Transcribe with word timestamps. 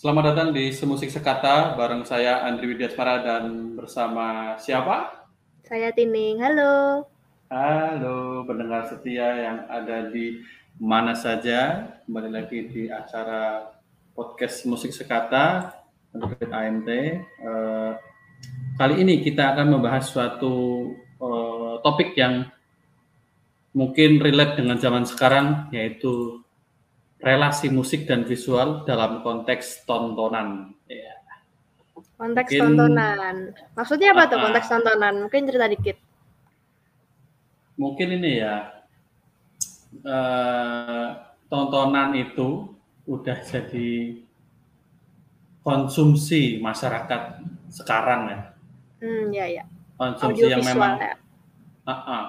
Selamat 0.00 0.32
datang 0.32 0.56
di 0.56 0.72
Semusik 0.72 1.12
Sekata 1.12 1.76
bareng 1.76 2.08
saya 2.08 2.40
Andri 2.48 2.72
Widyasmara 2.72 3.20
dan 3.20 3.76
bersama 3.76 4.56
siapa? 4.56 5.28
Saya 5.60 5.92
Tining. 5.92 6.40
Halo. 6.40 7.04
Halo 7.52 8.40
pendengar 8.48 8.88
setia 8.88 9.28
yang 9.28 9.68
ada 9.68 10.08
di 10.08 10.40
mana 10.80 11.12
saja. 11.12 11.84
Kembali 12.08 12.32
lagi 12.32 12.72
di 12.72 12.88
acara 12.88 13.68
podcast 14.16 14.64
Musik 14.64 14.96
Sekata 14.96 15.76
menurut 16.16 16.48
AMT. 16.48 16.88
Uh, 17.44 17.92
kali 18.80 19.04
ini 19.04 19.20
kita 19.20 19.52
akan 19.52 19.68
membahas 19.68 20.08
suatu 20.08 20.96
uh, 21.20 21.76
topik 21.84 22.16
yang 22.16 22.48
mungkin 23.76 24.16
relate 24.16 24.64
dengan 24.64 24.80
zaman 24.80 25.04
sekarang 25.04 25.68
yaitu 25.76 26.40
relasi 27.20 27.68
musik 27.68 28.08
dan 28.08 28.24
visual 28.24 28.82
dalam 28.88 29.20
konteks 29.20 29.84
tontonan. 29.84 30.72
Ya. 30.88 31.20
Konteks 32.16 32.50
Mungkin, 32.52 32.60
tontonan. 32.60 33.36
Maksudnya 33.76 34.12
apa 34.16 34.22
uh, 34.24 34.28
tuh 34.28 34.38
konteks 34.40 34.68
tontonan? 34.68 35.14
Mungkin 35.28 35.42
cerita 35.48 35.66
dikit. 35.68 35.96
Mungkin 37.76 38.08
ini 38.20 38.32
ya. 38.40 38.56
Uh, 40.00 41.16
tontonan 41.52 42.16
itu 42.16 42.72
udah 43.04 43.38
jadi 43.44 44.20
konsumsi 45.60 46.56
masyarakat 46.60 47.44
sekarang 47.68 48.20
ya. 48.32 48.40
Hmm, 49.00 49.24
ya 49.32 49.46
ya. 49.48 49.64
Konsumsi 50.00 50.48
Audio 50.48 50.56
yang 50.56 50.64
memang 50.64 50.92
ya. 50.96 51.14
uh 51.84 51.92
-uh, 51.92 52.24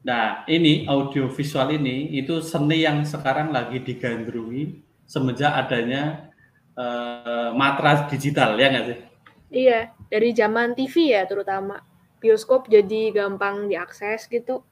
Nah, 0.00 0.48
ini 0.48 0.88
audio 0.88 1.28
visual 1.28 1.76
ini 1.76 2.16
itu 2.16 2.40
seni 2.40 2.88
yang 2.88 3.04
sekarang 3.04 3.52
lagi 3.52 3.84
digandrungi 3.84 4.80
semenjak 5.04 5.52
adanya 5.52 6.32
uh, 6.72 7.52
matra 7.52 8.08
digital 8.08 8.56
ya 8.56 8.72
nggak 8.72 8.86
sih? 8.88 8.98
Iya, 9.50 9.92
dari 10.08 10.30
zaman 10.32 10.72
TV 10.72 11.12
ya 11.12 11.28
terutama. 11.28 11.84
Bioskop 12.20 12.68
jadi 12.68 13.12
gampang 13.12 13.68
diakses 13.68 14.24
gitu. 14.28 14.64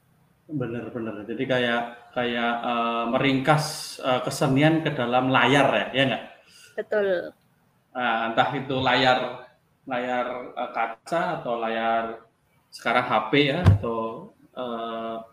Bener-bener. 0.49 1.25
Jadi 1.29 1.43
kayak 1.45 2.13
kayak 2.17 2.53
uh, 2.65 3.05
meringkas 3.13 3.97
uh, 4.01 4.21
kesenian 4.25 4.81
ke 4.81 4.97
dalam 4.97 5.29
layar 5.29 5.67
ya, 5.69 5.85
ya 5.93 6.03
nggak? 6.09 6.23
Betul. 6.73 7.07
Nah, 7.93 8.33
entah 8.33 8.49
itu 8.57 8.75
layar 8.81 9.45
layar 9.85 10.25
uh, 10.57 10.69
kaca 10.73 11.41
atau 11.41 11.61
layar 11.61 12.25
sekarang 12.69 13.05
HP 13.05 13.31
ya 13.49 13.59
atau 13.65 14.29
uh, 14.59 15.23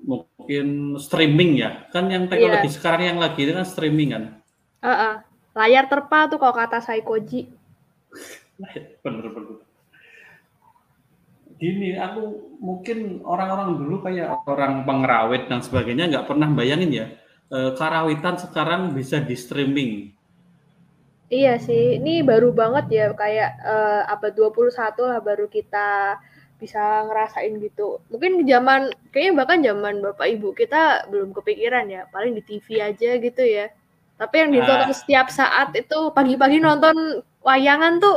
mungkin 0.00 0.96
streaming 0.96 1.60
ya. 1.60 1.84
Kan 1.92 2.08
yang 2.08 2.32
teknologi 2.32 2.72
yeah. 2.72 2.76
sekarang 2.80 3.04
yang 3.12 3.20
lagi 3.20 3.44
itu 3.44 3.52
kan 3.52 3.68
streaming 3.68 4.10
kan? 4.16 4.24
Uh 4.80 4.88
-uh. 4.88 5.14
layar 5.52 5.84
terpa 5.84 6.32
tuh 6.32 6.40
kalau 6.40 6.56
kata 6.56 6.80
Saikoji. 6.80 7.52
Bener 9.04 9.28
bener 9.28 9.60
gini 11.62 11.94
aku 11.94 12.42
mungkin 12.58 13.22
orang-orang 13.22 13.78
dulu 13.78 14.02
kayak 14.02 14.42
orang 14.50 14.82
pengrawit 14.82 15.46
dan 15.46 15.62
sebagainya 15.62 16.10
nggak 16.10 16.26
pernah 16.26 16.50
bayangin 16.50 16.90
ya 16.90 17.06
uh, 17.52 17.70
karawitan 17.76 18.40
sekarang 18.40 18.96
bisa 18.96 19.20
di 19.20 19.36
streaming. 19.36 19.92
Iya 21.32 21.56
sih, 21.56 21.96
ini 21.96 22.20
baru 22.20 22.52
banget 22.52 22.92
ya 22.92 23.06
kayak 23.16 23.56
uh, 23.64 24.04
abad 24.04 24.36
21 24.36 25.00
lah 25.00 25.20
baru 25.24 25.48
kita 25.48 26.20
bisa 26.62 27.02
ngerasain 27.10 27.58
gitu. 27.58 27.98
Mungkin 28.06 28.46
zaman 28.46 28.94
kayaknya 29.10 29.32
bahkan 29.34 29.58
zaman 29.66 29.94
bapak 29.98 30.38
ibu 30.38 30.54
kita 30.54 31.10
belum 31.10 31.34
kepikiran 31.34 31.90
ya, 31.90 32.06
paling 32.14 32.38
di 32.38 32.42
TV 32.46 32.78
aja 32.78 33.18
gitu 33.18 33.42
ya. 33.42 33.66
Tapi 34.14 34.34
yang 34.38 34.50
ditonton 34.54 34.94
nah. 34.94 34.94
setiap 34.94 35.26
saat 35.34 35.74
itu 35.74 36.14
pagi-pagi 36.14 36.62
nonton 36.62 37.26
wayangan 37.42 37.98
tuh 37.98 38.14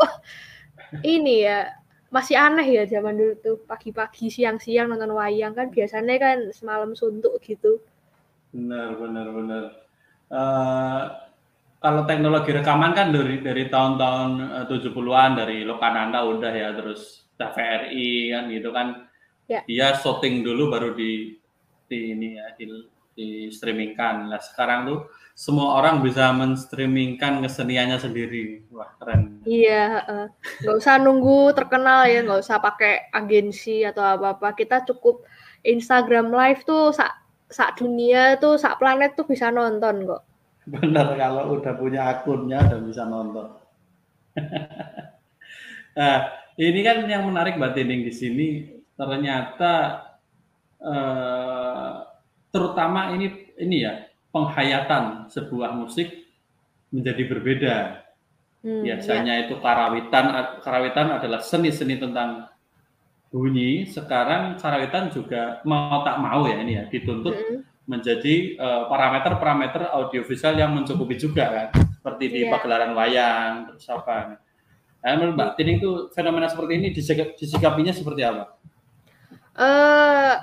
ini 1.17 1.49
ya 1.49 1.73
masih 2.13 2.37
aneh 2.37 2.67
ya 2.69 2.83
zaman 2.85 3.17
dulu 3.17 3.33
tuh 3.41 3.57
pagi-pagi 3.65 4.29
siang-siang 4.29 4.93
nonton 4.93 5.17
wayang 5.17 5.57
kan 5.57 5.73
biasanya 5.73 6.15
kan 6.21 6.37
semalam 6.53 6.93
suntuk 6.93 7.41
gitu. 7.41 7.81
Benar 8.53 8.93
benar 9.01 9.27
benar. 9.33 9.63
Uh, 10.29 11.03
kalau 11.81 12.01
teknologi 12.09 12.49
rekaman 12.49 12.97
kan 12.97 13.13
dari 13.13 13.41
dari 13.41 13.69
tahun-tahun 13.69 14.65
70-an 14.69 15.31
eh, 15.33 15.35
dari 15.37 15.57
Lokananda 15.67 16.25
udah 16.25 16.53
ya 16.53 16.69
terus 16.73 17.24
TVRI 17.35 18.31
kan 18.31 18.43
gitu 18.51 18.69
kan. 18.71 18.87
Ya. 19.45 19.61
dia 19.69 19.93
syuting 19.93 20.41
dulu 20.41 20.73
baru 20.73 20.97
di 20.97 21.37
di 21.85 22.17
ini 22.17 22.41
ya 22.41 22.49
di, 22.57 22.65
di 23.13 23.27
streamingkan. 23.53 24.25
Lah 24.25 24.41
sekarang 24.41 24.89
tuh 24.89 24.99
semua 25.37 25.77
orang 25.83 26.01
bisa 26.01 26.31
menstreamingkan 26.33 27.43
keseniannya 27.45 27.99
sendiri. 28.01 28.65
Wah 28.73 28.89
keren. 28.97 29.43
Iya 29.45 30.01
nggak 30.63 30.75
uh, 30.75 30.79
usah 30.79 30.97
nunggu 30.97 31.53
terkenal 31.53 32.09
ya 32.09 32.23
nggak 32.25 32.41
usah 32.41 32.57
pakai 32.57 33.11
agensi 33.13 33.85
atau 33.85 34.01
apa 34.01 34.39
apa 34.39 34.55
kita 34.57 34.81
cukup 34.87 35.27
Instagram 35.61 36.33
live 36.33 36.63
tuh 36.65 36.95
sak 36.95 37.13
sak 37.51 37.77
dunia 37.77 38.39
tuh 38.41 38.57
sak 38.57 38.81
planet 38.81 39.13
tuh 39.13 39.27
bisa 39.27 39.53
nonton 39.53 40.09
kok. 40.09 40.23
Benar 40.65 41.13
kalau 41.19 41.61
udah 41.61 41.73
punya 41.77 42.01
akunnya 42.09 42.65
dan 42.65 42.81
bisa 42.87 43.05
nonton. 43.05 43.61
Nah 45.95 46.27
ini 46.55 46.79
kan 46.83 47.03
yang 47.03 47.27
menarik 47.27 47.59
Mbak 47.59 47.73
Tining 47.75 48.01
di 48.07 48.13
sini 48.15 48.47
ternyata 48.95 50.03
eh, 50.79 51.93
terutama 52.51 53.11
ini 53.11 53.51
ini 53.59 53.83
ya 53.83 54.07
penghayatan 54.31 55.27
sebuah 55.31 55.75
musik 55.75 56.11
menjadi 56.91 57.23
berbeda. 57.27 57.75
Hmm, 58.63 58.81
Biasanya 58.81 59.33
ya. 59.39 59.41
itu 59.47 59.59
karawitan 59.59 60.25
karawitan 60.63 61.19
adalah 61.19 61.43
seni-seni 61.43 61.99
tentang 61.99 62.47
bunyi. 63.27 63.83
Sekarang 63.87 64.55
karawitan 64.55 65.11
juga 65.11 65.59
mau 65.67 66.07
tak 66.07 66.23
mau 66.23 66.47
ya 66.47 66.63
ini 66.63 66.79
ya 66.79 66.83
dituntut 66.87 67.35
hmm. 67.35 67.59
menjadi 67.85 68.57
parameter 68.87 69.37
parameter-parameter 69.37 69.81
audiovisual 69.91 70.55
yang 70.55 70.71
mencukupi 70.71 71.19
juga 71.19 71.45
kan. 71.51 71.67
Seperti 71.99 72.25
di 72.31 72.41
yeah. 72.47 72.51
pagelaran 72.55 72.91
wayang 72.95 73.53
terus 73.71 73.85
apa. 73.91 74.44
Nah, 75.05 75.13
menurut 75.21 75.37
Mbak 75.37 75.51
Tin 75.53 75.69
itu 75.69 76.09
fenomena 76.17 76.49
seperti 76.49 76.81
ini 76.81 76.89
disikapinya 77.37 77.93
seperti 77.93 78.25
apa? 78.25 78.57
Uh, 79.53 80.33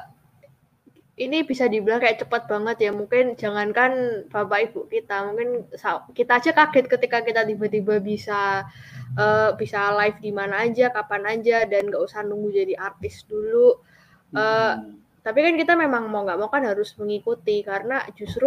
ini 1.18 1.42
bisa 1.42 1.66
dibilang 1.66 1.98
kayak 1.98 2.22
cepat 2.22 2.46
banget 2.46 2.86
ya. 2.86 2.90
Mungkin 2.94 3.34
jangankan 3.34 4.24
bapak 4.30 4.70
ibu 4.70 4.86
kita, 4.86 5.26
mungkin 5.26 5.66
kita 6.14 6.38
aja 6.38 6.50
kaget 6.54 6.86
ketika 6.86 7.26
kita 7.26 7.42
tiba-tiba 7.42 7.98
bisa 7.98 8.70
uh, 9.18 9.50
bisa 9.58 9.98
live 9.98 10.22
di 10.22 10.30
mana 10.30 10.62
aja, 10.62 10.94
kapan 10.94 11.26
aja, 11.26 11.66
dan 11.66 11.90
nggak 11.90 11.98
usah 11.98 12.22
nunggu 12.22 12.54
jadi 12.54 12.78
artis 12.78 13.26
dulu. 13.26 13.82
Uh, 14.30 14.78
hmm. 14.78 15.02
Tapi 15.26 15.38
kan 15.42 15.54
kita 15.58 15.74
memang 15.74 16.06
mau 16.06 16.22
nggak 16.22 16.38
mau 16.38 16.46
kan 16.46 16.62
harus 16.62 16.94
mengikuti 17.02 17.66
karena 17.66 18.06
justru 18.14 18.46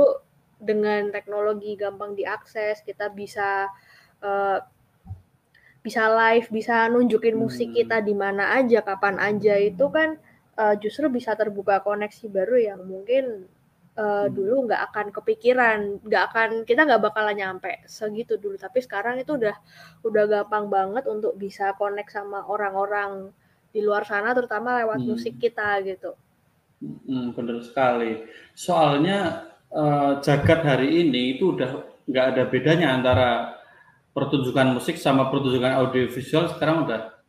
dengan 0.56 1.12
teknologi 1.12 1.76
gampang 1.76 2.16
diakses, 2.16 2.80
kita 2.88 3.12
bisa 3.12 3.68
uh, 4.24 4.64
bisa 5.86 6.10
live, 6.10 6.50
bisa 6.50 6.90
nunjukin 6.90 7.38
musik 7.38 7.70
hmm. 7.70 7.78
kita 7.78 7.98
di 8.02 8.18
mana 8.18 8.58
aja, 8.58 8.82
kapan 8.82 9.22
aja 9.22 9.54
itu 9.62 9.86
kan 9.94 10.18
uh, 10.58 10.74
justru 10.82 11.14
bisa 11.14 11.38
terbuka 11.38 11.86
koneksi 11.86 12.26
baru 12.34 12.58
yang 12.58 12.82
mungkin 12.90 13.46
uh, 13.94 14.26
hmm. 14.26 14.34
dulu 14.34 14.66
nggak 14.66 14.82
akan 14.90 15.08
kepikiran, 15.14 16.02
nggak 16.02 16.24
akan 16.34 16.50
kita 16.66 16.90
nggak 16.90 17.06
bakalan 17.06 17.38
nyampe 17.38 17.86
segitu 17.86 18.42
dulu. 18.42 18.58
Tapi 18.58 18.82
sekarang 18.82 19.22
itu 19.22 19.38
udah 19.38 19.54
udah 20.02 20.24
gampang 20.26 20.74
banget 20.74 21.06
untuk 21.06 21.38
bisa 21.38 21.78
connect 21.78 22.10
sama 22.10 22.42
orang-orang 22.50 23.30
di 23.70 23.86
luar 23.86 24.10
sana, 24.10 24.34
terutama 24.34 24.82
lewat 24.82 25.06
hmm. 25.06 25.10
musik 25.14 25.38
kita 25.38 25.86
gitu. 25.86 26.18
Hmm, 26.82 27.30
benar 27.38 27.62
sekali. 27.62 28.26
Soalnya 28.58 29.54
uh, 29.70 30.18
jagat 30.26 30.66
hari 30.66 31.06
ini 31.06 31.38
itu 31.38 31.54
udah 31.54 31.94
nggak 32.10 32.26
ada 32.34 32.44
bedanya 32.50 32.88
antara 32.90 33.30
pertunjukan 34.16 34.80
musik 34.80 34.96
sama 34.96 35.28
pertunjukan 35.28 35.76
audiovisual 35.84 36.56
sekarang 36.56 36.88
udah 36.88 37.20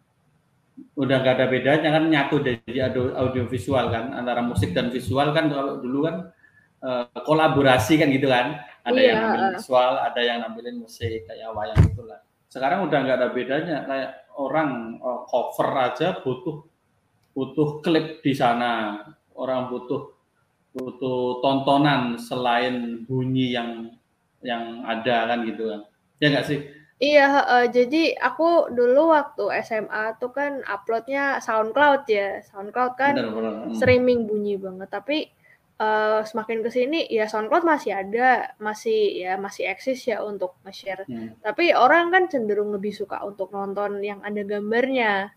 udah 0.95 1.17
gak 1.25 1.35
ada 1.41 1.47
bedanya 1.51 1.89
kan 1.93 2.05
nyatu 2.07 2.41
audio, 2.41 3.03
audiovisual 3.19 3.91
kan. 3.91 4.15
Antara 4.15 4.41
musik 4.41 4.71
dan 4.71 4.95
visual 4.95 5.35
kan 5.35 5.51
kalau 5.51 5.83
dulu 5.83 6.07
kan 6.07 6.17
uh, 6.87 7.11
kolaborasi 7.27 7.99
kan 7.99 8.09
gitu 8.15 8.31
kan. 8.31 8.63
Ada 8.87 9.01
iya. 9.03 9.09
yang 9.11 9.19
nampilin 9.19 9.51
visual 9.59 9.93
ada 9.99 10.21
yang 10.23 10.39
nampilin 10.47 10.77
musik 10.79 11.27
kayak 11.27 11.51
wayang 11.51 11.83
itulah 11.91 12.23
sekarang 12.47 12.87
udah 12.87 12.99
nggak 13.03 13.19
ada 13.21 13.29
bedanya 13.35 13.77
kayak 13.85 14.11
orang 14.39 14.97
uh, 15.03 15.27
cover 15.27 15.71
aja 15.77 16.23
butuh 16.23 16.65
butuh 17.37 17.85
klip 17.85 18.25
di 18.25 18.33
sana. 18.33 19.05
Orang 19.37 19.69
butuh 19.69 20.17
butuh 20.73 21.45
tontonan 21.45 22.17
selain 22.17 23.05
bunyi 23.05 23.53
yang 23.53 23.93
yang 24.41 24.87
ada 24.89 25.29
kan 25.29 25.45
gitu 25.45 25.69
kan. 25.69 25.81
Ya 26.17 26.33
nggak 26.33 26.47
sih 26.49 26.59
Iya, 26.97 27.29
uh, 27.45 27.67
jadi 27.69 28.17
aku 28.17 28.73
dulu 28.73 29.13
waktu 29.13 29.45
SMA 29.61 30.17
tuh 30.17 30.33
kan 30.33 30.65
uploadnya 30.65 31.45
SoundCloud 31.45 32.09
ya. 32.09 32.41
SoundCloud 32.49 32.93
kan 32.97 33.15
Benar 33.21 33.33
benar, 33.37 33.55
streaming 33.77 34.25
bunyi 34.25 34.57
banget, 34.57 34.89
tapi 34.89 35.29
uh, 35.77 36.25
semakin 36.25 36.65
ke 36.65 36.73
sini 36.73 37.05
ya 37.13 37.29
SoundCloud 37.29 37.69
masih 37.69 37.93
ada, 38.01 38.57
masih 38.57 39.13
ya 39.13 39.37
masih 39.37 39.69
eksis 39.69 40.09
ya 40.09 40.25
untuk 40.25 40.57
nge-share. 40.65 41.05
Hmm. 41.05 41.37
Tapi 41.45 41.77
orang 41.77 42.09
kan 42.09 42.33
cenderung 42.33 42.73
lebih 42.73 42.97
suka 42.97 43.21
untuk 43.29 43.53
nonton 43.53 44.01
yang 44.01 44.25
ada 44.25 44.41
gambarnya. 44.41 45.29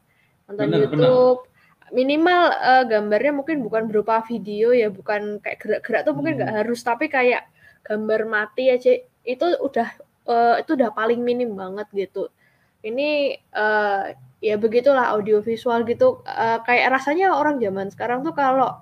Nonton 0.47 0.63
bener, 0.63 0.79
YouTube. 0.87 1.43
Bener. 1.43 1.91
Minimal 1.91 2.41
uh, 2.55 2.83
gambarnya 2.87 3.33
mungkin 3.35 3.67
bukan 3.67 3.91
berupa 3.91 4.23
video 4.23 4.71
ya, 4.71 4.87
bukan 4.87 5.43
kayak 5.43 5.59
gerak-gerak 5.59 6.01
tuh 6.07 6.15
mungkin 6.15 6.39
nggak 6.39 6.51
hmm. 6.55 6.59
harus, 6.63 6.79
tapi 6.87 7.11
kayak 7.11 7.51
gambar 7.83 8.31
mati 8.31 8.71
aja 8.71 8.95
itu 9.27 9.47
udah 9.59 10.08
uh, 10.29 10.61
itu 10.61 10.77
udah 10.77 10.93
paling 10.93 11.19
minim 11.25 11.57
banget 11.57 11.89
gitu. 11.91 12.29
Ini 12.85 13.35
uh, 13.51 14.13
ya 14.39 14.55
begitulah 14.55 15.11
audiovisual 15.17 15.83
gitu 15.83 16.23
uh, 16.23 16.63
kayak 16.63 16.95
rasanya 16.95 17.35
orang 17.35 17.59
zaman 17.59 17.91
sekarang 17.91 18.23
tuh 18.23 18.31
kalau 18.31 18.79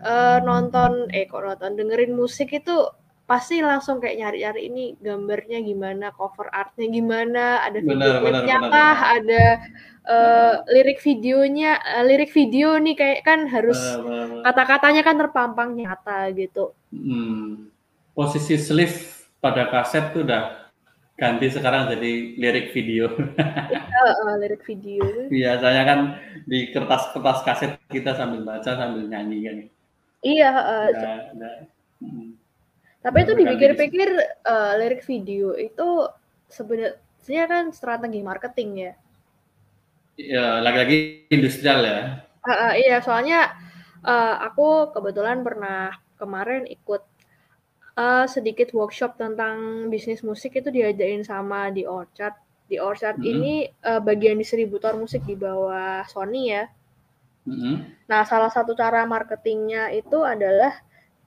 uh, 0.00 0.38
nonton 0.40 1.12
eh 1.12 1.28
kok 1.28 1.44
nonton 1.44 1.76
dengerin 1.76 2.16
musik 2.16 2.48
itu 2.56 2.88
pasti 3.22 3.64
langsung 3.64 4.02
kayak 4.02 4.18
nyari-nyari 4.18 4.60
ini 4.68 4.84
gambarnya 4.98 5.64
gimana, 5.64 6.12
cover 6.12 6.52
artnya 6.52 6.90
gimana, 6.90 7.64
ada 7.64 7.78
video 7.80 8.20
klipnya 8.20 8.58
kah, 8.60 8.98
ada 9.16 9.44
uh, 10.04 10.54
lirik 10.68 11.00
videonya, 11.00 11.80
uh, 11.80 12.04
lirik 12.04 12.28
video 12.34 12.76
nih 12.76 12.92
kayak 12.92 13.20
kan 13.24 13.48
harus 13.48 13.78
kata-katanya 14.42 15.00
kan 15.06 15.16
terpampang 15.16 15.70
nyata 15.78 16.28
gitu. 16.34 16.76
Hmm. 16.92 17.72
Posisi 18.12 18.60
sleeve 18.60 19.11
pada 19.42 19.66
kaset 19.66 20.14
tuh 20.14 20.22
udah 20.22 20.70
ganti 21.18 21.50
sekarang 21.50 21.90
jadi 21.90 22.38
lirik 22.38 22.70
video. 22.70 23.10
uh, 23.10 24.10
uh, 24.22 24.34
lirik 24.38 24.62
video. 24.62 25.02
Biasanya 25.26 25.82
kan 25.82 26.00
di 26.46 26.70
kertas-kertas 26.70 27.42
kaset 27.42 27.72
kita 27.90 28.14
sambil 28.14 28.46
baca 28.46 28.70
sambil 28.78 29.10
nyanyi 29.10 29.38
kan. 29.42 29.56
Iya, 30.22 30.50
uh, 30.54 30.86
nah, 30.94 31.18
nah. 31.34 31.56
Hmm. 31.98 32.38
Tapi 33.02 33.18
itu 33.26 33.32
dipikir-pikir 33.34 34.08
uh, 34.46 34.72
lirik 34.78 35.02
video 35.02 35.58
itu 35.58 36.06
sebenarnya 36.46 37.44
kan 37.50 37.74
strategi 37.74 38.22
marketing 38.22 38.70
ya. 38.78 38.92
Iya, 40.14 40.46
lagi-lagi 40.62 41.26
industrial 41.34 41.82
ya. 41.82 41.98
Uh, 42.46 42.50
uh, 42.50 42.72
iya, 42.78 43.02
soalnya 43.02 43.58
uh, 44.06 44.46
aku 44.46 44.94
kebetulan 44.94 45.42
pernah 45.42 45.98
kemarin 46.14 46.62
ikut 46.70 47.02
uh, 47.96 48.26
sedikit 48.28 48.72
workshop 48.72 49.20
tentang 49.20 49.88
bisnis 49.92 50.24
musik 50.24 50.56
itu 50.56 50.68
diajarin 50.68 51.24
sama 51.24 51.68
di 51.72 51.84
Orchard. 51.84 52.36
Di 52.68 52.80
Orchard 52.80 53.20
mm 53.20 53.24
-hmm. 53.24 53.32
ini 53.32 53.54
uh, 53.84 54.00
bagian 54.00 54.40
distributor 54.40 54.96
musik 54.96 55.24
di 55.28 55.36
bawah 55.36 56.04
Sony 56.08 56.52
ya. 56.52 56.64
Mm-hmm. 57.42 58.06
Nah, 58.06 58.22
salah 58.22 58.50
satu 58.54 58.78
cara 58.78 59.02
marketingnya 59.02 59.90
itu 59.90 60.22
adalah 60.22 60.78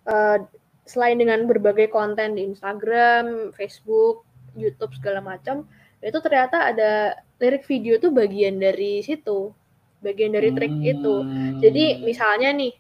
uh, 0.08 0.40
selain 0.88 1.20
dengan 1.20 1.44
berbagai 1.44 1.92
konten 1.92 2.40
di 2.40 2.48
Instagram, 2.48 3.52
Facebook, 3.52 4.24
YouTube 4.56 4.96
segala 4.96 5.20
macam, 5.20 5.68
itu 6.00 6.16
ternyata 6.24 6.72
ada 6.72 7.20
lirik 7.42 7.68
video 7.68 8.00
tuh 8.00 8.16
bagian 8.16 8.56
dari 8.56 9.04
situ, 9.04 9.52
bagian 10.00 10.32
dari 10.32 10.56
trik 10.56 10.72
mm-hmm. 10.72 10.94
itu. 10.96 11.16
Jadi 11.60 11.86
misalnya 12.08 12.50
nih, 12.56 12.74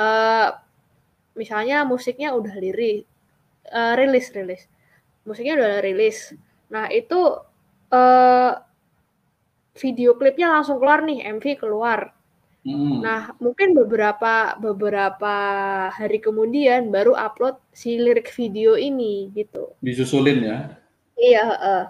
uh, 0.00 0.48
misalnya 1.36 1.84
musiknya 1.84 2.32
udah 2.32 2.56
lirik, 2.56 3.04
uh, 3.70 3.94
rilis 3.94 4.32
rilis, 4.34 4.66
musiknya 5.22 5.54
udah 5.60 5.84
rilis. 5.84 6.34
Nah 6.72 6.90
itu 6.90 7.38
uh, 7.94 8.52
video 9.78 10.18
klipnya 10.18 10.50
langsung 10.50 10.82
keluar 10.82 11.06
nih, 11.06 11.22
MV 11.38 11.44
keluar 11.62 12.10
Hmm. 12.62 13.02
Nah, 13.02 13.34
mungkin 13.42 13.74
beberapa 13.74 14.54
beberapa 14.54 15.34
hari 15.90 16.22
kemudian 16.22 16.94
baru 16.94 17.18
upload 17.18 17.58
si 17.74 17.98
lirik 17.98 18.30
video 18.30 18.78
ini 18.78 19.34
gitu. 19.34 19.74
Disusulin 19.82 20.38
ya? 20.46 20.58
Iya. 21.18 21.46
Uh. 21.58 21.84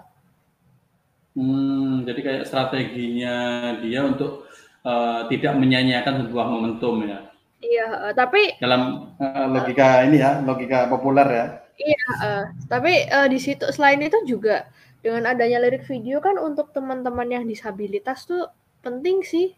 Hmm, 1.33 2.05
jadi 2.09 2.19
kayak 2.25 2.45
strateginya 2.49 3.37
dia 3.85 4.01
untuk 4.01 4.49
uh, 4.81 5.29
tidak 5.29 5.53
menyanyiakan 5.61 6.25
sebuah 6.25 6.45
momentum 6.49 7.05
ya. 7.05 7.29
Iya, 7.63 8.11
tapi 8.17 8.57
dalam 8.59 9.13
uh, 9.21 9.47
logika 9.49 10.03
uh, 10.03 10.05
ini 10.09 10.19
ya, 10.19 10.41
logika 10.41 10.89
populer 10.89 11.27
ya. 11.29 11.45
Iya, 11.73 12.03
uh, 12.21 12.43
tapi 12.69 13.09
uh, 13.09 13.25
di 13.25 13.41
situ 13.41 13.65
selain 13.73 14.01
itu 14.01 14.17
juga 14.29 14.69
dengan 15.01 15.33
adanya 15.33 15.59
lirik 15.59 15.83
video 15.89 16.21
kan 16.21 16.37
untuk 16.37 16.71
teman-teman 16.71 17.27
yang 17.27 17.45
disabilitas 17.49 18.29
tuh 18.29 18.47
penting 18.85 19.25
sih 19.25 19.57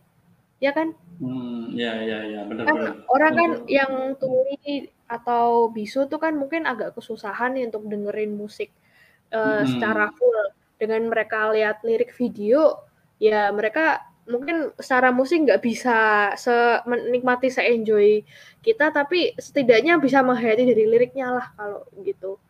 ya 0.64 0.72
kan? 0.72 0.96
Hmm, 1.20 1.76
ya 1.76 1.96
ya 2.02 2.20
ya, 2.24 2.40
benar 2.48 2.64
Kan 2.66 2.78
orang 3.12 3.34
kan 3.36 3.52
yang 3.68 4.16
tuli 4.16 4.90
atau 5.06 5.70
bisu 5.70 6.08
tuh 6.10 6.18
kan 6.18 6.34
mungkin 6.34 6.66
agak 6.66 6.98
kesusahan 6.98 7.54
nih 7.54 7.70
untuk 7.70 7.86
dengerin 7.86 8.34
musik, 8.34 8.72
uh, 9.36 9.62
hmm. 9.62 9.76
secara 9.76 10.10
full. 10.16 10.56
Dengan 10.76 11.08
mereka 11.08 11.56
lihat 11.56 11.88
lirik 11.88 12.12
video, 12.20 12.84
ya 13.16 13.48
mereka 13.56 14.04
mungkin 14.26 14.74
secara 14.82 15.14
musik 15.14 15.46
nggak 15.46 15.62
bisa 15.62 15.98
se 16.36 16.54
menikmati, 16.90 17.50
se-enjoy 17.54 18.26
kita, 18.66 18.90
tapi 18.90 19.38
setidaknya 19.38 20.02
bisa 20.02 20.26
menghayati 20.26 20.66
dari 20.66 20.86
liriknya 20.90 21.30
lah 21.30 21.48
kalau 21.54 21.86
gitu. 22.02 22.42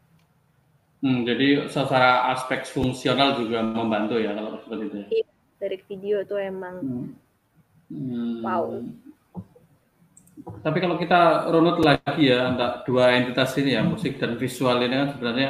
Hmm, 1.04 1.22
jadi 1.22 1.69
secara 1.69 2.33
aspek 2.33 2.66
fungsional 2.66 3.38
juga 3.38 3.62
membantu 3.62 4.18
ya 4.18 4.33
kalau 4.33 4.57
seperti 4.63 4.83
itu 4.88 4.95
ya? 4.98 5.07
Iya, 5.12 5.25
lirik 5.62 5.83
video 5.86 6.16
itu 6.24 6.36
emang 6.39 6.75
hmm. 6.81 7.07
Hmm. 7.92 8.36
Wow. 8.42 8.66
Tapi 10.62 10.77
kalau 10.81 10.98
kita 10.98 11.50
runut 11.54 11.81
lagi 11.81 12.30
ya 12.30 12.54
dua 12.86 13.18
entitas 13.18 13.54
ini 13.57 13.77
ya 13.77 13.81
musik 13.86 14.18
dan 14.18 14.38
visual 14.38 14.77
ini 14.81 14.94
kan 14.94 15.10
sebenarnya 15.18 15.50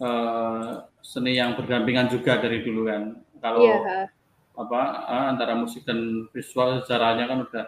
uh, 0.00 0.84
seni 1.04 1.36
yang 1.36 1.56
berdampingan 1.56 2.08
juga 2.12 2.40
dari 2.40 2.60
dulu 2.64 2.88
kan. 2.88 3.02
Kalau 3.40 3.60
yeah. 3.60 4.08
Apa 4.54 4.80
uh, 5.10 5.26
antara 5.34 5.58
musik 5.58 5.82
dan 5.82 6.30
visual 6.30 6.82
sejarahnya 6.82 7.26
kan 7.26 7.38
udah 7.46 7.64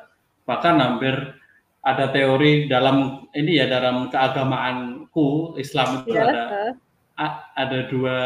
bahkan 0.47 0.79
hampir 0.79 1.15
ada 1.87 2.11
teori 2.11 2.67
dalam 2.67 3.27
ini 3.35 3.63
ya 3.63 3.67
dalam 3.71 4.11
keagamaanku 4.11 5.55
Islam 5.59 6.03
itu 6.03 6.15
yeah. 6.15 6.75
ada 7.15 7.43
ada 7.55 7.79
dua 7.91 8.19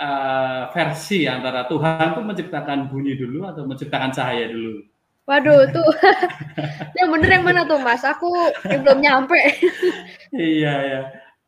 uh, 0.00 0.62
versi 0.72 1.28
antara 1.28 1.68
Tuhan 1.68 2.16
tuh 2.16 2.24
menciptakan 2.24 2.88
bunyi 2.88 3.16
dulu 3.16 3.48
atau 3.48 3.68
menciptakan 3.68 4.12
cahaya 4.12 4.48
dulu? 4.48 4.84
Waduh, 5.28 5.62
tuh 5.70 5.90
yang 6.98 7.08
bener 7.14 7.30
yang 7.38 7.44
mana 7.46 7.62
tuh 7.62 7.78
Mas? 7.78 8.02
Aku 8.02 8.28
belum 8.66 8.98
nyampe. 8.98 9.38
iya 10.34 10.74
ya, 10.82 11.00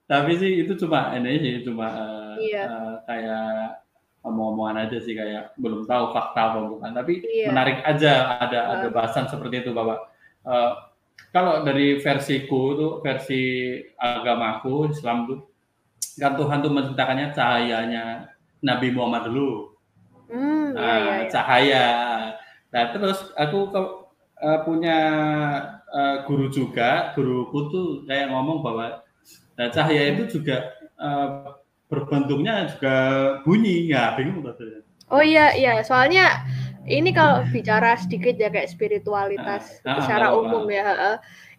tapi 0.06 0.38
sih 0.38 0.62
itu 0.62 0.78
cuma 0.78 1.10
ini 1.18 1.40
sih 1.42 1.54
cuma 1.66 1.90
uh, 1.90 2.34
iya. 2.38 2.64
uh, 2.68 2.94
kayak 3.10 3.81
omong-omongan 4.22 4.86
aja 4.86 4.98
sih 5.02 5.18
kayak 5.18 5.54
belum 5.58 5.86
tahu 5.86 6.14
fakta 6.14 6.54
apa 6.54 6.60
bukan. 6.66 6.90
Tapi 6.94 7.12
iya. 7.26 7.50
menarik 7.50 7.82
aja 7.82 8.38
ada 8.38 8.58
uh. 8.58 8.72
ada 8.78 8.86
bahasan 8.90 9.26
seperti 9.26 9.66
itu 9.66 9.70
bapak. 9.74 9.98
Uh, 10.42 10.72
kalau 11.34 11.64
dari 11.66 11.98
versiku 11.98 12.76
tuh 12.76 12.92
versi 13.00 13.76
agamaku 13.98 14.90
Islam 14.90 15.26
tuh 15.26 15.38
kan 16.20 16.36
Tuhan 16.36 16.60
tuh 16.60 16.72
menciptakannya 16.72 17.32
cahayanya 17.32 18.28
Nabi 18.62 18.88
Muhammad 18.92 19.32
dulu. 19.32 19.72
Hmm, 20.32 20.72
nah, 20.72 20.80
iya, 20.80 21.12
iya. 21.12 21.28
cahaya. 21.28 21.86
Nah, 22.72 22.84
terus 22.92 23.20
aku 23.36 23.68
ke, 23.68 23.80
uh, 24.40 24.60
punya 24.64 24.98
uh, 25.92 26.16
guru 26.24 26.48
juga, 26.48 27.12
guruku 27.12 27.58
tuh 27.68 27.86
kayak 28.08 28.32
ngomong 28.32 28.64
bahwa 28.64 29.04
nah, 29.60 29.68
cahaya 29.68 30.16
itu 30.16 30.40
juga 30.40 30.72
uh, 30.96 31.61
berbentuknya 31.92 32.72
juga 32.72 32.96
bunyi. 33.44 33.92
Ya, 33.92 34.16
bingung 34.16 34.40
maksudnya. 34.40 34.80
Oh 35.12 35.20
iya, 35.20 35.52
iya. 35.52 35.84
Soalnya 35.84 36.48
ini 36.88 37.12
kalau 37.12 37.44
bicara 37.52 38.00
sedikit 38.00 38.32
ya 38.40 38.48
kayak 38.48 38.72
spiritualitas 38.72 39.84
nah, 39.84 40.00
secara 40.00 40.32
nah, 40.32 40.40
umum 40.40 40.64
nah. 40.64 40.72
ya, 40.72 40.88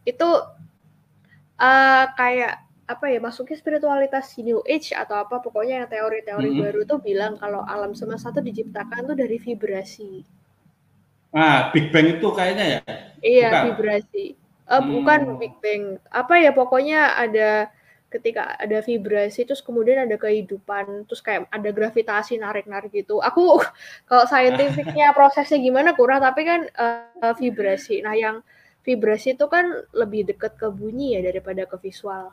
itu 0.09 0.29
uh, 1.61 2.05
kayak 2.17 2.65
apa 2.83 3.05
ya 3.07 3.19
masuknya 3.23 3.55
spiritualitas 3.55 4.35
New 4.43 4.59
Age 4.67 4.91
atau 4.91 5.15
apa 5.15 5.39
pokoknya 5.39 5.85
yang 5.85 5.89
teori-teori 5.89 6.49
hmm. 6.51 6.59
baru 6.59 6.81
tuh 6.83 6.99
bilang 6.99 7.39
kalau 7.39 7.63
alam 7.63 7.95
semesta 7.95 8.35
tuh 8.35 8.43
diciptakan 8.43 9.07
tuh 9.07 9.15
dari 9.15 9.39
vibrasi. 9.39 10.25
Ah, 11.33 11.73
Big 11.73 11.89
Bang 11.89 12.05
itu 12.19 12.27
kayaknya 12.29 12.65
ya? 12.77 12.81
Iya, 13.23 13.49
bukan. 13.49 13.63
vibrasi. 13.73 14.25
Uh, 14.67 14.77
hmm. 14.77 14.89
Bukan 14.99 15.19
Big 15.39 15.55
Bang. 15.63 15.83
Apa 16.11 16.33
ya 16.43 16.51
pokoknya 16.51 17.15
ada 17.17 17.71
ketika 18.13 18.53
ada 18.62 18.86
vibrasi 18.86 19.50
terus 19.50 19.65
kemudian 19.65 20.05
ada 20.05 20.13
kehidupan 20.22 21.10
terus 21.10 21.25
kayak 21.25 21.50
ada 21.50 21.70
gravitasi 21.74 22.38
narik-narik 22.38 22.93
gitu. 22.93 23.17
Aku 23.17 23.58
kalau 24.10 24.25
saintifiknya 24.29 25.10
prosesnya 25.17 25.58
gimana 25.58 25.98
kurang 25.98 26.22
tapi 26.22 26.46
kan 26.46 26.70
uh, 26.77 27.34
vibrasi. 27.34 28.05
Nah, 28.05 28.13
yang 28.13 28.46
vibrasi 28.86 29.34
itu 29.34 29.50
kan 29.50 29.74
lebih 29.98 30.29
dekat 30.29 30.53
ke 30.60 30.70
bunyi 30.70 31.17
ya 31.17 31.25
daripada 31.25 31.65
ke 31.65 31.82
visual. 31.82 32.29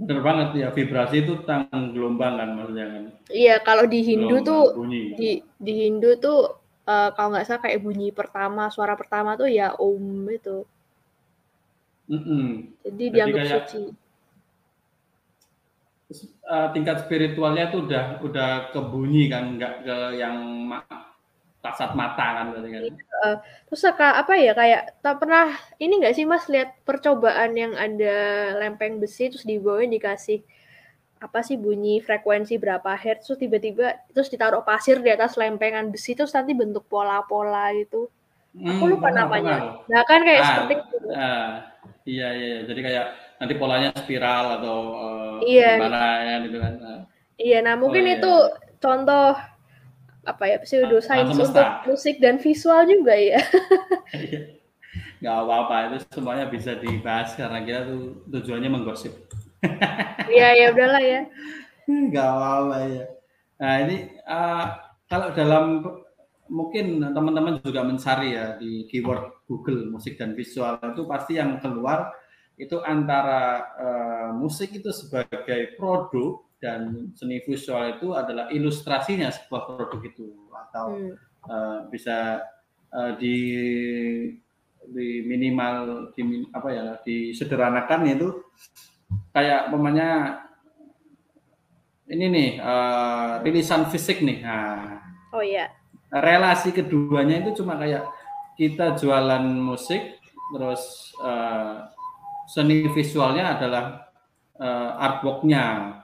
Bener 0.00 0.24
banget 0.24 0.48
ya, 0.64 0.68
vibrasi 0.72 1.28
itu 1.28 1.44
tentang 1.44 1.92
gelombang 1.92 2.40
kan 2.40 2.48
maksudnya 2.56 2.86
kan. 2.88 3.02
Iya, 3.28 3.60
kalau 3.60 3.84
di 3.84 4.00
Hindu 4.00 4.40
gelombang, 4.40 4.48
tuh 4.48 4.62
bunyi. 4.80 5.02
di 5.20 5.30
di 5.60 5.72
Hindu 5.84 6.10
tuh 6.16 6.40
uh, 6.88 7.10
kalau 7.12 7.36
nggak 7.36 7.44
salah 7.44 7.60
kayak 7.60 7.84
bunyi 7.84 8.08
pertama, 8.08 8.72
suara 8.72 8.96
pertama 8.96 9.36
tuh 9.36 9.52
ya 9.52 9.76
om 9.76 10.24
itu. 10.32 10.64
Mm-mm. 12.10 12.74
Jadi 12.82 12.90
Jadi 12.90 13.04
dianggap 13.14 13.44
kayak 13.44 13.52
suci. 13.68 13.82
Uh, 16.46 16.68
tingkat 16.74 17.06
spiritualnya 17.06 17.70
itu 17.70 17.86
udah 17.86 18.04
udah 18.26 18.50
kebunyi 18.74 19.30
kan, 19.32 19.56
nggak 19.56 19.74
ke 19.86 19.96
yang 20.18 20.36
ma- 20.70 20.86
kasat 21.60 21.92
mata 21.92 22.26
kan 22.40 22.44
berarti 22.52 22.68
kan. 22.72 22.82
Eh, 23.20 23.36
terus 23.68 23.82
apa 23.84 24.32
ya 24.40 24.52
kayak 24.56 24.82
tak 25.04 25.20
pernah 25.20 25.52
ini 25.76 26.00
nggak 26.00 26.14
sih 26.16 26.24
Mas 26.24 26.48
lihat 26.48 26.72
percobaan 26.88 27.52
yang 27.52 27.76
ada 27.76 28.16
lempeng 28.56 28.96
besi 28.96 29.28
terus 29.28 29.44
di 29.44 29.60
bawahnya 29.60 30.00
dikasih 30.00 30.40
apa 31.20 31.44
sih 31.44 31.60
bunyi 31.60 32.00
frekuensi 32.00 32.56
berapa 32.56 32.96
hertz 32.96 33.28
terus 33.28 33.38
tiba-tiba 33.44 33.92
terus 34.16 34.32
ditaruh 34.32 34.64
pasir 34.64 35.04
di 35.04 35.12
atas 35.12 35.36
lempengan 35.36 35.92
besi 35.92 36.16
terus 36.16 36.32
nanti 36.32 36.56
bentuk 36.56 36.88
pola-pola 36.88 37.68
gitu. 37.76 38.08
Aku 38.56 38.82
Hmm, 38.88 38.96
lupa 38.96 39.08
namanya. 39.12 39.78
Nah 39.86 40.02
kan 40.08 40.20
kayak 40.24 40.42
Ah, 40.42 40.48
seperti 40.48 40.74
itu. 40.80 40.96
ah, 41.12 41.48
iya, 42.08 42.28
iya, 42.34 42.46
iya. 42.56 42.58
jadi 42.66 42.80
kayak 42.82 43.06
nanti 43.40 43.54
polanya 43.56 43.88
spiral 43.96 44.60
atau 44.60 44.76
uh, 44.94 45.36
Iya. 45.40 45.80
gimana 45.80 46.00
ya 46.20 46.34
gitu 46.44 46.58
kan. 46.60 46.74
Ah, 46.84 47.00
Iya, 47.40 47.58
nah 47.64 47.74
mungkin 47.80 48.04
iya. 48.04 48.20
itu 48.20 48.32
contoh 48.76 49.32
apa 50.20 50.44
ya 50.44 50.60
Alam 50.60 51.32
semesta. 51.32 51.40
untuk 51.48 51.68
musik 51.96 52.20
dan 52.20 52.36
visual 52.36 52.84
juga 52.84 53.16
ya. 53.16 53.40
Iya. 54.12 54.60
nggak 55.20 55.36
apa-apa 55.36 55.74
itu 55.92 55.96
semuanya 56.16 56.48
bisa 56.48 56.74
dibahas 56.80 57.36
karena 57.36 57.60
kita 57.62 57.80
tuh 57.88 58.24
tujuannya 58.28 58.70
menggosip. 58.72 59.12
Iya 60.28 60.48
ya 60.56 60.66
udahlah 60.72 61.02
ya. 61.04 61.20
Nggak 61.88 62.28
apa-apa 62.28 62.76
ya. 62.88 63.04
Nah 63.60 63.74
ini 63.84 63.96
uh, 64.24 64.64
kalau 65.04 65.28
dalam 65.36 65.64
mungkin 66.50 66.98
teman-teman 67.14 67.62
juga 67.62 67.86
mencari 67.86 68.34
ya 68.34 68.56
di 68.58 68.88
keyword 68.90 69.46
Google 69.46 69.86
musik 69.92 70.18
dan 70.18 70.34
visual 70.34 70.80
itu 70.82 71.06
pasti 71.06 71.38
yang 71.38 71.60
keluar 71.62 72.10
itu 72.60 72.76
antara 72.84 73.42
uh, 73.80 74.30
musik 74.36 74.76
itu 74.76 74.92
sebagai 74.92 75.74
produk 75.80 76.44
dan 76.60 77.08
seni 77.16 77.40
visual 77.40 77.96
itu 77.96 78.12
adalah 78.12 78.52
ilustrasinya 78.52 79.32
sebuah 79.32 79.62
produk 79.64 80.00
itu 80.04 80.28
atau 80.68 80.86
Hmm. 80.92 81.14
uh, 81.48 81.78
bisa 81.88 82.44
uh, 82.92 83.12
di 83.16 83.36
di 84.90 85.24
minimal 85.24 86.12
di 86.12 86.44
apa 86.52 86.68
ya 86.68 86.86
disederhanakan 87.00 88.00
itu 88.12 88.28
kayak 89.32 89.72
umpamanya 89.72 90.42
ini 92.10 92.26
nih 92.28 92.50
uh, 92.60 93.40
rilisan 93.40 93.88
fisik 93.88 94.20
nih 94.20 94.42
nah 94.44 95.00
Oh 95.30 95.40
iya. 95.42 95.70
relasi 96.10 96.74
keduanya 96.74 97.40
itu 97.46 97.62
cuma 97.62 97.78
kayak 97.78 98.02
kita 98.58 98.98
jualan 98.98 99.46
musik 99.46 100.18
terus 100.50 101.14
uh, 101.22 101.86
seni 102.50 102.90
visualnya 102.90 103.54
adalah 103.54 104.10
uh, 104.58 104.98
artworknya 104.98 105.94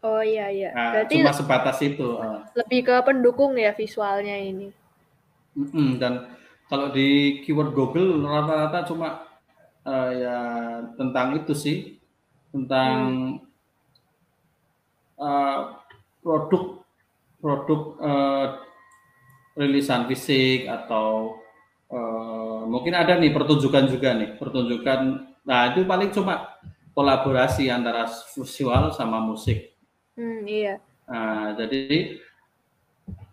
Oh 0.00 0.24
iya 0.24 0.48
iya. 0.48 0.72
nah, 0.72 0.96
Berarti 0.96 1.20
cuma 1.20 1.32
sebatas 1.36 1.76
itu 1.84 2.16
uh. 2.16 2.40
lebih 2.56 2.88
ke 2.88 2.96
pendukung 3.04 3.52
ya 3.52 3.76
visualnya 3.76 4.32
ini. 4.32 4.72
Mm-mm, 5.52 6.00
dan 6.00 6.32
kalau 6.72 6.88
di 6.88 7.42
keyword 7.44 7.76
Google 7.76 8.24
rata-rata 8.24 8.88
cuma 8.88 9.28
uh, 9.84 10.10
ya 10.14 10.38
tentang 10.96 11.36
itu 11.36 11.52
sih 11.52 12.00
tentang 12.48 12.96
uh, 15.20 15.76
produk 16.24 16.80
produk 17.44 17.80
uh, 18.00 18.46
rilisan 19.60 20.08
fisik 20.08 20.64
atau 20.64 21.36
uh, 21.92 22.64
mungkin 22.64 22.96
ada 22.96 23.20
nih 23.20 23.36
pertunjukan 23.36 23.84
juga 23.92 24.16
nih 24.16 24.40
pertunjukan 24.40 25.29
nah 25.50 25.74
itu 25.74 25.82
paling 25.82 26.14
cuma 26.14 26.54
kolaborasi 26.94 27.66
antara 27.66 28.06
visual 28.06 28.94
sama 28.94 29.18
musik 29.18 29.70
Hmm, 30.20 30.44
iya. 30.44 30.76
Nah, 31.08 31.56
jadi 31.56 32.20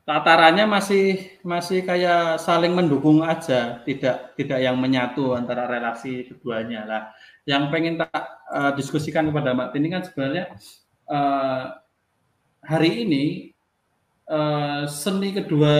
tatarannya 0.07 0.63
masih 0.71 1.35
masih 1.43 1.83
kayak 1.83 2.39
saling 2.39 2.71
mendukung 2.71 3.19
aja, 3.27 3.83
tidak 3.83 4.39
tidak 4.39 4.59
yang 4.63 4.79
menyatu 4.79 5.35
antara 5.35 5.67
relasi 5.67 6.23
keduanya 6.31 6.87
lah. 6.87 7.03
Yang 7.43 7.63
pengen 7.75 7.99
tak 7.99 8.23
uh, 8.55 8.71
diskusikan 8.79 9.27
kepada 9.27 9.51
Mbak 9.51 9.69
Tini 9.75 9.87
kan 9.91 10.03
sebenarnya 10.07 10.45
uh, 11.11 11.75
hari 12.63 13.03
ini 13.03 13.25
uh, 14.31 14.87
seni 14.87 15.35
kedua 15.35 15.75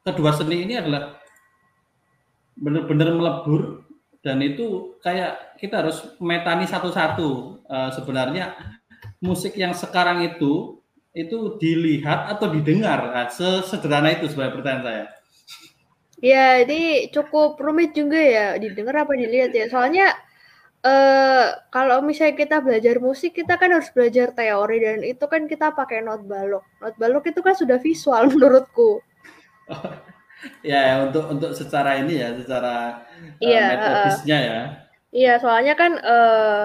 kedua 0.00 0.32
seni 0.32 0.64
ini 0.64 0.80
adalah 0.80 1.20
benar-benar 2.56 3.12
melebur 3.12 3.81
dan 4.22 4.38
itu 4.40 4.96
kayak 5.02 5.58
kita 5.58 5.82
harus 5.82 6.16
metani 6.22 6.64
satu-satu 6.64 7.28
uh, 7.66 7.90
sebenarnya 7.90 8.54
musik 9.18 9.58
yang 9.58 9.74
sekarang 9.74 10.22
itu 10.22 10.78
itu 11.12 11.60
dilihat 11.60 12.32
atau 12.32 12.48
didengar 12.48 13.12
nah, 13.12 13.28
sesederhana 13.28 14.16
itu 14.16 14.30
sebenarnya 14.30 14.54
pertanyaan 14.56 14.86
saya 14.86 15.04
Ya, 16.22 16.62
ini 16.62 17.10
cukup 17.10 17.58
rumit 17.58 17.98
juga 17.98 18.14
ya 18.14 18.54
didengar 18.54 19.02
apa 19.02 19.18
dilihat 19.18 19.50
ya. 19.58 19.66
Soalnya 19.66 20.14
eh 20.86 21.46
kalau 21.74 21.98
misalnya 22.06 22.38
kita 22.38 22.62
belajar 22.62 23.02
musik, 23.02 23.34
kita 23.34 23.58
kan 23.58 23.74
harus 23.74 23.90
belajar 23.90 24.30
teori 24.30 24.78
dan 24.86 25.02
itu 25.02 25.24
kan 25.26 25.50
kita 25.50 25.74
pakai 25.74 25.98
not 26.06 26.22
balok. 26.22 26.62
Not 26.78 26.94
balok 26.94 27.26
itu 27.26 27.42
kan 27.42 27.58
sudah 27.58 27.82
visual 27.82 28.22
menurutku. 28.32 29.02
ya 30.62 31.02
untuk 31.06 31.24
untuk 31.30 31.50
secara 31.54 32.00
ini 32.02 32.18
ya 32.18 32.34
secara 32.34 33.04
Iya, 33.38 33.62
uh, 33.62 33.68
metodisnya 33.70 34.38
ya 34.42 34.60
Iya, 35.12 35.36
soalnya 35.44 35.74
kan 35.76 35.92
eh 36.00 36.64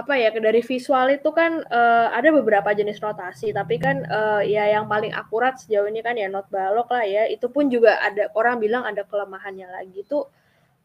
apa 0.00 0.16
ya 0.16 0.32
dari 0.32 0.64
visual 0.64 1.12
itu 1.12 1.28
kan 1.28 1.60
eh, 1.60 2.08
ada 2.08 2.32
beberapa 2.32 2.72
jenis 2.72 3.04
notasi, 3.04 3.52
tapi 3.52 3.76
kan 3.76 4.00
eh, 4.08 4.42
ya 4.48 4.64
yang 4.72 4.88
paling 4.88 5.12
akurat 5.12 5.60
sejauh 5.60 5.84
ini 5.92 6.00
kan 6.00 6.16
ya 6.16 6.32
not 6.32 6.48
balok 6.48 6.88
lah 6.88 7.04
ya. 7.04 7.28
Itu 7.28 7.52
pun 7.52 7.68
juga 7.68 8.00
ada 8.00 8.32
orang 8.32 8.56
bilang 8.64 8.88
ada 8.88 9.04
kelemahannya 9.04 9.68
lagi 9.68 10.00
itu 10.00 10.24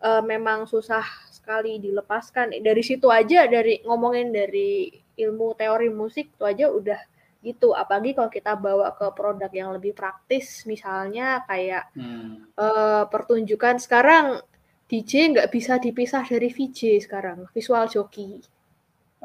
eh, 0.03 0.22
memang 0.25 0.67
susah 0.67 1.07
sekali 1.31 1.79
dilepaskan. 1.79 2.51
Dari 2.60 2.84
situ 2.84 3.07
aja 3.07 3.48
dari 3.48 3.79
ngomongin 3.88 4.36
dari 4.36 4.91
ilmu 5.15 5.55
teori 5.55 5.88
musik 5.88 6.36
itu 6.36 6.43
aja 6.43 6.67
udah 6.67 7.00
gitu. 7.45 7.77
Apalagi 7.77 8.17
kalau 8.17 8.33
kita 8.33 8.57
bawa 8.57 8.97
ke 8.97 9.05
produk 9.13 9.51
yang 9.53 9.69
lebih 9.69 9.93
praktis, 9.93 10.65
misalnya 10.65 11.45
kayak 11.45 11.93
hmm. 11.93 12.57
eh, 12.57 13.03
pertunjukan 13.05 13.77
sekarang 13.77 14.41
DJ 14.89 15.37
nggak 15.37 15.49
bisa 15.53 15.77
dipisah 15.77 16.25
dari 16.25 16.49
VJ 16.49 17.05
sekarang, 17.05 17.45
visual 17.53 17.85
joki. 17.85 18.41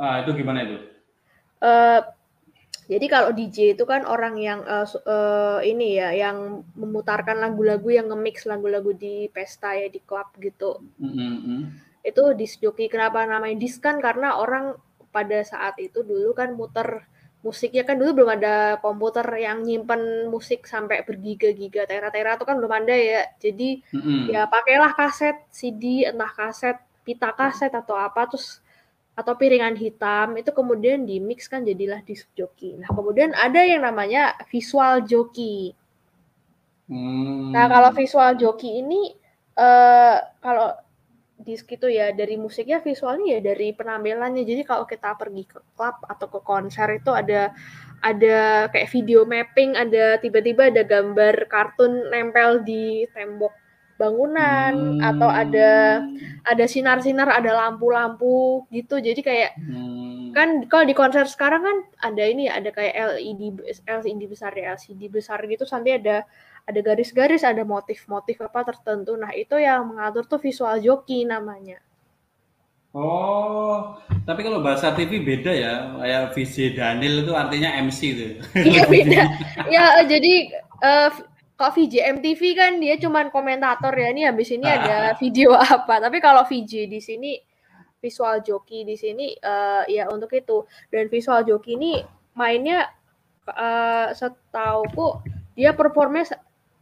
ah 0.00 0.24
itu 0.24 0.32
gimana 0.32 0.64
itu 0.64 0.80
Eh, 1.60 2.00
jadi 2.90 3.06
kalau 3.06 3.30
DJ 3.36 3.78
itu 3.78 3.84
kan 3.86 4.02
orang 4.08 4.34
yang 4.40 4.64
su- 4.88 5.04
eh, 5.04 5.60
ini 5.68 6.00
ya, 6.00 6.10
yang 6.10 6.64
memutarkan 6.74 7.38
lagu-lagu 7.38 7.86
yang 7.92 8.10
nge-mix 8.10 8.48
lagu-lagu 8.48 8.90
di 8.96 9.28
pesta 9.30 9.76
ya 9.76 9.86
di 9.86 10.00
klub 10.02 10.32
gitu. 10.40 10.80
Mm, 10.98 11.12
mm, 11.12 11.38
mm. 11.46 11.62
Itu 12.02 12.34
disc 12.34 12.58
joki. 12.58 12.88
Kenapa 12.90 13.22
namanya 13.28 13.54
disc 13.60 13.78
kan? 13.78 14.00
Karena 14.00 14.40
orang 14.40 14.74
pada 15.14 15.38
saat 15.44 15.76
itu 15.78 16.02
dulu 16.02 16.34
kan 16.34 16.56
muter 16.56 17.04
musiknya 17.40 17.88
kan 17.88 17.97
dulu 17.97 18.23
belum 18.23 18.30
ada 18.37 18.76
komputer 18.85 19.25
yang 19.40 19.64
nyimpen 19.64 20.28
musik 20.28 20.68
sampai 20.68 21.00
bergiga-giga. 21.09 21.88
Tera-tera 21.88 22.37
itu 22.37 22.44
kan 22.44 22.56
belum 22.61 22.73
ada 22.73 22.92
ya. 22.92 23.25
Jadi 23.40 23.80
Mm, 23.97 24.00
mm. 24.00 24.25
ya 24.37 24.42
pakailah 24.44 24.92
kaset 24.92 25.37
CD 25.49 26.04
entah 26.04 26.28
kaset 26.28 26.76
pita 27.00 27.32
kaset 27.32 27.73
atau 27.73 27.97
apa 27.97 28.28
terus 28.28 28.61
atau 29.16 29.37
piringan 29.37 29.76
hitam 29.76 30.32
itu 30.40 30.49
kemudian 30.52 31.04
di 31.04 31.20
mix 31.20 31.49
kan 31.49 31.64
jadilah 31.64 32.00
disc 32.04 32.28
joki. 32.37 32.76
Nah 32.76 32.88
kemudian 32.92 33.32
ada 33.32 33.61
yang 33.64 33.85
namanya 33.85 34.37
visual 34.49 35.04
joki. 35.04 35.73
Hmm. 36.88 37.52
Nah 37.52 37.68
kalau 37.68 37.90
visual 37.97 38.37
joki 38.37 38.85
ini 38.85 39.16
eh 39.56 40.16
kalau 40.44 40.73
disc 41.40 41.66
itu 41.73 41.88
ya 41.88 42.12
dari 42.12 42.37
musiknya 42.37 42.78
visualnya 42.85 43.38
ya 43.38 43.40
dari 43.52 43.73
penampilannya. 43.73 44.44
Jadi 44.44 44.62
kalau 44.68 44.85
kita 44.85 45.16
pergi 45.16 45.44
ke 45.49 45.59
klub 45.76 45.97
atau 46.04 46.26
ke 46.28 46.40
konser 46.44 46.88
itu 47.00 47.11
ada 47.11 47.50
ada 48.00 48.68
kayak 48.73 48.88
video 48.92 49.28
mapping, 49.28 49.76
ada 49.76 50.16
tiba-tiba 50.20 50.68
ada 50.73 50.82
gambar 50.85 51.49
kartun 51.52 52.09
nempel 52.12 52.64
di 52.64 53.04
tembok 53.12 53.52
bangunan 54.00 54.97
Hmm. 54.97 55.04
atau 55.04 55.28
ada 55.28 56.00
ada 56.49 56.64
sinar-sinar, 56.64 57.28
ada 57.28 57.52
lampu-lampu 57.52 58.64
gitu. 58.73 58.97
Jadi 58.97 59.20
kayak 59.20 59.52
Hmm. 59.61 60.32
kan 60.32 60.49
kalau 60.73 60.88
di 60.88 60.97
konser 60.97 61.28
sekarang 61.28 61.61
kan 61.61 61.76
ada 62.00 62.25
ini 62.25 62.49
ya, 62.49 62.56
ada 62.56 62.73
kayak 62.73 62.94
LED 63.20 63.61
LCD 63.85 64.25
besar 64.25 64.56
ya, 64.56 64.73
LCD 64.73 65.12
besar 65.12 65.44
gitu 65.44 65.68
nanti 65.68 65.92
ada 65.92 66.25
ada 66.70 66.80
garis-garis, 66.80 67.42
ada 67.42 67.66
motif-motif 67.66 68.40
apa 68.40 68.62
tertentu. 68.62 69.18
Nah, 69.18 69.34
itu 69.34 69.58
yang 69.58 69.90
mengatur 69.90 70.24
tuh 70.24 70.38
visual 70.38 70.78
joki 70.78 71.26
namanya. 71.26 71.82
Oh, 72.90 73.94
tapi 74.26 74.42
kalau 74.42 74.62
bahasa 74.62 74.90
TV 74.94 75.22
beda 75.22 75.52
ya. 75.54 75.74
Kayak 75.98 76.22
VJ 76.34 76.56
Daniel 76.74 77.22
itu 77.22 77.32
artinya 77.34 77.70
MC 77.82 78.00
itu. 78.14 78.26
Iya 78.70 78.82
beda. 78.90 79.22
Ya 79.70 80.02
jadi 80.02 80.34
eh, 80.58 81.10
kalau 81.60 81.76
VJ 81.76 82.08
MTV 82.16 82.42
kan 82.56 82.72
dia 82.80 82.96
cuman 82.96 83.28
komentator 83.28 83.92
ya 83.92 84.08
ini 84.16 84.24
habis 84.24 84.48
ini 84.48 84.64
ada 84.64 85.12
video 85.20 85.52
apa 85.76 86.00
tapi 86.00 86.16
kalau 86.16 86.40
VJ 86.48 86.88
di 86.88 87.04
sini 87.04 87.36
visual 88.00 88.40
joki 88.40 88.88
di 88.88 88.96
sini 88.96 89.36
uh, 89.36 89.84
ya 89.84 90.08
untuk 90.08 90.32
itu 90.32 90.64
dan 90.88 91.12
visual 91.12 91.44
joki 91.44 91.76
ini 91.76 92.00
mainnya 92.32 92.88
uh, 93.44 94.08
setauku 94.16 95.20
dia 95.52 95.76
performnya 95.76 96.24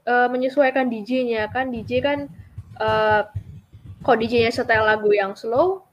uh, 0.09 0.29
menyesuaikan 0.33 0.89
DJ-nya 0.89 1.53
kan 1.53 1.69
DJ 1.69 2.01
kan 2.01 2.19
uh, 2.81 3.29
kok 4.01 4.17
DJ-nya 4.17 4.49
setel 4.49 4.89
lagu 4.89 5.13
yang 5.13 5.37
slow 5.37 5.85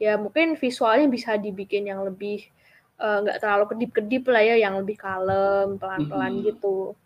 ya 0.00 0.16
mungkin 0.16 0.56
visualnya 0.56 1.10
bisa 1.12 1.36
dibikin 1.36 1.84
yang 1.84 2.00
lebih 2.06 2.48
nggak 2.98 3.36
uh, 3.36 3.40
terlalu 3.44 3.64
kedip-kedip 3.76 4.26
lah 4.26 4.42
ya 4.42 4.56
yang 4.58 4.80
lebih 4.80 4.98
kalem 4.98 5.78
pelan-pelan 5.78 6.40
hmm. 6.40 6.44
gitu 6.50 6.96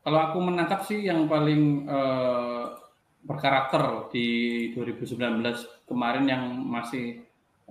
kalau 0.00 0.20
aku 0.30 0.38
menangkap 0.40 0.86
sih 0.88 1.04
yang 1.04 1.28
paling 1.28 1.84
uh, 1.84 2.72
berkarakter 3.20 4.08
di 4.08 4.28
2019 4.72 5.44
kemarin 5.84 6.24
yang 6.24 6.44
masih 6.64 7.20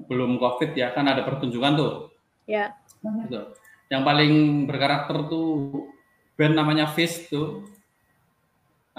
belum 0.06 0.38
COVID 0.38 0.78
ya 0.78 0.94
kan 0.94 1.10
ada 1.10 1.26
pertunjukan 1.26 1.74
tuh. 1.74 1.94
Ya. 2.46 2.78
Gitu. 3.02 3.42
Yang 3.90 4.04
paling 4.06 4.34
berkarakter 4.70 5.26
tuh 5.26 5.50
band 6.38 6.54
namanya 6.54 6.86
Fist 6.94 7.34
tuh. 7.34 7.66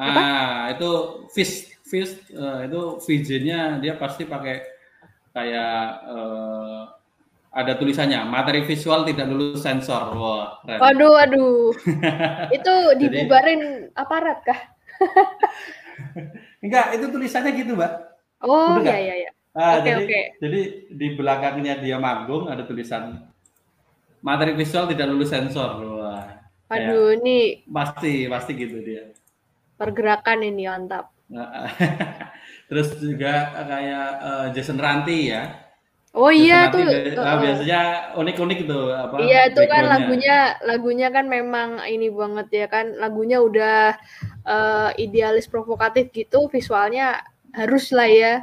Apa? 0.00 0.20
Ah, 0.20 0.60
itu 0.72 0.90
Fist 1.36 1.76
Fist 1.84 2.16
uh, 2.32 2.64
itu 2.64 2.80
VJ-nya 3.04 3.82
dia 3.82 4.00
pasti 4.00 4.24
pakai 4.24 4.64
kayak 5.36 5.82
uh, 6.08 6.88
ada 7.50 7.74
tulisannya 7.74 8.22
materi 8.24 8.62
visual 8.62 9.02
tidak 9.02 9.26
lulus 9.26 9.66
sensor. 9.66 10.14
Wah, 10.14 10.62
keren. 10.62 10.78
Waduh, 10.80 11.10
waduh. 11.18 11.74
itu 12.56 12.74
dibubarin 12.96 13.90
Jadi, 13.90 13.98
aparat 13.98 14.38
kah? 14.46 14.60
Enggak, 16.64 16.94
itu 16.94 17.06
tulisannya 17.10 17.50
gitu, 17.58 17.74
Mbak. 17.74 17.92
Oh, 18.46 18.78
iya 18.80 18.96
iya 18.96 19.14
iya. 19.26 19.30
Ah, 19.50 19.82
okay, 19.82 19.90
jadi, 19.90 20.02
okay. 20.06 20.24
jadi 20.38 20.60
di 20.94 21.06
belakangnya 21.18 21.82
dia 21.82 21.98
manggung 21.98 22.46
ada 22.46 22.62
tulisan 22.62 23.26
materi 24.22 24.54
visual 24.54 24.86
tidak 24.86 25.10
lulus 25.10 25.34
sensor. 25.34 25.82
Wah. 25.82 26.38
Aduh, 26.70 27.18
ini 27.18 27.66
pasti 27.66 28.30
pasti 28.30 28.54
gitu 28.54 28.78
dia. 28.78 29.10
Pergerakan 29.80 30.44
ini 30.44 30.68
mantap. 30.68 31.08
Terus 32.68 33.00
juga 33.00 33.56
kayak 33.64 34.06
uh, 34.20 34.46
Jason 34.52 34.76
Ranti 34.76 35.32
ya 35.32 35.70
Oh 36.10 36.26
iya 36.26 36.66
tuh, 36.74 36.82
uh, 36.82 37.38
biasanya 37.38 38.10
unik-unik 38.18 38.66
tuh 38.66 38.90
apa? 38.90 39.22
Iya 39.22 39.54
itu 39.54 39.62
kan 39.70 39.86
lagunya 39.86 40.58
lagunya 40.66 41.06
kan 41.14 41.30
memang 41.30 41.78
ini 41.86 42.10
banget 42.10 42.46
ya 42.50 42.66
kan 42.66 42.98
lagunya 42.98 43.38
udah 43.38 43.94
uh, 44.42 44.90
idealis 44.98 45.46
provokatif 45.46 46.10
gitu 46.10 46.50
visualnya 46.50 47.22
harus 47.54 47.94
lah 47.94 48.10
ya. 48.10 48.34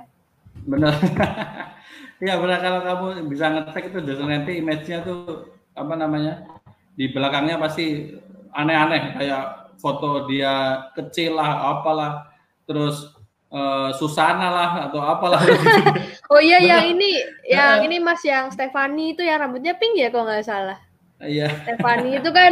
Benar. 0.64 0.96
Iya 2.18 2.34
benar 2.42 2.66
kalau 2.66 2.82
kamu 2.82 3.30
bisa 3.30 3.46
ngetek 3.54 3.94
itu 3.94 4.02
nanti 4.26 4.58
image-nya 4.58 5.06
tuh 5.06 5.54
apa 5.78 5.94
namanya 5.94 6.50
di 6.98 7.14
belakangnya 7.14 7.62
pasti 7.62 8.10
aneh-aneh 8.58 9.14
kayak 9.22 9.67
foto 9.78 10.26
dia 10.30 10.86
kecil 10.94 11.38
lah 11.38 11.78
apalah. 11.78 12.30
Terus 12.68 13.18
uh, 13.52 13.90
Susana 13.96 14.48
lah 14.52 14.72
atau 14.90 15.02
apalah. 15.02 15.42
Oh 16.28 16.44
iya 16.44 16.60
yang 16.60 16.92
ini 16.92 17.24
yang 17.48 17.88
ini 17.88 18.04
Mas 18.04 18.20
yang 18.28 18.52
Stefani 18.52 19.16
itu 19.16 19.24
yang 19.24 19.48
rambutnya 19.48 19.80
pink 19.80 19.96
ya 19.96 20.12
kalau 20.12 20.28
nggak 20.28 20.44
salah. 20.44 20.76
Iya. 21.24 21.48
Stefani 21.64 22.20
itu 22.20 22.30
kan 22.38 22.52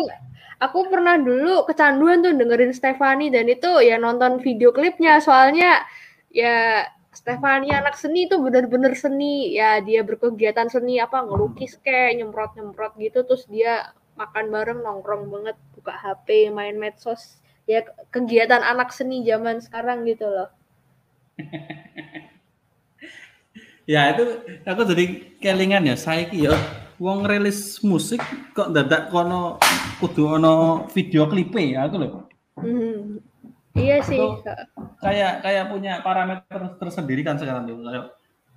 aku 0.63 0.88
pernah 0.88 1.20
dulu 1.20 1.67
kecanduan 1.67 2.24
tuh 2.24 2.32
dengerin 2.39 2.72
Stefani 2.72 3.27
dan 3.27 3.51
itu 3.51 3.67
ya 3.84 4.00
nonton 4.00 4.39
video 4.39 4.72
klipnya. 4.72 5.20
Soalnya 5.20 5.84
ya 6.32 6.88
Stefani 7.12 7.75
anak 7.75 8.00
seni 8.00 8.32
itu 8.32 8.39
bener-bener 8.39 8.96
seni. 8.96 9.51
Ya 9.51 9.84
dia 9.84 10.08
berkegiatan 10.08 10.72
seni 10.72 11.03
apa 11.03 11.27
ngelukis 11.27 11.75
kayak 11.84 12.15
nyemprot 12.15 12.55
nyemprot 12.55 12.96
gitu. 12.96 13.27
Terus 13.27 13.44
dia 13.51 13.91
makan 14.15 14.45
bareng 14.51 14.79
nongkrong 14.81 15.27
banget 15.27 15.57
buka 15.75 15.93
HP 15.95 16.50
main 16.51 16.79
medsos 16.79 17.39
ya 17.68 17.83
kegiatan 18.09 18.63
anak 18.63 18.92
seni 18.96 19.24
zaman 19.27 19.59
sekarang 19.59 20.03
gitu 20.07 20.27
loh 20.27 20.50
ya 23.92 24.16
itu 24.16 24.24
aku 24.66 24.81
jadi 24.87 25.05
kelingan 25.37 25.85
ya 25.85 25.96
saya 26.00 26.25
ya 26.31 26.55
wong 27.00 27.27
rilis 27.27 27.83
musik 27.83 28.24
kok 28.55 28.72
dadak 28.72 29.11
kono 29.11 29.59
kudu 30.00 30.39
ono 30.39 30.85
video 30.92 31.27
klipe 31.27 31.59
ya 31.59 31.87
aku 31.87 31.96
loh. 32.00 32.11
Hmm. 32.59 33.20
Iya 33.75 34.00
sih. 34.07 34.20
kayak 35.03 35.44
kayak 35.44 35.66
punya 35.68 36.00
parameter 36.00 36.79
tersendiri 36.79 37.22
kan 37.27 37.35
sekarang 37.35 37.68
tuh. 37.68 37.75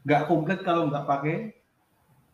Nggak 0.07 0.23
komplit 0.31 0.63
kalau 0.63 0.87
nggak 0.87 1.07
pakai 1.07 1.58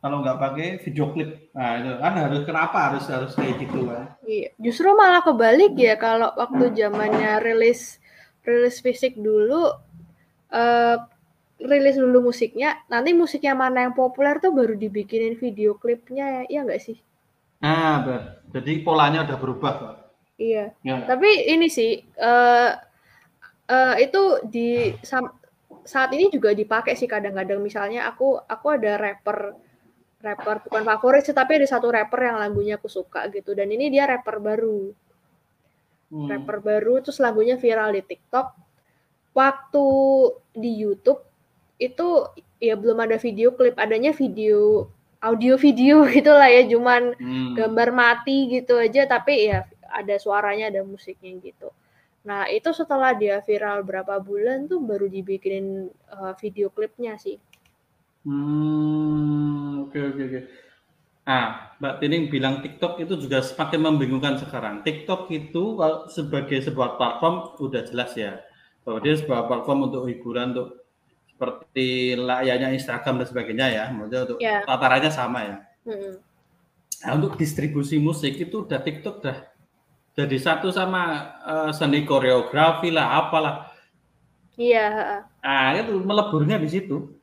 kalau 0.05 0.21
nggak 0.21 0.37
pakai 0.37 0.69
video 0.85 1.17
klip. 1.17 1.49
Nah, 1.57 1.81
itu 1.81 1.97
kan 1.97 2.13
harus 2.13 2.45
kenapa 2.45 2.93
harus 2.93 3.09
harus 3.09 3.33
kayak 3.33 3.57
gitu 3.57 3.89
kan. 3.89 4.13
Iya, 4.29 4.53
justru 4.61 4.93
malah 4.93 5.25
kebalik 5.25 5.73
ya 5.81 5.97
kalau 5.97 6.29
waktu 6.37 6.77
zamannya 6.77 7.41
rilis 7.41 7.97
rilis 8.45 8.85
fisik 8.85 9.17
dulu 9.17 9.73
uh, 10.53 10.97
rilis 11.57 11.97
dulu 11.97 12.29
musiknya, 12.29 12.85
nanti 12.93 13.17
musiknya 13.17 13.57
mana 13.57 13.89
yang 13.89 13.97
populer 13.97 14.37
tuh 14.45 14.53
baru 14.53 14.77
dibikinin 14.77 15.41
video 15.41 15.81
klipnya 15.81 16.29
ya, 16.29 16.43
iya 16.53 16.61
nggak 16.69 16.83
sih? 16.85 17.01
Ah, 17.65 18.05
ber. 18.05 18.45
jadi 18.53 18.85
polanya 18.85 19.25
udah 19.25 19.39
berubah, 19.41 19.73
Pak. 19.81 19.95
Iya. 20.37 20.77
Ya. 20.85 21.01
Tapi 21.09 21.49
ini 21.49 21.73
sih 21.73 22.05
uh, 22.21 22.77
uh, 23.73 23.95
itu 23.97 24.45
di 24.53 24.93
saat 25.89 26.13
ini 26.13 26.29
juga 26.29 26.53
dipakai 26.53 26.93
sih 26.93 27.09
kadang-kadang 27.09 27.65
misalnya 27.65 28.05
aku 28.05 28.37
aku 28.45 28.67
ada 28.69 29.01
rapper 29.01 29.64
rapper 30.25 30.65
bukan 30.65 30.83
favorit 30.89 31.23
sih 31.29 31.37
tapi 31.37 31.61
ada 31.61 31.69
satu 31.69 31.93
rapper 31.93 32.33
yang 32.33 32.41
lagunya 32.41 32.81
aku 32.81 32.89
suka 32.89 33.29
gitu 33.29 33.53
dan 33.53 33.69
ini 33.69 33.93
dia 33.93 34.09
rapper 34.09 34.41
baru. 34.41 34.89
Hmm. 36.09 36.29
Rapper 36.33 36.65
baru 36.65 37.05
terus 37.05 37.21
lagunya 37.21 37.61
viral 37.61 37.93
di 37.93 38.01
TikTok. 38.01 38.57
Waktu 39.37 39.87
di 40.57 40.71
YouTube 40.81 41.21
itu 41.77 42.09
ya 42.57 42.79
belum 42.81 43.05
ada 43.05 43.21
video 43.21 43.53
klip, 43.53 43.77
adanya 43.77 44.17
video 44.17 44.89
audio 45.21 45.61
video 45.61 46.05
gitulah 46.15 46.49
ya, 46.49 46.65
cuman 46.65 47.13
hmm. 47.19 47.53
gambar 47.59 47.89
mati 47.93 48.49
gitu 48.49 48.81
aja 48.81 49.05
tapi 49.05 49.53
ya 49.53 49.69
ada 49.93 50.17
suaranya, 50.17 50.73
ada 50.73 50.81
musiknya 50.83 51.37
gitu. 51.45 51.69
Nah, 52.25 52.49
itu 52.49 52.73
setelah 52.73 53.13
dia 53.13 53.45
viral 53.45 53.85
berapa 53.85 54.17
bulan 54.17 54.65
tuh 54.65 54.81
baru 54.81 55.07
dibikinin 55.13 55.93
uh, 56.09 56.33
video 56.41 56.73
klipnya 56.73 57.21
sih. 57.21 57.37
Hmm, 58.25 59.85
oke 59.85 59.99
oke 60.01 60.23
oke. 60.25 60.41
Ah, 61.25 61.73
Mbak 61.81 61.95
Tining 62.05 62.25
bilang 62.29 62.61
TikTok 62.61 63.01
itu 63.01 63.17
juga 63.17 63.41
semakin 63.41 63.81
membingungkan 63.81 64.37
sekarang. 64.37 64.85
TikTok 64.85 65.33
itu 65.33 65.81
sebagai 66.13 66.61
sebuah 66.61 67.01
platform 67.01 67.57
udah 67.61 67.83
jelas 67.89 68.13
ya 68.13 68.45
bahwa 68.85 69.01
dia 69.01 69.17
sebuah 69.17 69.49
platform 69.49 69.89
untuk 69.89 70.05
hiburan 70.05 70.53
untuk 70.53 70.85
seperti 71.33 72.15
layaknya 72.15 72.77
Instagram 72.77 73.25
dan 73.25 73.27
sebagainya 73.27 73.67
ya, 73.73 73.85
maksudnya 73.91 74.21
untuk 74.29 74.39
yeah. 74.39 74.61
tatarannya 74.69 75.11
sama 75.11 75.39
ya. 75.41 75.57
Mm-hmm. 75.89 76.13
Nah, 77.05 77.11
untuk 77.17 77.33
distribusi 77.41 77.97
musik 77.97 78.37
itu 78.37 78.65
udah 78.69 78.81
TikTok 78.81 79.25
udah 79.25 79.39
jadi 80.15 80.37
satu 80.39 80.71
sama 80.71 81.35
uh, 81.43 81.71
seni 81.75 82.07
koreografi 82.07 82.95
lah, 82.95 83.19
apalah. 83.19 83.75
Iya. 84.55 85.27
Ah 85.43 85.75
itu 85.75 85.99
meleburnya 85.99 86.61
di 86.63 86.71
situ. 86.71 87.14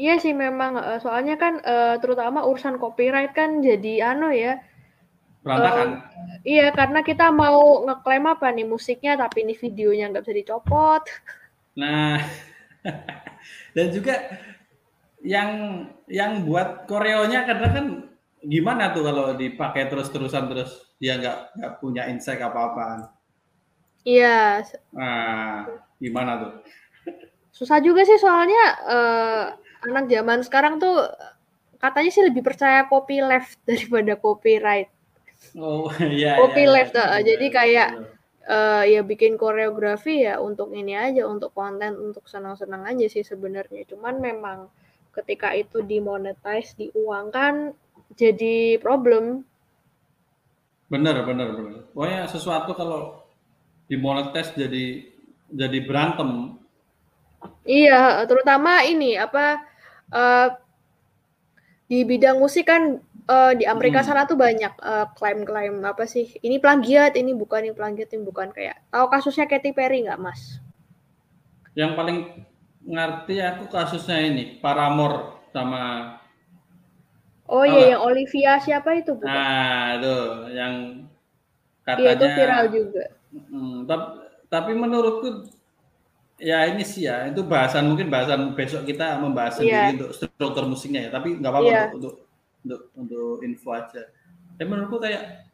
Iya 0.00 0.16
sih 0.16 0.32
memang, 0.32 0.80
uh, 0.80 0.96
soalnya 0.96 1.36
kan 1.36 1.60
uh, 1.60 2.00
terutama 2.00 2.48
urusan 2.48 2.80
copyright 2.80 3.36
kan 3.36 3.60
jadi 3.60 4.16
ano 4.16 4.32
ya. 4.32 4.56
Berantakan. 5.44 6.00
Uh, 6.00 6.40
iya 6.48 6.72
karena 6.72 7.04
kita 7.04 7.28
mau 7.28 7.84
ngeklaim 7.84 8.24
apa 8.24 8.48
nih 8.48 8.64
musiknya 8.64 9.20
tapi 9.20 9.44
ini 9.44 9.52
videonya 9.52 10.08
nggak 10.08 10.24
bisa 10.24 10.38
dicopot. 10.40 11.04
Nah. 11.76 12.16
Dan 13.76 13.86
juga 13.92 14.16
yang 15.20 15.84
yang 16.08 16.48
buat 16.48 16.88
koreonya 16.88 17.44
karena 17.44 17.68
kan 17.68 17.86
gimana 18.40 18.96
tuh 18.96 19.04
kalau 19.04 19.36
dipakai 19.36 19.84
terus-terusan 19.92 20.48
terus 20.48 20.96
dia 20.96 21.20
nggak 21.20 21.60
nggak 21.60 21.74
punya 21.76 22.08
insight 22.08 22.40
apa-apaan. 22.40 23.12
Iya. 24.08 24.64
Nah, 24.96 25.68
gimana 26.00 26.40
tuh? 26.40 26.52
Susah 27.52 27.84
juga 27.84 28.00
sih 28.08 28.16
soalnya 28.16 28.64
uh, 28.88 29.44
anak 29.84 30.08
zaman 30.12 30.40
sekarang 30.44 30.76
tuh 30.80 31.08
katanya 31.80 32.10
sih 32.12 32.24
lebih 32.24 32.44
percaya 32.44 32.84
copy 32.86 33.24
left 33.24 33.56
daripada 33.68 34.14
copyright. 34.20 34.92
Oh 35.56 35.88
iya. 36.04 36.36
Copy 36.36 36.68
iya, 36.68 36.72
left, 36.72 36.94
iya, 36.94 37.04
uh, 37.08 37.20
jadi 37.24 37.46
kayak 37.48 37.88
uh, 38.44 38.84
ya 38.84 39.00
bikin 39.00 39.40
koreografi 39.40 40.28
ya 40.28 40.36
untuk 40.38 40.70
ini 40.76 40.92
aja, 40.94 41.24
untuk 41.24 41.56
konten, 41.56 41.96
untuk 41.96 42.28
senang-senang 42.28 42.84
aja 42.84 43.08
sih 43.08 43.24
sebenarnya. 43.24 43.88
Cuman 43.88 44.20
memang 44.20 44.68
ketika 45.16 45.56
itu 45.56 45.80
dimonetize, 45.82 46.76
diuangkan, 46.76 47.72
jadi 48.14 48.78
problem. 48.78 49.42
Bener, 50.92 51.22
bener, 51.24 51.48
bener. 51.56 51.82
Pokoknya 51.94 52.28
sesuatu 52.28 52.76
kalau 52.76 53.24
dimonetes 53.90 54.54
jadi 54.54 55.06
jadi 55.50 55.78
berantem. 55.82 56.60
Iya, 57.64 58.22
terutama 58.28 58.84
ini 58.84 59.16
apa 59.16 59.69
uh, 60.10 60.48
di 61.90 62.06
bidang 62.06 62.38
musik 62.38 62.70
kan 62.70 63.02
uh, 63.26 63.52
di 63.54 63.66
Amerika 63.66 64.02
hmm. 64.02 64.06
sana 64.06 64.22
tuh 64.26 64.38
banyak 64.38 64.70
uh, 64.78 65.10
klaim-klaim 65.18 65.82
apa 65.82 66.06
sih? 66.06 66.38
Ini 66.38 66.62
plagiat, 66.62 67.18
ini 67.18 67.34
bukan, 67.34 67.66
ini 67.66 67.74
plagiat, 67.74 68.14
ini 68.14 68.22
bukan 68.22 68.54
kayak. 68.54 68.78
Tahu 68.94 69.06
kasusnya 69.10 69.50
Katy 69.50 69.74
Perry 69.74 70.06
nggak, 70.06 70.20
Mas? 70.22 70.62
Yang 71.74 71.92
paling 71.98 72.18
ngerti 72.86 73.42
aku 73.42 73.64
kasusnya 73.70 74.18
ini 74.22 74.58
Paramore 74.58 75.50
sama 75.54 76.16
Oh 77.50 77.66
iya, 77.66 77.98
yang 77.98 78.06
Olivia 78.06 78.62
siapa 78.62 78.94
itu? 78.94 79.18
Bukan? 79.18 79.26
Nah, 79.26 79.98
itu 79.98 80.16
yang 80.54 81.02
katanya 81.82 82.06
Iya, 82.06 82.10
itu 82.14 82.26
viral 82.38 82.64
juga. 82.70 83.04
Hmm, 83.34 83.76
tapi, 83.90 84.06
tapi 84.46 84.72
menurutku 84.78 85.50
ya 86.40 86.66
ini 86.72 86.82
sih 86.82 87.04
ya 87.04 87.28
itu 87.28 87.44
bahasan 87.44 87.84
mungkin 87.86 88.08
bahasan 88.08 88.56
besok 88.56 88.88
kita 88.88 89.20
membahas 89.20 89.60
yeah. 89.60 89.92
sendiri 89.92 90.00
untuk 90.00 90.10
struktur 90.16 90.64
musiknya 90.64 91.06
ya 91.06 91.10
tapi 91.12 91.36
nggak 91.36 91.52
apa-apa 91.52 91.68
yeah. 91.68 91.86
untuk, 91.92 91.96
untuk 92.00 92.14
untuk 92.60 92.80
untuk 92.96 93.30
info 93.44 93.68
aja. 93.76 94.02
Tapi 94.56 94.66
menurutku 94.68 95.00
kayak 95.00 95.48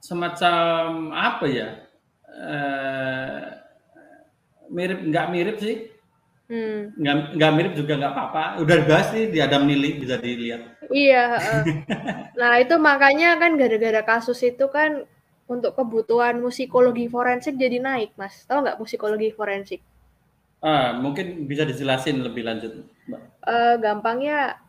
semacam 0.00 1.12
apa 1.12 1.44
ya 1.48 1.68
eh, 2.32 3.40
mirip 4.72 5.00
nggak 5.04 5.26
mirip 5.32 5.56
sih 5.60 5.98
Hmm. 6.48 6.96
Nggak, 6.96 7.36
nggak 7.36 7.52
mirip 7.60 7.72
juga 7.76 7.92
nggak 8.00 8.12
apa-apa. 8.16 8.44
Udah 8.64 8.74
dibahas 8.80 9.12
sih 9.12 9.28
di 9.28 9.36
Adam 9.36 9.68
Nili 9.68 10.00
bisa 10.00 10.16
dilihat. 10.16 10.80
Iya. 10.88 11.24
Uh. 11.36 11.64
nah 12.40 12.56
itu 12.56 12.74
makanya 12.80 13.36
kan 13.36 13.60
gara-gara 13.60 14.00
kasus 14.00 14.40
itu 14.40 14.64
kan 14.72 15.04
untuk 15.48 15.72
kebutuhan 15.72 16.38
musikologi 16.38 17.08
forensik 17.08 17.56
jadi 17.56 17.80
naik, 17.80 18.12
Mas. 18.20 18.44
Tahu 18.44 18.68
nggak 18.68 18.78
musikologi 18.78 19.32
forensik? 19.32 19.80
Ah, 20.60 20.92
mungkin 20.92 21.48
bisa 21.48 21.64
dijelasin 21.64 22.20
lebih 22.20 22.44
lanjut, 22.44 22.84
Mbak. 23.08 23.22
Uh, 23.48 23.74
gampangnya 23.80 24.60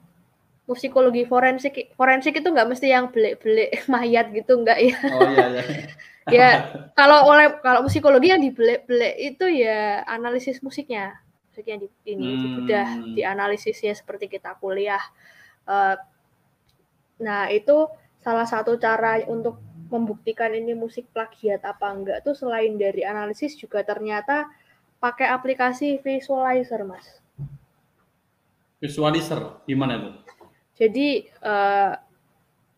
musikologi 0.70 1.26
forensik 1.26 1.92
forensik 1.98 2.40
itu 2.40 2.48
nggak 2.48 2.70
mesti 2.70 2.88
yang 2.94 3.10
belik-belik 3.10 3.74
mayat 3.94 4.32
gitu 4.32 4.56
nggak 4.62 4.80
ya? 4.80 4.98
Oh 5.12 5.22
iya 5.28 5.46
iya. 5.52 5.64
ya 6.40 6.50
kalau 6.94 7.26
oleh 7.26 7.58
kalau 7.60 7.82
musikologi 7.82 8.30
yang 8.30 8.40
dibelek-belek 8.40 9.16
itu 9.18 9.46
ya 9.50 10.06
analisis 10.06 10.62
musiknya 10.62 11.18
yang 11.60 11.84
di, 11.84 11.92
ini 12.08 12.24
hmm. 12.24 12.40
dibedah 12.40 12.90
dianalisisnya 13.20 13.92
seperti 13.92 14.32
kita 14.32 14.56
kuliah. 14.64 15.02
Uh, 15.68 16.00
nah 17.20 17.52
itu 17.52 17.92
salah 18.24 18.48
satu 18.48 18.80
cara 18.80 19.20
untuk 19.28 19.60
membuktikan 19.90 20.54
ini 20.54 20.78
musik 20.78 21.10
plagiat 21.12 21.66
apa 21.66 21.90
enggak 21.90 22.22
tuh 22.22 22.38
selain 22.38 22.78
dari 22.78 23.02
analisis 23.02 23.58
juga 23.58 23.82
ternyata 23.82 24.50
pakai 25.02 25.28
aplikasi 25.28 26.00
visualizer 26.00 26.86
mas. 26.86 27.20
Visualizer 28.80 29.60
gimana 29.66 30.00
tuh? 30.00 30.14
Jadi 30.80 31.28
uh, 31.44 31.98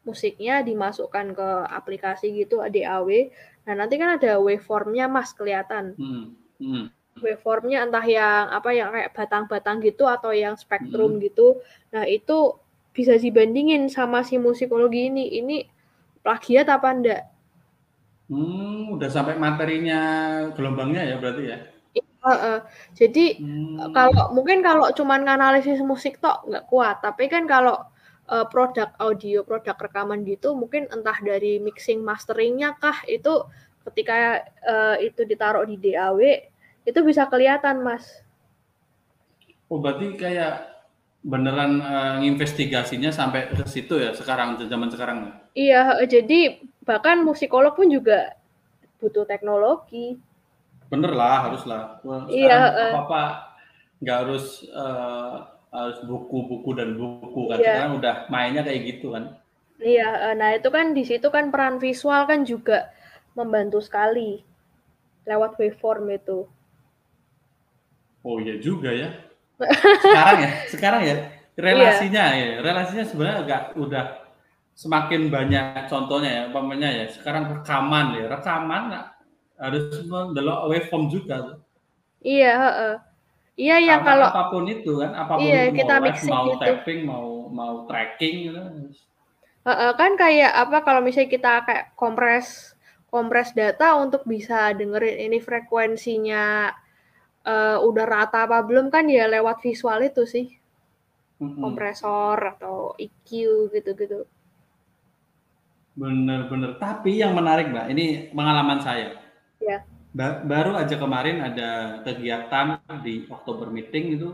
musiknya 0.01 0.65
dimasukkan 0.65 1.37
ke 1.37 1.49
aplikasi 1.69 2.33
gitu 2.33 2.63
DAW. 2.65 3.09
Nah 3.69 3.73
nanti 3.77 4.01
kan 4.01 4.17
ada 4.17 4.41
waveformnya 4.41 5.05
mas 5.05 5.35
kelihatan. 5.37 5.93
Hmm. 5.99 6.25
Hmm 6.57 6.89
waveformnya 7.19 7.83
entah 7.83 8.05
yang 8.05 8.49
apa 8.49 8.69
yang 8.71 8.89
kayak 8.95 9.11
batang-batang 9.11 9.83
gitu 9.83 10.07
atau 10.07 10.31
yang 10.31 10.55
spektrum 10.55 11.19
hmm. 11.19 11.21
gitu. 11.27 11.59
Nah, 11.91 12.07
itu 12.07 12.55
bisa 12.91 13.15
dibandingin 13.15 13.87
sama 13.91 14.23
si 14.23 14.39
musikologi 14.39 15.11
ini. 15.11 15.37
Ini 15.39 15.57
plagiat 16.21 16.67
apa 16.69 16.87
enggak? 16.89 17.21
Hmm, 18.31 18.95
udah 18.95 19.09
sampai 19.11 19.35
materinya 19.35 19.99
gelombangnya 20.55 21.03
ya 21.03 21.15
berarti 21.19 21.43
ya. 21.43 21.57
Uh, 22.21 22.31
uh. 22.31 22.57
Jadi 22.93 23.41
hmm. 23.41 23.91
kalau 23.91 24.31
mungkin 24.31 24.61
kalau 24.61 24.87
cuman 24.93 25.25
analisis 25.25 25.81
musik 25.81 26.21
tok 26.21 26.45
nggak 26.47 26.69
kuat, 26.69 27.01
tapi 27.01 27.25
kan 27.27 27.49
kalau 27.49 27.81
uh, 28.29 28.45
produk 28.45 28.93
audio, 29.01 29.41
produk 29.41 29.75
rekaman 29.75 30.21
gitu, 30.23 30.53
mungkin 30.53 30.85
entah 30.93 31.17
dari 31.19 31.57
mixing 31.57 32.05
masteringnya 32.05 32.77
kah 32.77 33.01
itu 33.09 33.41
ketika 33.89 34.45
uh, 34.63 34.95
itu 35.01 35.25
ditaruh 35.25 35.65
di 35.65 35.81
DAW 35.81 36.21
itu 36.85 36.99
bisa 37.01 37.25
kelihatan 37.25 37.81
mas. 37.81 38.05
Oh 39.65 39.81
berarti 39.81 40.13
kayak 40.13 40.69
beneran 41.25 41.81
uh, 41.81 42.21
nginvestigasinya 42.21 43.09
sampai 43.13 43.49
ke 43.49 43.65
situ 43.69 43.97
ya 43.97 44.13
sekarang 44.13 44.57
zaman 44.65 44.89
sekarang 44.89 45.19
Iya, 45.51 45.99
jadi 46.07 46.63
bahkan 46.87 47.27
musikolog 47.27 47.75
pun 47.75 47.91
juga 47.91 48.35
butuh 49.03 49.27
teknologi. 49.27 50.15
Bener 50.87 51.11
lah, 51.11 51.51
harus 51.51 51.63
lah. 51.67 51.99
iya. 52.31 52.91
Apa 52.91 52.99
apa 53.07 53.23
nggak 54.01 54.17
harus 54.25 54.65
uh, 54.71 55.43
harus 55.71 55.99
buku-buku 56.07 56.71
dan 56.75 56.95
buku 56.95 57.51
kan? 57.51 57.57
Iya. 57.59 57.67
Sekarang 57.67 57.93
udah 57.99 58.15
mainnya 58.31 58.63
kayak 58.63 58.81
gitu 58.95 59.11
kan? 59.15 59.35
Iya, 59.81 60.37
nah 60.37 60.53
itu 60.53 60.69
kan 60.69 60.93
di 60.93 61.03
situ 61.03 61.27
kan 61.33 61.49
peran 61.49 61.81
visual 61.81 62.29
kan 62.29 62.45
juga 62.45 62.93
membantu 63.33 63.81
sekali 63.81 64.45
lewat 65.25 65.57
waveform 65.57 66.15
itu. 66.15 66.45
Oh 68.21 68.37
iya 68.37 68.61
juga 68.61 68.93
ya. 68.93 69.09
Sekarang 70.05 70.37
ya, 70.41 70.51
sekarang 70.73 71.01
ya 71.05 71.15
relasinya 71.53 72.23
iya. 72.33 72.57
ya, 72.57 72.59
relasinya 72.65 73.05
sebenarnya 73.05 73.37
agak 73.45 73.61
udah 73.77 74.05
semakin 74.73 75.29
banyak 75.29 75.87
contohnya 75.87 76.29
ya, 76.29 76.41
umpamanya 76.49 76.89
ya. 76.89 77.05
Sekarang 77.11 77.49
rekaman 77.49 78.17
ya, 78.17 78.25
rekaman 78.31 78.83
harus 79.61 80.01
mendelok 80.05 80.59
waveform 80.71 81.09
juga. 81.09 81.61
Iya, 82.21 82.55
uh, 82.57 82.97
Iya 83.61 83.75
ya 83.83 83.95
kalau 84.01 84.25
apa 84.31 84.49
pun 84.49 84.63
itu 84.65 84.91
kan, 84.97 85.11
apa 85.13 85.37
pun 85.37 85.43
iya, 85.43 85.69
itu 85.69 85.83
kita 85.83 85.95
mau 85.99 86.05
mixing 86.07 86.31
mau 86.31 86.45
gitu. 86.49 86.63
tapping, 86.63 86.99
mau 87.05 87.29
mau 87.51 87.75
tracking 87.85 88.35
gitu. 88.47 88.59
Uh, 89.61 89.69
uh, 89.69 89.91
kan 89.93 90.17
kayak 90.17 90.49
apa 90.49 90.81
kalau 90.81 91.05
misalnya 91.05 91.29
kita 91.29 91.53
kayak 91.67 91.85
kompres 91.93 92.73
kompres 93.11 93.53
data 93.53 93.99
untuk 93.99 94.25
bisa 94.25 94.73
dengerin 94.73 95.29
ini 95.29 95.37
frekuensinya 95.43 96.73
uh, 97.45 97.77
udah 97.83 98.05
rata 98.07 98.49
apa 98.49 98.65
belum 98.65 98.89
kan 98.89 99.05
ya 99.11 99.27
lewat 99.27 99.59
visual 99.61 99.99
itu 100.01 100.23
sih. 100.25 100.47
Kompresor 101.41 102.57
atau 102.57 102.97
EQ 102.97 103.29
gitu-gitu. 103.73 104.25
Bener-bener. 105.95 106.79
Tapi 106.79 107.19
yang 107.19 107.35
menarik 107.35 107.71
Mbak, 107.71 107.87
ini 107.91 108.05
pengalaman 108.31 108.79
saya. 108.79 109.17
Ya. 109.59 109.83
Ba- 110.11 110.43
baru 110.43 110.75
aja 110.75 110.95
kemarin 110.99 111.39
ada 111.39 112.01
kegiatan 112.03 112.79
di 113.03 113.27
Oktober 113.31 113.71
meeting 113.71 114.19
itu 114.19 114.29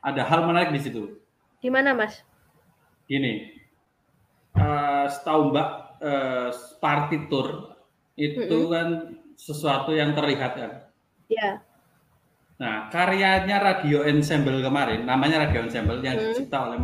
ada 0.00 0.24
hal 0.24 0.44
menarik 0.48 0.72
di 0.72 0.80
situ. 0.80 1.20
Gimana 1.60 1.92
Mas? 1.92 2.22
Gini, 3.08 3.56
uh, 4.56 5.08
setahu 5.08 5.52
Mbak 5.52 5.70
uh, 6.00 6.50
partitur 6.78 7.76
itu 8.14 8.40
mm-hmm. 8.44 8.72
kan 8.72 8.88
sesuatu 9.38 9.94
yang 9.94 10.12
terlihat 10.12 10.52
kan. 10.58 10.72
Ya. 11.30 11.62
Nah, 12.58 12.90
karyanya 12.90 13.62
Radio 13.62 14.02
Ensemble 14.02 14.58
kemarin, 14.58 15.06
namanya 15.06 15.46
Radio 15.46 15.62
Ensemble 15.62 16.02
yang 16.02 16.18
hmm. 16.18 16.34
dicipta 16.34 16.66
oleh 16.66 16.78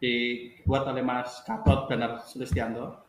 dibuat 0.00 0.88
oleh 0.88 1.04
Mas 1.04 1.44
Katot 1.44 1.92
dan 1.92 2.24
Sulistianto. 2.24 3.03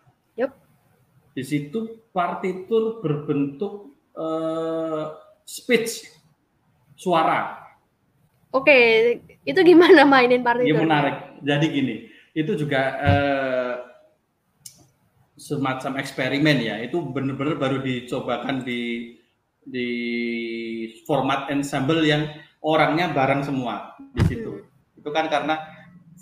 Di 1.35 1.43
situ 1.43 2.07
partitur 2.15 3.03
berbentuk 3.03 3.91
uh, 4.15 5.11
speech 5.43 6.07
suara. 6.95 7.59
Oke, 8.55 8.79
itu 9.43 9.59
gimana 9.67 10.07
mainin 10.07 10.39
partitur? 10.39 10.71
Ini 10.71 10.79
menarik. 10.79 11.15
Jadi 11.43 11.65
gini, 11.67 11.95
itu 12.31 12.55
juga 12.55 12.81
uh, 13.03 13.73
semacam 15.35 15.99
eksperimen 15.99 16.63
ya. 16.63 16.79
Itu 16.79 17.03
benar-benar 17.03 17.59
baru 17.59 17.83
dicobakan 17.83 18.63
di 18.63 19.11
di 19.59 19.89
format 21.03 21.51
ensemble 21.51 21.99
yang 22.07 22.31
orangnya 22.63 23.11
bareng 23.11 23.43
semua 23.43 23.91
di 24.15 24.23
situ. 24.23 24.63
Hmm. 24.63 24.99
Itu 25.03 25.11
kan 25.11 25.27
karena 25.27 25.59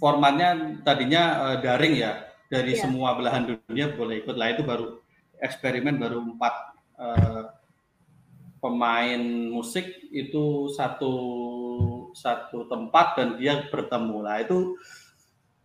formatnya 0.01 0.81
tadinya 0.81 1.53
uh, 1.53 1.57
daring 1.61 2.01
ya 2.01 2.33
dari 2.49 2.73
yeah. 2.73 2.81
semua 2.81 3.13
belahan 3.13 3.45
dunia 3.45 3.93
boleh 3.93 4.25
ikut 4.25 4.35
lah 4.35 4.57
itu 4.57 4.65
baru 4.65 5.02
eksperimen 5.43 5.99
baru 5.99 6.23
empat 6.23 6.55
uh, 6.95 7.43
pemain 8.63 9.19
musik 9.51 10.07
itu 10.15 10.71
satu 10.71 11.13
satu 12.15 12.71
tempat 12.71 13.19
dan 13.19 13.29
dia 13.35 13.67
bertemu 13.67 14.17
lah 14.23 14.39
itu 14.39 14.79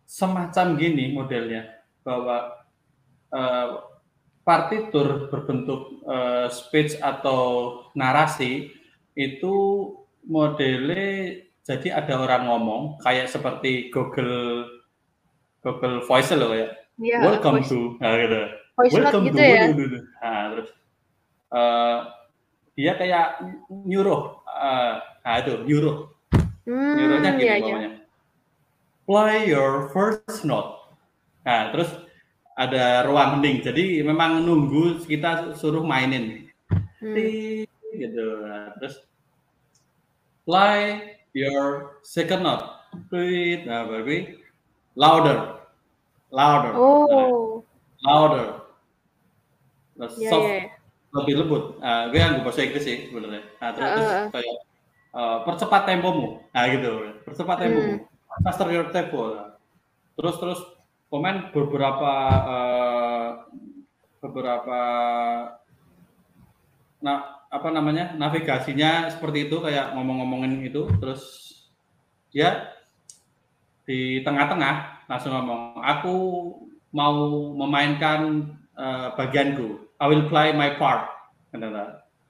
semacam 0.03 0.75
gini 0.75 1.15
modelnya 1.15 1.79
bahwa 2.03 2.59
uh, 3.31 3.87
partitur 4.43 5.31
berbentuk 5.31 6.03
uh, 6.03 6.51
speech 6.51 6.99
atau 6.99 7.85
narasi 7.95 8.73
itu 9.15 9.55
modelnya 10.25 11.39
jadi 11.63 12.01
ada 12.01 12.25
orang 12.25 12.49
ngomong 12.49 12.81
kayak 13.05 13.29
seperti 13.29 13.93
Google 13.93 14.65
Google 15.61 16.01
Voice 16.01 16.33
loh 16.33 16.57
ya. 16.57 16.73
Yeah, 16.97 17.23
Welcome 17.23 17.63
voice. 17.63 17.71
to 17.71 17.95
nah, 18.01 18.17
gitu. 18.17 18.41
Voice 18.79 18.95
Welcome 18.95 19.27
gitu 19.27 19.35
to 19.35 19.43
ya? 19.43 19.63
nah, 20.23 20.43
terus 20.55 20.69
uh, 21.51 21.97
dia 22.79 22.95
kayak 22.95 23.43
nyuruh 23.67 24.39
uh, 24.47 25.03
nah 25.03 25.35
itu 25.43 25.67
nyuruh. 25.67 26.07
Hmm, 26.63 26.95
nyuruhnya 26.95 27.31
gini 27.35 27.43
iya, 27.43 27.55
iya. 27.59 27.89
play 29.03 29.51
your 29.51 29.91
first 29.91 30.47
note. 30.47 30.79
Nah 31.43 31.75
terus 31.75 31.91
ada 32.55 33.03
ruang 33.03 33.43
hening 33.43 33.59
jadi 33.67 33.99
memang 33.99 34.47
nunggu 34.47 35.03
kita 35.03 35.59
suruh 35.59 35.83
mainin. 35.83 36.47
Hmm. 37.03 37.67
gitu. 37.99 38.27
Nah, 38.47 38.71
terus 38.79 39.03
play 40.47 41.19
your 41.35 41.99
second 41.99 42.47
note. 42.47 42.63
Tweet, 43.11 43.67
nah 43.67 43.91
baby. 43.91 44.39
Louder. 44.95 45.67
Louder. 46.31 46.73
Oh. 46.79 47.59
Nah, 47.99 48.07
louder 48.07 48.58
nah, 49.99 50.09
yeah, 50.15 50.31
soft 50.31 50.47
yeah. 50.47 50.71
lebih 51.13 51.33
lembut. 51.43 51.63
Nah, 51.83 52.07
gue 52.07 52.19
yang 52.23 52.41
bahasa 52.41 52.63
Inggris 52.63 52.87
sih 52.87 53.11
sebenarnya. 53.11 53.43
Nah, 53.59 53.69
terus, 53.75 53.89
uh, 53.91 53.95
terus 53.99 54.11
kayak 54.33 54.55
uh, 55.13 55.37
percepat 55.45 55.81
tempomu. 55.89 56.41
Nah 56.53 56.63
gitu 56.69 56.91
percepat 57.25 57.57
tempomu. 57.65 57.93
Hmm. 57.97 58.41
faster 58.45 58.69
your 58.69 58.89
tempo. 58.93 59.33
Nah. 59.33 59.47
terus 60.19 60.35
terus 60.35 60.59
komen 61.07 61.55
beberapa 61.55 62.13
uh, 62.43 63.29
beberapa 64.19 64.79
nah 66.99 67.39
apa 67.49 67.71
namanya 67.71 68.13
navigasinya 68.19 69.07
seperti 69.09 69.47
itu 69.49 69.57
kayak 69.63 69.95
ngomong-ngomongin 69.95 70.61
itu. 70.65 70.85
Terus 70.99 71.23
ya 72.29 72.75
di 73.89 74.21
tengah-tengah 74.21 75.07
langsung 75.09 75.33
ngomong 75.33 75.81
aku 75.81 76.15
mau 76.93 77.49
memainkan 77.57 78.53
uh, 78.77 79.17
bagianku 79.17 79.88
I 79.99 80.05
will 80.07 80.25
play 80.31 80.55
my 80.55 80.79
part. 80.79 81.11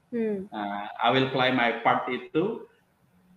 Hmm. 0.09 0.49
Nah, 0.49 0.89
I 0.89 1.07
will 1.13 1.29
play 1.29 1.53
my 1.53 1.85
part 1.85 2.09
itu 2.09 2.65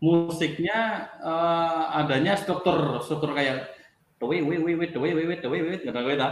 musiknya 0.03 1.13
uh, 1.23 1.95
adanya 2.03 2.35
struktur 2.35 2.99
struktur 3.07 3.39
kayak 3.39 3.71
dewi 4.19 4.43
dewi 4.43 4.87
dewi 4.91 5.11
we 5.15 5.23
dewi 5.23 5.35
dewi 5.39 5.59
we 5.63 5.75
gitu 5.79 5.93
gitu. 5.93 6.29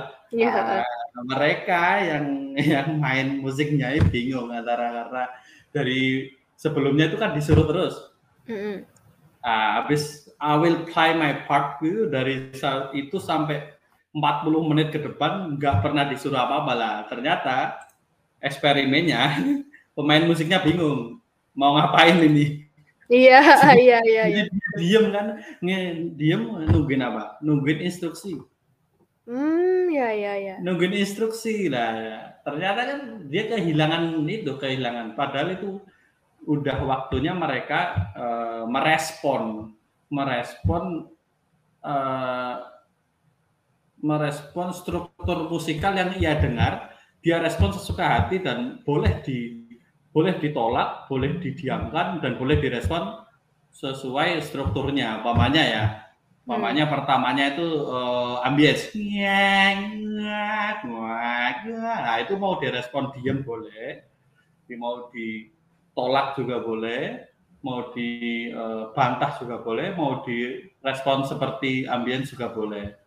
Mereka 1.28 1.82
yang 2.02 2.26
yang 2.56 2.88
main 2.96 3.44
musiknya 3.44 3.94
itu 3.94 4.08
bingung 4.08 4.48
antara 4.48 5.04
karena 5.04 5.24
dari 5.70 6.32
sebelumnya 6.56 7.12
itu 7.12 7.18
kan 7.20 7.36
disuruh 7.36 7.66
terus. 7.68 7.94
Abis 8.48 9.44
uh, 9.44 9.70
habis 9.82 10.02
I 10.40 10.56
will 10.56 10.88
play 10.88 11.12
my 11.12 11.44
part 11.44 11.84
itu 11.84 12.08
dari 12.08 12.48
saat 12.56 12.96
itu 12.96 13.20
sampai 13.20 13.76
40 14.16 14.70
menit 14.72 14.88
ke 14.90 14.98
depan 14.98 15.60
nggak 15.60 15.84
pernah 15.84 16.08
disuruh 16.08 16.48
apa-apa 16.48 16.72
lah. 16.74 16.94
Ternyata 17.06 17.89
eksperimennya 18.40 19.20
pemain 19.96 20.24
musiknya 20.24 20.60
bingung 20.60 21.20
mau 21.54 21.76
ngapain 21.76 22.18
ini 22.20 22.70
Iya, 23.10 23.42
iya, 23.74 23.98
iya, 24.06 24.24
iya. 24.30 24.44
Diem 24.78 25.10
kan, 25.10 25.42
nge, 25.58 25.78
diem 26.14 26.46
nungguin 26.70 27.02
apa? 27.02 27.42
Nungguin 27.42 27.82
instruksi. 27.82 28.38
Hmm, 29.26 29.90
ya, 29.90 30.14
ya, 30.14 30.34
ya. 30.38 30.54
Nungguin 30.62 30.94
instruksi 30.94 31.66
lah. 31.66 32.38
Ternyata 32.46 32.80
kan 32.86 33.00
dia 33.26 33.50
kehilangan 33.50 34.22
itu, 34.30 34.54
kehilangan. 34.54 35.18
Padahal 35.18 35.58
itu 35.58 35.82
udah 36.46 36.86
waktunya 36.86 37.34
mereka 37.34 38.10
uh, 38.14 38.62
merespon, 38.70 39.74
merespon, 40.06 41.10
uh, 41.82 42.56
merespon 43.98 44.70
struktur 44.70 45.50
musikal 45.50 45.98
yang 45.98 46.14
ia 46.14 46.38
dengar. 46.38 46.89
Dia 47.20 47.36
respon 47.40 47.72
sesuka 47.76 48.04
hati 48.04 48.40
dan 48.40 48.80
boleh 48.84 49.20
di 49.20 49.60
boleh 50.10 50.42
ditolak, 50.42 51.06
boleh 51.06 51.38
didiamkan, 51.38 52.18
dan 52.18 52.34
boleh 52.34 52.58
direspon 52.58 53.22
sesuai 53.70 54.42
strukturnya. 54.42 55.22
Pamannya 55.22 55.64
ya, 55.70 55.84
pamannya 56.42 56.84
hmm. 56.88 56.92
pertamanya 56.92 57.44
itu 57.54 57.66
uh, 57.86 58.42
ambience. 58.42 58.90
Nah 61.78 62.16
itu 62.18 62.34
mau 62.34 62.58
direspon 62.58 63.14
diam 63.14 63.46
boleh, 63.46 64.02
mau 64.74 65.06
ditolak 65.14 66.34
juga 66.34 66.58
boleh, 66.58 67.30
mau 67.62 67.94
dibantah 67.94 69.38
juga 69.38 69.62
boleh, 69.62 69.94
mau 69.94 70.26
direspon 70.26 71.22
seperti 71.22 71.86
ambience 71.86 72.34
juga 72.34 72.50
boleh. 72.50 72.98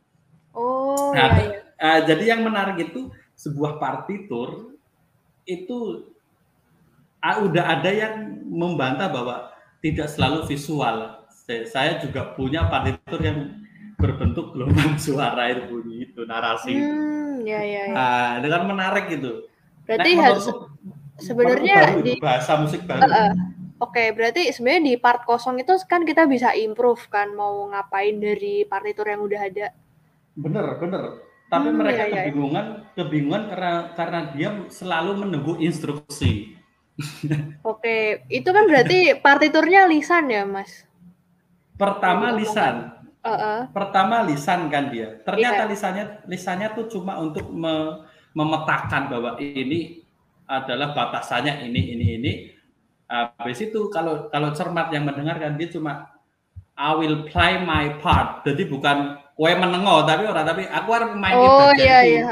Oh. 0.53 1.11
Nah, 1.11 1.35
iya, 1.35 1.43
iya. 1.49 1.59
Uh, 1.83 1.99
jadi 2.07 2.23
yang 2.37 2.47
menarik 2.47 2.79
itu 2.79 3.11
sebuah 3.43 3.75
partitur 3.75 4.79
itu 5.43 6.07
udah 7.23 7.65
ada 7.79 7.91
yang 7.91 8.39
membantah 8.47 9.11
bahwa 9.11 9.51
tidak 9.83 10.07
selalu 10.07 10.47
visual. 10.47 11.27
Saya 11.43 11.99
juga 11.99 12.31
punya 12.39 12.71
partitur 12.71 13.19
yang 13.19 13.63
berbentuk 13.99 14.55
gelombang 14.55 14.95
suara 14.95 15.51
itu 15.51 15.67
bunyi 15.67 16.07
itu 16.07 16.23
narasi. 16.23 16.71
Hmm, 16.75 17.43
ya 17.43 17.59
ya. 17.59 17.83
ya. 17.91 18.39
Nah, 18.39 18.47
kan 18.47 18.63
menarik 18.67 19.05
gitu. 19.11 19.47
Berarti 19.83 20.09
nah, 20.15 20.23
harus 20.31 20.45
sebenarnya 21.19 21.99
di 21.99 22.15
bahasa 22.19 22.59
musik 22.59 22.87
baru. 22.87 23.03
Uh, 23.03 23.11
uh, 23.11 23.31
Oke, 23.83 23.99
okay, 23.99 24.07
berarti 24.15 24.47
sebenarnya 24.55 24.83
di 24.87 24.95
part 24.95 25.27
kosong 25.27 25.59
itu 25.59 25.75
kan 25.91 26.07
kita 26.07 26.23
bisa 26.23 26.55
improve 26.55 27.03
kan 27.11 27.35
mau 27.35 27.67
ngapain 27.67 28.15
dari 28.15 28.63
partitur 28.63 29.11
yang 29.11 29.19
udah 29.27 29.41
ada. 29.43 29.67
Bener, 30.39 30.79
bener. 30.79 31.32
Tapi 31.51 31.69
hmm, 31.69 31.77
mereka 31.77 32.03
ya, 32.03 32.09
ya. 32.09 32.15
kebingungan, 32.25 32.65
kebingungan 32.97 33.43
karena 33.51 33.73
karena 33.93 34.19
dia 34.33 34.49
selalu 34.69 35.11
menunggu 35.25 35.53
instruksi. 35.61 36.57
Oke, 37.65 38.25
itu 38.29 38.49
kan 38.49 38.69
berarti 38.69 39.17
partiturnya 39.17 39.89
lisan 39.89 40.29
ya, 40.29 40.45
Mas? 40.45 40.85
Pertama 41.77 42.33
lisan. 42.33 42.93
Uh 43.23 43.29
-uh. 43.31 43.59
Pertama 43.71 44.21
lisan 44.27 44.67
kan 44.67 44.91
dia. 44.91 45.21
Ternyata 45.23 45.63
yeah. 45.65 45.71
lisannya 45.71 46.05
lisannya 46.27 46.67
tuh 46.75 46.85
cuma 46.91 47.17
untuk 47.17 47.47
me, 47.49 48.03
memetakan 48.35 49.07
bahwa 49.09 49.39
ini 49.39 50.03
adalah 50.45 50.91
batasannya 50.91 51.65
ini 51.65 51.81
ini 51.97 52.07
ini. 52.19 52.33
Habis 53.09 53.69
itu 53.69 53.93
kalau 53.93 54.27
kalau 54.33 54.49
cermat 54.51 54.89
yang 54.89 55.05
mendengarkan 55.05 55.53
dia 55.55 55.69
cuma 55.69 56.13
I 56.73 56.91
will 56.97 57.29
play 57.29 57.61
my 57.61 58.01
part. 58.01 58.41
Jadi 58.45 58.65
bukan 58.65 59.21
kue 59.33 59.51
menengok 59.53 60.05
tapi 60.05 60.23
orang 60.29 60.45
tapi 60.45 60.63
aku 60.69 60.89
harus 60.93 61.11
main 61.17 61.35
oh, 61.37 61.73
iya, 61.73 61.99
iya. 62.05 62.23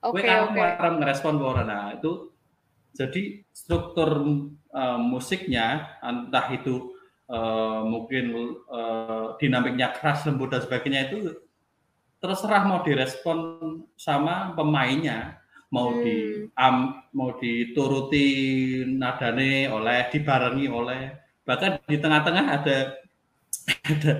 Oke, 0.00 0.24
oke. 0.24 0.56
Okay. 0.56 0.90
ngerespon 0.96 1.36
bahwa 1.36 1.62
nah 1.66 1.92
itu 1.92 2.32
jadi 2.96 3.44
struktur 3.52 4.24
uh, 4.72 4.98
musiknya 4.98 5.98
entah 6.00 6.46
itu 6.50 6.96
uh, 7.28 7.84
mungkin 7.84 8.56
uh, 8.66 9.36
dinamiknya 9.36 9.92
keras 9.92 10.24
lembut 10.24 10.50
dan 10.56 10.64
sebagainya 10.64 11.12
itu 11.12 11.36
terserah 12.18 12.66
mau 12.66 12.80
direspon 12.82 13.38
sama 13.94 14.56
pemainnya 14.56 15.38
mau 15.68 15.92
hmm. 15.92 16.00
di 16.00 16.16
um, 16.56 16.76
mau 17.12 17.36
dituruti 17.36 18.26
nadane 18.88 19.68
oleh 19.68 20.08
dibarengi 20.08 20.66
oleh 20.66 21.02
bahkan 21.44 21.76
di 21.84 21.96
tengah-tengah 22.00 22.46
ada 22.48 22.76
ada 23.84 24.12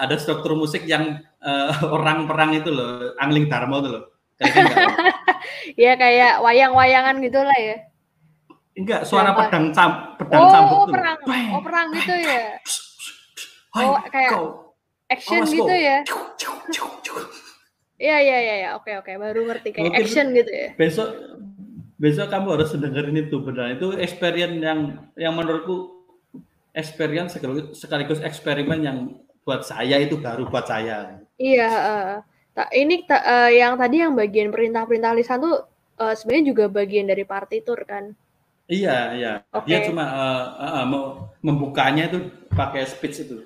ada 0.00 0.14
struktur 0.16 0.56
musik 0.56 0.84
yang 0.88 1.20
uh, 1.44 1.72
orang 1.96 2.24
perang 2.24 2.56
itu 2.56 2.72
loh 2.72 3.12
angling 3.20 3.48
dharma 3.48 3.84
itu 3.84 3.90
loh 3.92 4.04
kayak 4.40 4.52
gitu 4.52 4.74
ya 5.84 5.92
kayak 5.96 6.40
wayang-wayangan 6.40 7.20
gitulah 7.20 7.58
ya 7.58 7.76
Enggak, 8.74 9.06
suara 9.06 9.30
Siapa? 9.30 9.40
pedang 9.46 9.66
cam, 9.70 9.90
pedang 10.18 10.42
oh, 10.42 10.50
cambuk 10.50 10.78
oh, 10.82 10.86
perang. 10.90 11.18
Bang, 11.22 11.46
oh, 11.54 11.62
perang 11.62 11.86
gitu 11.94 12.14
ya. 12.18 12.58
Oh, 13.78 13.94
kayak 14.10 14.30
action 15.06 15.46
gitu 15.46 15.74
ya. 15.78 16.02
Iya, 17.94 18.16
iya, 18.18 18.38
iya, 18.42 18.54
ya. 18.58 18.68
oke, 18.74 18.90
oke, 18.98 19.14
baru 19.14 19.46
ngerti 19.46 19.70
kayak 19.70 19.94
Mungkin 19.94 20.02
action 20.02 20.26
gitu 20.34 20.50
ya. 20.50 20.68
Besok 20.74 21.08
besok 22.02 22.26
kamu 22.26 22.46
harus 22.58 22.74
dengerin 22.74 23.30
itu 23.30 23.36
benar. 23.46 23.78
Itu 23.78 23.94
experience 23.94 24.58
yang 24.58 24.80
yang 25.14 25.38
menurutku 25.38 25.93
experience 26.74 27.38
sekaligus, 27.38 27.78
sekaligus 27.78 28.20
eksperimen 28.20 28.82
yang 28.82 28.98
buat 29.46 29.62
saya 29.62 30.02
itu 30.02 30.18
baru 30.18 30.50
buat 30.50 30.66
saya. 30.66 31.22
Iya, 31.38 31.70
uh, 31.70 32.68
ini 32.74 33.06
uh, 33.06 33.50
yang 33.50 33.78
tadi 33.78 34.02
yang 34.02 34.18
bagian 34.18 34.50
perintah-perintah 34.50 35.14
lisan 35.14 35.38
tuh 35.40 35.64
uh, 36.02 36.14
sebenarnya 36.14 36.50
juga 36.50 36.64
bagian 36.66 37.06
dari 37.06 37.22
partitur 37.22 37.78
kan. 37.86 38.12
Iya, 38.64 38.98
iya. 39.14 39.32
Okay. 39.52 39.68
Dia 39.68 39.78
cuma 39.86 40.04
uh, 40.08 40.46
uh, 40.56 40.84
mau 40.88 41.04
membukanya 41.44 42.08
itu 42.08 42.32
pakai 42.56 42.88
speech 42.88 43.28
itu. 43.28 43.44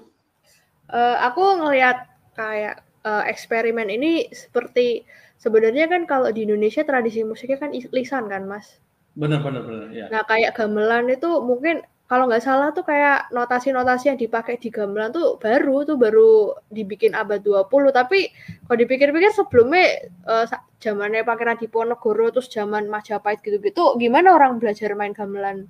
Uh, 0.88 1.18
aku 1.20 1.42
ngelihat 1.58 2.06
kayak 2.38 2.86
uh, 3.02 3.26
eksperimen 3.26 3.90
ini 3.90 4.30
seperti 4.30 5.02
sebenarnya 5.36 5.90
kan 5.90 6.06
kalau 6.06 6.30
di 6.30 6.46
Indonesia 6.46 6.86
tradisi 6.86 7.26
musiknya 7.26 7.58
kan 7.58 7.74
lisan 7.74 8.30
kan, 8.30 8.46
Mas? 8.46 8.78
Benar, 9.18 9.42
benar, 9.42 9.66
benar. 9.66 9.88
Ya. 9.90 10.06
Nah, 10.06 10.22
kayak 10.22 10.54
gamelan 10.54 11.10
itu 11.10 11.42
mungkin 11.42 11.82
kalau 12.08 12.24
nggak 12.24 12.40
salah 12.40 12.72
tuh 12.72 12.88
kayak 12.88 13.28
notasi-notasi 13.36 14.08
yang 14.08 14.16
dipakai 14.16 14.56
di 14.56 14.72
gamelan 14.72 15.12
tuh 15.12 15.36
baru 15.36 15.84
tuh 15.84 16.00
baru 16.00 16.56
dibikin 16.72 17.12
abad 17.12 17.44
20 17.44 17.68
tapi 17.92 18.32
kalau 18.64 18.78
dipikir-pikir 18.80 19.28
sebelumnya 19.36 20.08
uh, 20.24 20.48
zamannya 20.80 21.20
Pangeran 21.20 21.60
Diponegoro 21.60 22.32
terus 22.32 22.48
zaman 22.48 22.88
Majapahit 22.88 23.44
gitu-gitu 23.44 24.00
gimana 24.00 24.32
orang 24.32 24.56
belajar 24.56 24.96
main 24.96 25.12
gamelan? 25.12 25.68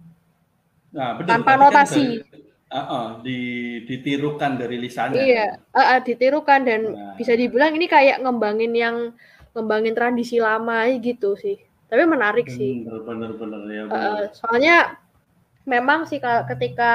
Nah, 0.94 1.18
betul, 1.18 1.26
tanpa 1.26 1.58
notasi 1.58 2.22
kan 2.22 2.30
dari, 2.30 2.70
uh, 2.70 2.78
uh, 2.78 3.06
di, 3.20 3.40
ditirukan 3.84 4.52
dari 4.56 4.76
lisannya 4.78 5.18
iya 5.18 5.58
uh, 5.74 5.80
uh, 5.82 5.98
ditirukan 6.00 6.60
dan 6.62 6.80
nah. 6.94 7.12
bisa 7.18 7.34
dibilang 7.34 7.74
ini 7.74 7.90
kayak 7.90 8.22
ngembangin 8.22 8.72
yang 8.78 8.96
ngembangin 9.58 9.98
tradisi 9.98 10.38
lama 10.38 10.86
gitu 11.02 11.34
sih. 11.34 11.58
Tapi 11.88 12.04
menarik 12.06 12.46
bener, 12.46 12.58
sih 12.62 12.72
bener-bener 12.86 13.62
ya 13.66 13.82
bener. 13.90 14.06
Uh, 14.06 14.24
soalnya 14.30 14.76
memang 15.68 16.08
sih 16.08 16.18
kalau 16.18 16.48
ketika 16.48 16.92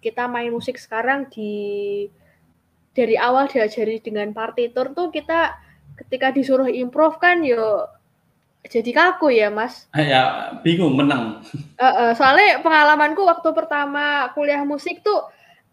kita 0.00 0.24
main 0.24 0.48
musik 0.48 0.80
sekarang 0.80 1.28
di 1.28 2.08
dari 2.96 3.14
awal 3.20 3.46
diajari 3.46 4.00
dengan 4.00 4.32
partitur 4.32 4.96
tuh 4.96 5.12
kita 5.12 5.54
ketika 6.00 6.32
disuruh 6.32 6.66
improv 6.66 7.20
kan 7.20 7.44
yo 7.44 7.84
jadi 8.64 8.90
kaku 8.92 9.36
ya 9.36 9.52
mas 9.52 9.86
ya 9.92 10.56
bingung 10.64 10.96
menang 10.96 11.44
uh, 11.80 11.84
uh, 11.84 12.10
soalnya 12.16 12.64
pengalamanku 12.64 13.22
waktu 13.22 13.52
pertama 13.52 14.32
kuliah 14.32 14.64
musik 14.64 15.04
tuh 15.04 15.28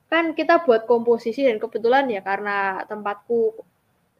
kan 0.07 0.31
kita 0.35 0.63
buat 0.63 0.87
komposisi 0.87 1.47
dan 1.47 1.59
kebetulan 1.59 2.07
ya 2.07 2.23
karena 2.23 2.83
tempatku 2.87 3.59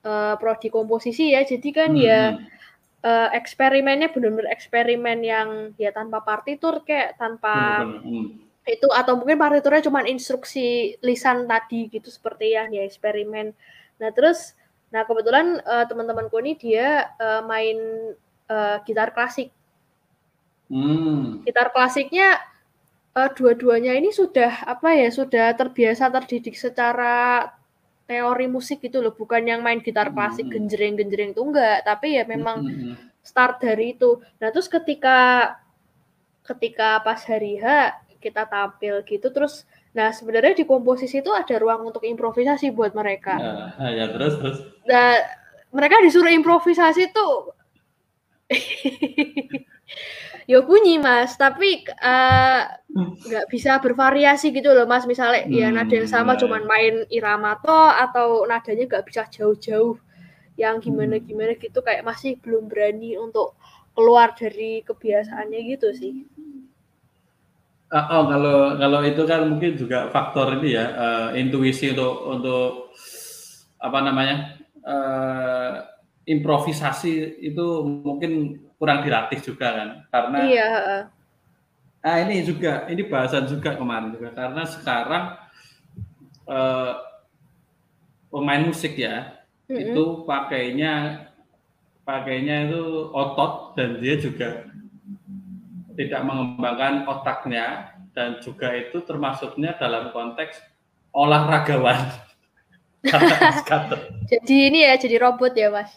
uh, 0.04 0.36
prodi 0.36 0.68
komposisi 0.68 1.32
ya 1.32 1.48
jadi 1.48 1.70
kan 1.72 1.92
ya, 1.96 2.20
hmm. 2.36 2.40
ya 2.44 2.56
uh, 3.04 3.30
eksperimennya 3.34 4.10
benar-benar 4.14 4.50
eksperimen 4.54 5.20
yang 5.22 5.50
ya 5.78 5.94
tanpa 5.94 6.24
partitur 6.24 6.82
kayak 6.86 7.18
tanpa. 7.20 7.84
Hmm. 7.84 8.46
itu 8.68 8.84
atau 8.92 9.16
mungkin 9.16 9.40
partiturnya 9.40 9.88
cuma 9.88 10.04
instruksi 10.04 11.00
lisan 11.00 11.48
tadi 11.48 11.88
gitu 11.88 12.12
seperti 12.12 12.52
yang 12.52 12.68
ya 12.76 12.84
eksperimen. 12.84 13.56
Nah 13.96 14.12
terus 14.12 14.60
nah 14.92 15.08
kebetulan 15.08 15.64
uh, 15.64 15.88
teman-temanku 15.88 16.36
ini 16.44 16.60
dia 16.60 17.08
uh, 17.16 17.48
main 17.48 17.80
uh, 18.52 18.84
gitar 18.84 19.16
klasik. 19.16 19.56
Hmm. 20.68 21.48
Gitar 21.48 21.72
klasiknya 21.72 22.44
uh, 23.16 23.30
dua-duanya 23.32 23.96
ini 23.96 24.12
sudah 24.12 24.68
apa 24.68 24.94
ya 25.00 25.10
sudah 25.16 25.56
terbiasa 25.56 26.12
terdidik 26.12 26.60
secara 26.60 27.48
teori 28.08 28.48
musik 28.48 28.80
gitu 28.80 29.04
loh, 29.04 29.12
bukan 29.12 29.44
yang 29.44 29.60
main 29.60 29.84
gitar 29.84 30.16
klasik 30.16 30.48
hmm. 30.48 30.54
genjreng-genjreng 30.56 31.36
itu 31.36 31.44
enggak, 31.44 31.84
tapi 31.84 32.16
ya 32.16 32.24
memang 32.24 32.64
hmm. 32.64 32.94
start 33.20 33.60
dari 33.60 33.94
itu. 34.00 34.24
Nah, 34.40 34.50
terus 34.50 34.72
ketika 34.72 35.52
ketika 36.48 37.04
pas 37.04 37.20
hari 37.28 37.60
H 37.60 37.92
kita 38.24 38.48
tampil 38.48 39.04
gitu 39.04 39.30
terus 39.30 39.68
nah 39.92 40.16
sebenarnya 40.16 40.56
di 40.56 40.64
komposisi 40.64 41.20
itu 41.20 41.36
ada 41.36 41.60
ruang 41.60 41.92
untuk 41.92 42.08
improvisasi 42.08 42.72
buat 42.72 42.96
mereka. 42.96 43.36
Nah, 43.36 43.92
ya 43.92 44.08
terus 44.08 44.40
terus. 44.40 44.58
Nah, 44.88 45.20
mereka 45.76 46.00
disuruh 46.00 46.32
improvisasi 46.32 47.12
tuh 47.12 47.52
ya 50.48 50.64
bunyi 50.64 50.96
mas 50.96 51.36
tapi 51.36 51.84
eh, 51.84 52.62
nggak 53.28 53.46
uh, 53.46 53.50
bisa 53.52 53.84
bervariasi 53.84 54.56
gitu 54.56 54.72
loh 54.72 54.88
mas 54.88 55.04
misalnya 55.04 55.44
hmm, 55.44 55.52
ya 55.52 55.68
nada 55.76 55.92
yang 55.92 56.08
sama 56.08 56.40
ya. 56.40 56.48
cuman 56.48 56.64
main 56.64 56.96
irama 57.12 57.60
to 57.60 57.76
atau 57.76 58.48
nadanya 58.48 58.88
nggak 58.88 59.06
bisa 59.06 59.28
jauh-jauh 59.28 60.00
yang 60.56 60.80
gimana 60.80 61.20
hmm. 61.20 61.26
gimana 61.28 61.54
gitu 61.60 61.84
kayak 61.84 62.08
masih 62.08 62.40
belum 62.40 62.72
berani 62.72 63.20
untuk 63.20 63.60
keluar 63.92 64.32
dari 64.40 64.86
kebiasaannya 64.88 65.60
gitu 65.74 65.90
sih. 65.92 66.16
Uh, 67.88 68.04
oh 68.20 68.24
kalau 68.28 68.58
kalau 68.76 69.00
itu 69.04 69.24
kan 69.24 69.48
mungkin 69.48 69.80
juga 69.80 70.12
faktor 70.12 70.60
ini 70.60 70.76
ya 70.76 70.86
uh, 70.92 71.30
intuisi 71.36 71.96
untuk 71.96 72.14
untuk 72.28 72.72
apa 73.80 74.00
namanya 74.04 74.60
uh, 74.84 75.88
improvisasi 76.28 77.40
itu 77.40 77.66
mungkin 77.88 78.60
kurang 78.78 79.04
dilatih 79.04 79.42
juga 79.42 79.68
kan. 79.74 79.90
Karena 80.10 80.38
iya 80.46 80.68
nah 81.98 82.24
ini 82.24 82.46
juga 82.46 82.88
ini 82.88 83.04
bahasan 83.04 83.50
juga 83.50 83.76
kemarin 83.76 84.14
juga. 84.16 84.32
Karena 84.32 84.64
sekarang 84.64 85.24
eh, 86.48 86.94
pemain 88.32 88.64
musik 88.64 88.96
ya 88.96 89.44
mm-hmm. 89.68 89.82
itu 89.92 90.04
pakainya 90.24 91.26
pakainya 92.08 92.72
itu 92.72 93.12
otot 93.12 93.76
dan 93.76 94.00
dia 94.00 94.16
juga 94.16 94.64
tidak 95.98 96.22
mengembangkan 96.24 97.10
otaknya 97.10 97.98
dan 98.14 98.38
juga 98.40 98.72
itu 98.78 99.02
termasuknya 99.04 99.76
dalam 99.76 100.14
konteks 100.14 100.62
olahragawan. 101.12 101.98
jadi 104.32 104.56
ini 104.68 104.80
ya 104.84 104.94
jadi 105.00 105.16
robot 105.22 105.54
ya 105.56 105.72
mas 105.72 105.92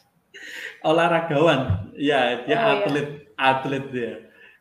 olahragawan. 0.85 1.93
Ya, 1.97 2.45
dia 2.45 2.57
oh, 2.57 2.71
atlet, 2.81 3.09
iya. 3.09 3.35
atlet 3.37 3.85
dia. 3.93 4.15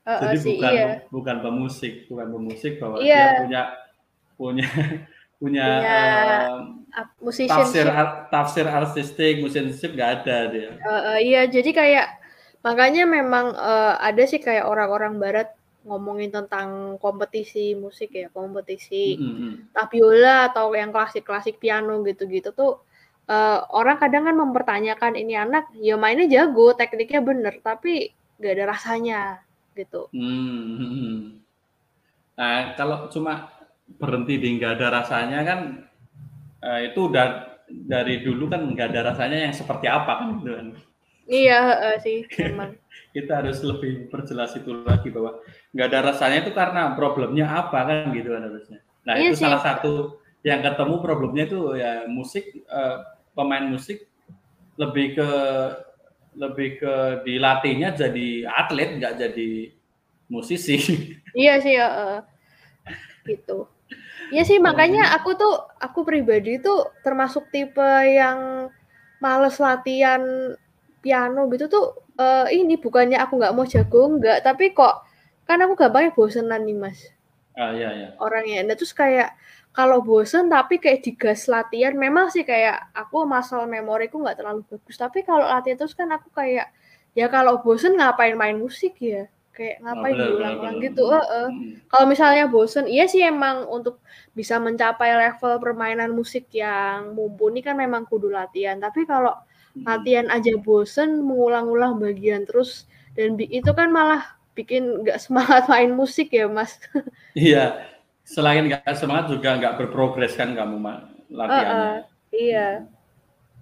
Oh, 0.09 0.19
Jadi 0.25 0.37
oh, 0.37 0.43
bukan 0.43 0.71
iya. 0.73 0.87
bukan 1.13 1.35
pemusik, 1.45 1.93
bukan 2.09 2.27
pemusik 2.33 2.73
bahwa 2.81 2.97
iya. 2.97 3.13
dia 3.13 3.29
punya 3.45 3.61
punya 4.39 4.67
punya, 5.41 5.65
punya 5.67 5.99
uh, 6.95 7.45
tafsir 7.45 7.87
tafsir 8.33 8.65
artistik, 8.65 9.43
musisianship 9.43 9.93
nggak 9.93 10.11
ada 10.23 10.37
dia. 10.49 10.69
Uh, 10.81 10.91
uh, 11.13 11.17
iya, 11.21 11.45
jadi 11.45 11.69
kayak 11.71 12.07
makanya 12.65 13.05
memang 13.05 13.53
uh, 13.53 14.01
ada 14.01 14.23
sih 14.25 14.41
kayak 14.41 14.67
orang-orang 14.67 15.21
barat 15.21 15.53
ngomongin 15.87 16.33
tentang 16.33 16.99
kompetisi 16.99 17.71
musik 17.77 18.11
ya, 18.11 18.27
kompetisi 18.33 19.15
mm 19.15 19.31
-hmm. 19.31 19.51
tabiola 19.71 20.51
atau 20.51 20.75
yang 20.75 20.91
klasik-klasik 20.91 21.55
piano 21.61 22.03
gitu-gitu 22.03 22.51
tuh 22.51 22.83
uh, 23.29 23.69
orang 23.71 24.01
kadang 24.01 24.25
kan 24.25 24.35
mempertanyakan 24.35 25.13
ini 25.15 25.37
anak 25.37 25.69
ya 25.77 25.95
mainnya 25.95 26.25
jago 26.25 26.73
tekniknya 26.73 27.21
bener 27.21 27.53
tapi 27.61 28.11
gak 28.41 28.53
ada 28.57 28.65
rasanya 28.73 29.21
gitu. 29.77 30.09
Hmm. 30.11 31.37
Nah 32.39 32.71
kalau 32.79 33.11
cuma 33.11 33.51
berhenti 33.99 34.39
di 34.39 34.55
nggak 34.55 34.79
ada 34.79 35.03
rasanya 35.03 35.43
kan 35.43 35.59
uh, 36.63 36.79
itu 36.87 37.11
udah 37.11 37.59
dari 37.67 38.23
dulu 38.23 38.47
kan 38.47 38.63
nggak 38.63 38.95
ada 38.95 39.11
rasanya 39.11 39.43
yang 39.43 39.51
seperti 39.51 39.91
apa 39.91 40.23
kan 40.23 40.27
gitu 40.39 40.55
kan. 40.55 40.67
Iya 41.27 41.59
uh, 41.67 41.95
sih 41.99 42.23
memang. 42.39 42.79
Kita 43.19 43.43
harus 43.43 43.59
lebih 43.59 44.07
perjelas 44.07 44.55
itu 44.55 44.71
lagi 44.87 45.11
bahwa 45.11 45.43
nggak 45.75 45.87
ada 45.91 45.99
rasanya 46.15 46.47
itu 46.47 46.55
karena 46.55 46.95
problemnya 46.95 47.45
apa 47.51 47.79
kan 47.83 48.15
gitu 48.15 48.31
kan 48.31 48.41
harusnya. 48.47 48.79
Nah 49.03 49.13
iya 49.19 49.35
itu 49.35 49.35
sih. 49.35 49.43
salah 49.43 49.59
satu 49.59 50.23
yang 50.39 50.63
ketemu 50.63 50.95
problemnya 51.03 51.43
itu 51.43 51.59
ya 51.75 52.07
musik 52.07 52.63
uh, 52.71 53.03
pemain 53.39 53.63
musik 53.63 54.03
lebih 54.75 55.15
ke 55.15 55.29
lebih 56.35 56.69
ke 56.83 56.93
dilatihnya 57.23 57.95
jadi 57.95 58.51
atlet 58.51 58.99
nggak 58.99 59.15
jadi 59.15 59.51
musisi. 60.27 60.75
Iya 61.29 61.61
sih, 61.61 61.77
uh, 61.77 62.25
gitu. 63.23 63.69
Iya 64.33 64.41
sih 64.41 64.57
makanya 64.57 65.13
aku 65.13 65.37
tuh 65.37 65.53
aku 65.77 66.01
pribadi 66.01 66.57
tuh 66.57 66.89
termasuk 67.05 67.53
tipe 67.53 67.85
yang 68.05 68.69
males 69.21 69.61
latihan 69.61 70.21
piano 71.05 71.45
gitu 71.53 71.69
tuh 71.69 71.85
uh, 72.17 72.49
ini 72.49 72.81
bukannya 72.81 73.21
aku 73.21 73.37
nggak 73.37 73.53
mau 73.53 73.65
jago 73.65 74.09
nggak 74.17 74.41
tapi 74.41 74.73
kok 74.73 75.05
kan 75.45 75.61
aku 75.61 75.73
gampangnya 75.77 76.13
bosenan 76.17 76.65
nih 76.65 76.77
mas. 76.77 76.99
Ah 77.57 77.73
iya 77.73 77.89
iya. 77.93 78.09
Orangnya, 78.21 78.65
nah 78.65 78.77
terus 78.77 78.93
kayak 78.93 79.33
kalau 79.69 80.01
bosen 80.01 80.49
tapi 80.49 80.81
kayak 80.81 81.05
digas 81.05 81.45
latihan 81.45 81.93
memang 81.93 82.33
sih 82.33 82.41
kayak 82.41 82.89
aku 82.91 83.23
masalah 83.29 83.69
memoriku 83.69 84.17
nggak 84.17 84.41
terlalu 84.41 84.61
bagus. 84.65 84.97
Tapi 84.97 85.21
kalau 85.21 85.45
latihan 85.45 85.77
terus 85.77 85.93
kan 85.93 86.09
aku 86.09 86.33
kayak 86.33 86.73
ya 87.13 87.29
kalau 87.29 87.61
bosen 87.61 87.93
ngapain 87.95 88.33
main 88.33 88.57
musik 88.57 88.97
ya? 88.97 89.29
Kayak 89.53 89.83
ngapain 89.83 90.15
oh, 90.15 90.19
diulang-ulang 90.23 90.77
gitu 90.79 91.03
uh, 91.03 91.19
uh. 91.19 91.49
kalau 91.91 92.05
misalnya 92.07 92.47
bosen 92.47 92.87
iya 92.87 93.11
sih 93.11 93.19
emang 93.19 93.67
untuk 93.67 93.99
bisa 94.31 94.55
mencapai 94.55 95.11
level 95.19 95.59
permainan 95.59 96.15
musik 96.15 96.47
yang 96.55 97.11
mumpuni 97.11 97.61
kan 97.61 97.77
memang 97.77 98.09
kudu 98.09 98.33
latihan. 98.33 98.81
Tapi 98.81 99.05
kalau 99.05 99.37
hmm. 99.77 99.85
latihan 99.85 100.27
aja 100.33 100.57
bosen 100.57 101.21
mengulang-ulang 101.21 102.01
bagian 102.01 102.47
terus 102.49 102.89
dan 103.13 103.37
itu 103.37 103.69
kan 103.75 103.93
malah 103.93 104.33
bikin 104.57 105.05
nggak 105.05 105.21
semangat 105.21 105.67
main 105.71 105.93
musik 105.93 106.33
ya 106.33 106.49
mas. 106.49 106.81
Iya 107.37 107.98
selain 108.29 108.69
nggak 108.69 108.93
semangat 108.93 109.33
juga 109.33 109.57
nggak 109.57 109.75
berprogres 109.81 110.37
kan 110.37 110.53
kamu 110.53 110.77
mak 110.77 111.09
latihannya. 111.33 111.73
Uh, 111.73 111.81
uh, 111.81 111.97
iya. 112.29 112.69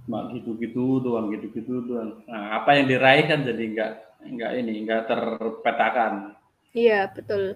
Mak 0.07 0.35
gitu-gitu 0.35 0.99
doang, 0.99 1.31
gitu-gitu 1.31 1.87
doang. 1.87 2.19
Nah, 2.27 2.59
apa 2.59 2.75
yang 2.75 2.91
diraih 2.91 3.31
kan 3.31 3.47
jadi 3.47 3.63
nggak 3.63 3.91
nggak 4.27 4.51
ini 4.59 4.73
nggak 4.83 5.01
terpetakan. 5.07 6.35
Iya 6.75 7.07
betul. 7.15 7.55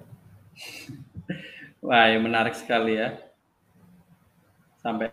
Wah, 1.85 2.07
yang 2.07 2.23
menarik 2.23 2.55
sekali 2.55 2.95
ya. 2.95 3.19
Sampai 4.79 5.11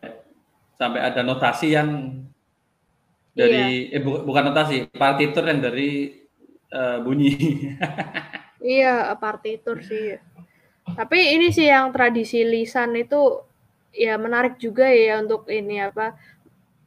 sampai 0.78 1.00
ada 1.02 1.26
notasi 1.26 1.74
yang 1.74 2.22
dari 3.34 3.90
iya. 3.90 3.98
eh 3.98 4.02
bu, 4.02 4.22
bukan 4.22 4.50
notasi, 4.50 4.86
partitur 4.94 5.42
yang 5.46 5.58
dari 5.58 6.14
uh, 6.70 7.02
bunyi. 7.02 7.34
iya, 8.62 9.14
partitur 9.18 9.82
sih 9.82 10.18
Tapi 10.94 11.18
ini 11.36 11.50
sih 11.50 11.68
yang 11.68 11.90
tradisi 11.92 12.44
lisan 12.46 12.94
itu 12.96 13.44
ya 13.92 14.14
menarik 14.20 14.60
juga 14.60 14.86
ya 14.88 15.18
untuk 15.18 15.48
ini 15.50 15.82
apa 15.82 16.14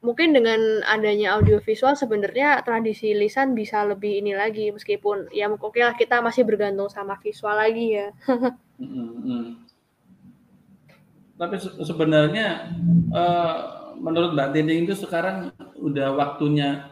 mungkin 0.02 0.34
dengan 0.34 0.82
adanya 0.90 1.38
audiovisual 1.38 1.94
sebenarnya 1.94 2.66
tradisi 2.66 3.14
lisan 3.14 3.54
bisa 3.54 3.86
lebih 3.86 4.18
ini 4.18 4.34
lagi 4.34 4.74
meskipun 4.74 5.30
ya 5.30 5.46
oke 5.46 5.78
lah 5.78 5.94
kita 5.94 6.26
masih 6.26 6.42
bergantung 6.42 6.90
sama 6.90 7.18
visual 7.22 7.54
lagi 7.54 8.02
ya. 8.02 8.10
Tapi 11.42 11.56
se 11.58 11.70
sebenarnya 11.86 12.70
uh, 13.14 13.58
menurut 13.98 14.34
Mbak 14.34 14.50
Tinding 14.54 14.86
itu 14.86 14.94
sekarang 14.98 15.54
udah 15.78 16.14
waktunya 16.14 16.90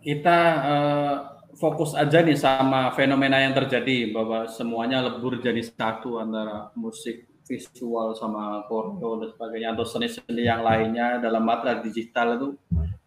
kita 0.00 0.38
uh, 0.64 1.37
fokus 1.58 1.92
aja 1.98 2.22
nih 2.22 2.38
sama 2.38 2.94
fenomena 2.94 3.42
yang 3.42 3.52
terjadi 3.52 4.14
bahwa 4.14 4.46
semuanya 4.46 5.02
lebur 5.02 5.42
jadi 5.42 5.58
satu 5.58 6.22
antara 6.22 6.70
musik 6.78 7.26
visual 7.50 8.14
sama 8.14 8.62
koreo 8.70 9.18
dan 9.18 9.28
sebagainya 9.34 9.68
atau 9.74 9.84
seni-seni 9.88 10.46
yang 10.46 10.62
lainnya 10.62 11.18
dalam 11.18 11.42
matra 11.42 11.82
digital 11.82 12.38
itu. 12.38 12.48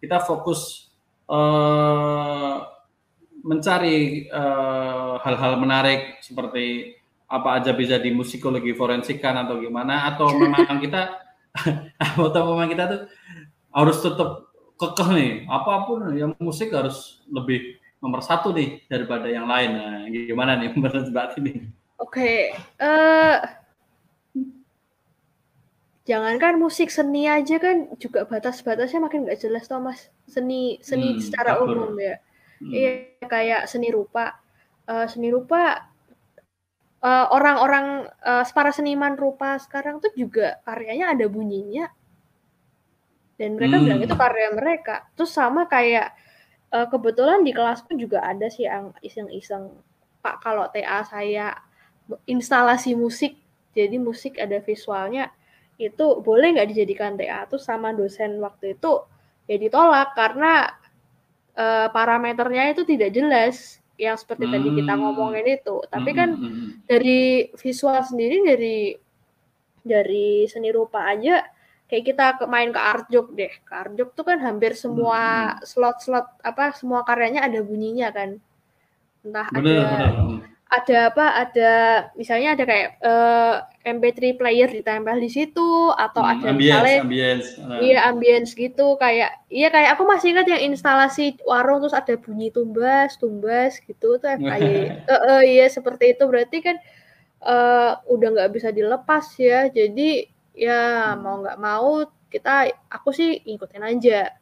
Kita 0.02 0.20
fokus 0.20 0.90
uh, 1.30 2.58
mencari 3.42 4.30
eh, 4.30 5.14
hal-hal 5.18 5.58
uh, 5.58 5.58
menarik 5.58 6.22
seperti 6.22 6.94
apa 7.26 7.58
aja 7.58 7.74
bisa 7.74 7.98
di 7.98 8.14
musikologi 8.14 8.70
forensikan 8.70 9.34
atau 9.34 9.58
gimana 9.58 10.14
atau 10.14 10.30
memang 10.42 10.78
kita 10.78 11.18
atau 12.30 12.42
memang 12.54 12.70
kita 12.70 12.84
tuh 12.86 13.00
harus 13.74 13.98
tetap 13.98 14.30
kekeh 14.78 15.08
nih. 15.14 15.30
Apa 15.50 15.86
pun 15.90 16.06
yang 16.14 16.34
musik 16.38 16.70
harus 16.70 17.22
lebih 17.30 17.81
nomor 18.02 18.20
satu 18.20 18.50
nih 18.50 18.82
daripada 18.90 19.30
yang 19.30 19.46
lain. 19.46 19.70
Nah 19.78 20.04
gimana 20.10 20.58
nih 20.58 20.74
menurut 20.74 21.06
mbak 21.08 21.38
ini 21.38 21.70
oke 22.02 22.18
okay. 22.18 22.50
uh, 22.82 23.38
jangankan 26.02 26.58
musik 26.58 26.90
seni 26.90 27.30
aja 27.30 27.62
kan 27.62 27.94
juga 28.02 28.26
batas-batasnya 28.26 29.06
makin 29.06 29.22
nggak 29.22 29.38
jelas 29.38 29.70
toh 29.70 29.78
mas. 29.78 30.10
Seni 30.26 30.82
seni 30.82 31.14
hmm, 31.14 31.22
secara 31.22 31.62
umum 31.62 31.94
ya. 31.94 32.18
Hmm. 32.58 32.72
iya 32.74 32.90
kayak 33.22 33.70
seni 33.70 33.94
rupa. 33.94 34.42
Uh, 34.82 35.06
seni 35.06 35.30
rupa 35.30 35.78
uh, 37.06 37.26
orang-orang 37.30 38.10
uh, 38.26 38.42
para 38.50 38.74
seniman 38.74 39.14
rupa 39.14 39.54
sekarang 39.62 40.02
tuh 40.02 40.10
juga 40.18 40.58
karyanya 40.66 41.14
ada 41.14 41.30
bunyinya. 41.30 41.86
Dan 43.38 43.54
mereka 43.54 43.78
hmm. 43.78 43.84
bilang 43.86 44.00
itu 44.02 44.14
karya 44.18 44.48
mereka. 44.58 45.06
Terus 45.14 45.30
sama 45.30 45.70
kayak 45.70 46.14
uh, 46.72 46.88
kebetulan 46.88 47.44
di 47.44 47.52
kelasku 47.52 47.94
juga 47.94 48.24
ada 48.24 48.48
sih 48.48 48.66
yang 48.66 48.90
iseng-iseng 49.04 49.70
pak 50.24 50.40
kalau 50.40 50.66
TA 50.72 51.04
saya 51.04 51.54
instalasi 52.26 52.96
musik 52.96 53.36
jadi 53.76 53.96
musik 54.00 54.40
ada 54.40 54.58
visualnya 54.58 55.30
itu 55.80 56.20
boleh 56.20 56.56
nggak 56.56 56.68
dijadikan 56.72 57.14
TA 57.14 57.44
tuh 57.46 57.60
sama 57.60 57.92
dosen 57.92 58.38
waktu 58.40 58.76
itu 58.78 59.04
ya 59.50 59.56
ditolak 59.58 60.14
karena 60.14 60.70
uh, 61.58 61.88
parameternya 61.90 62.72
itu 62.72 62.86
tidak 62.86 63.10
jelas 63.12 63.82
yang 64.00 64.16
seperti 64.16 64.48
hmm. 64.48 64.52
tadi 64.54 64.68
kita 64.82 64.92
ngomongin 64.96 65.46
itu 65.46 65.76
tapi 65.90 66.10
hmm. 66.14 66.18
kan 66.18 66.30
hmm, 66.34 66.48
hmm. 66.48 66.68
dari 66.86 67.50
visual 67.58 67.98
sendiri 68.02 68.36
dari 68.46 68.78
dari 69.82 70.46
seni 70.46 70.70
rupa 70.70 71.10
aja 71.10 71.42
kayak 71.92 72.04
kita 72.08 72.40
main 72.48 72.72
ke 72.72 72.80
Artjok 72.80 73.36
deh. 73.36 73.52
Ke 73.68 73.84
Artjok 73.84 74.16
tuh 74.16 74.24
kan 74.24 74.40
hampir 74.40 74.72
semua 74.72 75.54
slot-slot 75.60 76.40
apa 76.40 76.72
semua 76.72 77.04
karyanya 77.04 77.44
ada 77.44 77.60
bunyinya 77.60 78.08
kan. 78.08 78.40
Entah 79.20 79.52
bener, 79.52 79.84
ada 79.84 80.08
bener 80.08 80.52
ada 80.72 81.12
apa 81.12 81.26
ada 81.36 81.72
misalnya 82.16 82.56
ada 82.56 82.64
kayak 82.64 82.88
uh, 83.04 83.60
eh, 83.84 83.92
MP3 83.92 84.40
player 84.40 84.72
ditempel 84.72 85.20
di 85.20 85.28
situ 85.28 85.92
atau 85.92 86.24
hmm, 86.24 86.32
ada 86.32 86.44
ambience, 86.48 86.64
misalnya 86.64 86.96
ambience. 87.04 87.46
Uh. 87.60 87.80
iya 87.84 87.98
ambience 88.08 88.50
gitu. 88.56 88.96
Kayak 88.96 89.36
iya 89.52 89.68
kayak 89.68 90.00
aku 90.00 90.08
masih 90.08 90.32
ingat 90.32 90.48
yang 90.48 90.72
instalasi 90.72 91.36
warung 91.44 91.84
terus 91.84 91.92
ada 91.92 92.16
bunyi 92.16 92.48
tumbas 92.48 93.20
tumbas 93.20 93.84
gitu 93.84 94.16
tuh 94.16 94.32
kayak 94.40 95.04
uh, 95.04 95.12
uh, 95.12 95.40
iya 95.44 95.68
seperti 95.68 96.16
itu. 96.16 96.24
Berarti 96.24 96.64
kan 96.64 96.76
uh, 97.44 98.00
udah 98.08 98.28
nggak 98.32 98.52
bisa 98.56 98.72
dilepas 98.72 99.28
ya. 99.36 99.68
Jadi 99.68 100.31
ya 100.52 101.12
hmm. 101.12 101.20
mau 101.24 101.36
nggak 101.40 101.58
mau 101.58 102.04
kita 102.28 102.72
aku 102.88 103.12
sih 103.12 103.40
ikutin 103.44 103.84
aja 103.84 104.32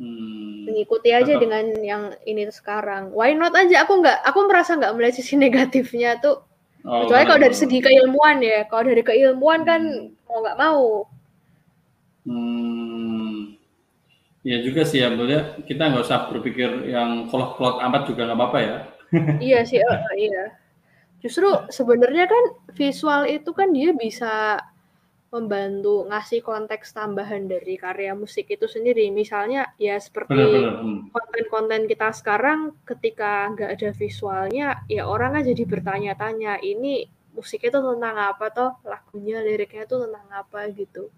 Hmm. 0.00 0.64
Mengikuti 0.64 1.12
aja 1.12 1.36
Tetap. 1.36 1.42
dengan 1.44 1.64
yang 1.84 2.02
ini 2.24 2.48
sekarang. 2.48 3.12
Why 3.12 3.36
not 3.36 3.52
aja? 3.52 3.84
Aku 3.84 4.00
nggak, 4.00 4.24
aku 4.24 4.48
merasa 4.48 4.74
nggak 4.74 4.92
melihat 4.96 5.14
sisi 5.20 5.36
negatifnya 5.44 6.16
tuh. 6.18 6.42
Oh, 6.82 7.06
Kecuali 7.06 7.24
kalau 7.28 7.40
dari 7.46 7.54
segi 7.54 7.78
keilmuan 7.78 8.42
ya. 8.42 8.66
Kalau 8.66 8.88
dari 8.88 9.02
keilmuan 9.04 9.62
kan 9.68 9.82
hmm. 9.84 10.26
mau 10.26 10.38
nggak 10.42 10.58
mau. 10.58 10.82
Hmm. 12.26 13.54
Ya 14.42 14.58
juga 14.58 14.82
sih 14.82 14.98
ya, 14.98 15.14
kita 15.62 15.82
nggak 15.86 16.02
usah 16.02 16.26
berpikir 16.26 16.90
yang 16.90 17.30
kolot-kolot 17.30 17.78
amat 17.86 18.10
juga 18.10 18.26
nggak 18.26 18.38
apa-apa 18.42 18.58
ya. 18.58 18.76
iya 19.52 19.62
sih, 19.62 19.78
uh, 19.78 20.02
iya. 20.18 20.58
Justru 21.22 21.46
sebenarnya 21.70 22.26
kan 22.26 22.44
visual 22.74 23.30
itu 23.30 23.54
kan 23.54 23.70
dia 23.70 23.94
bisa 23.94 24.58
membantu 25.32 26.04
ngasih 26.12 26.44
konteks 26.44 26.92
tambahan 26.92 27.48
dari 27.48 27.80
karya 27.80 28.12
musik 28.12 28.52
itu 28.52 28.68
sendiri. 28.68 29.08
Misalnya 29.08 29.72
ya 29.80 29.96
seperti 29.96 30.36
hmm. 30.36 31.08
konten-konten 31.08 31.88
kita 31.88 32.12
sekarang 32.12 32.76
ketika 32.84 33.48
nggak 33.56 33.70
ada 33.80 33.90
visualnya, 33.96 34.84
ya 34.92 35.08
orang 35.08 35.40
kan 35.40 35.42
jadi 35.48 35.64
bertanya-tanya, 35.64 36.60
ini 36.60 37.08
musiknya 37.32 37.72
itu 37.72 37.80
tentang 37.80 38.16
apa 38.20 38.46
toh, 38.52 38.76
lagunya, 38.84 39.40
liriknya 39.40 39.88
itu 39.88 39.96
tentang 39.96 40.28
apa 40.28 40.68
gitu. 40.68 41.08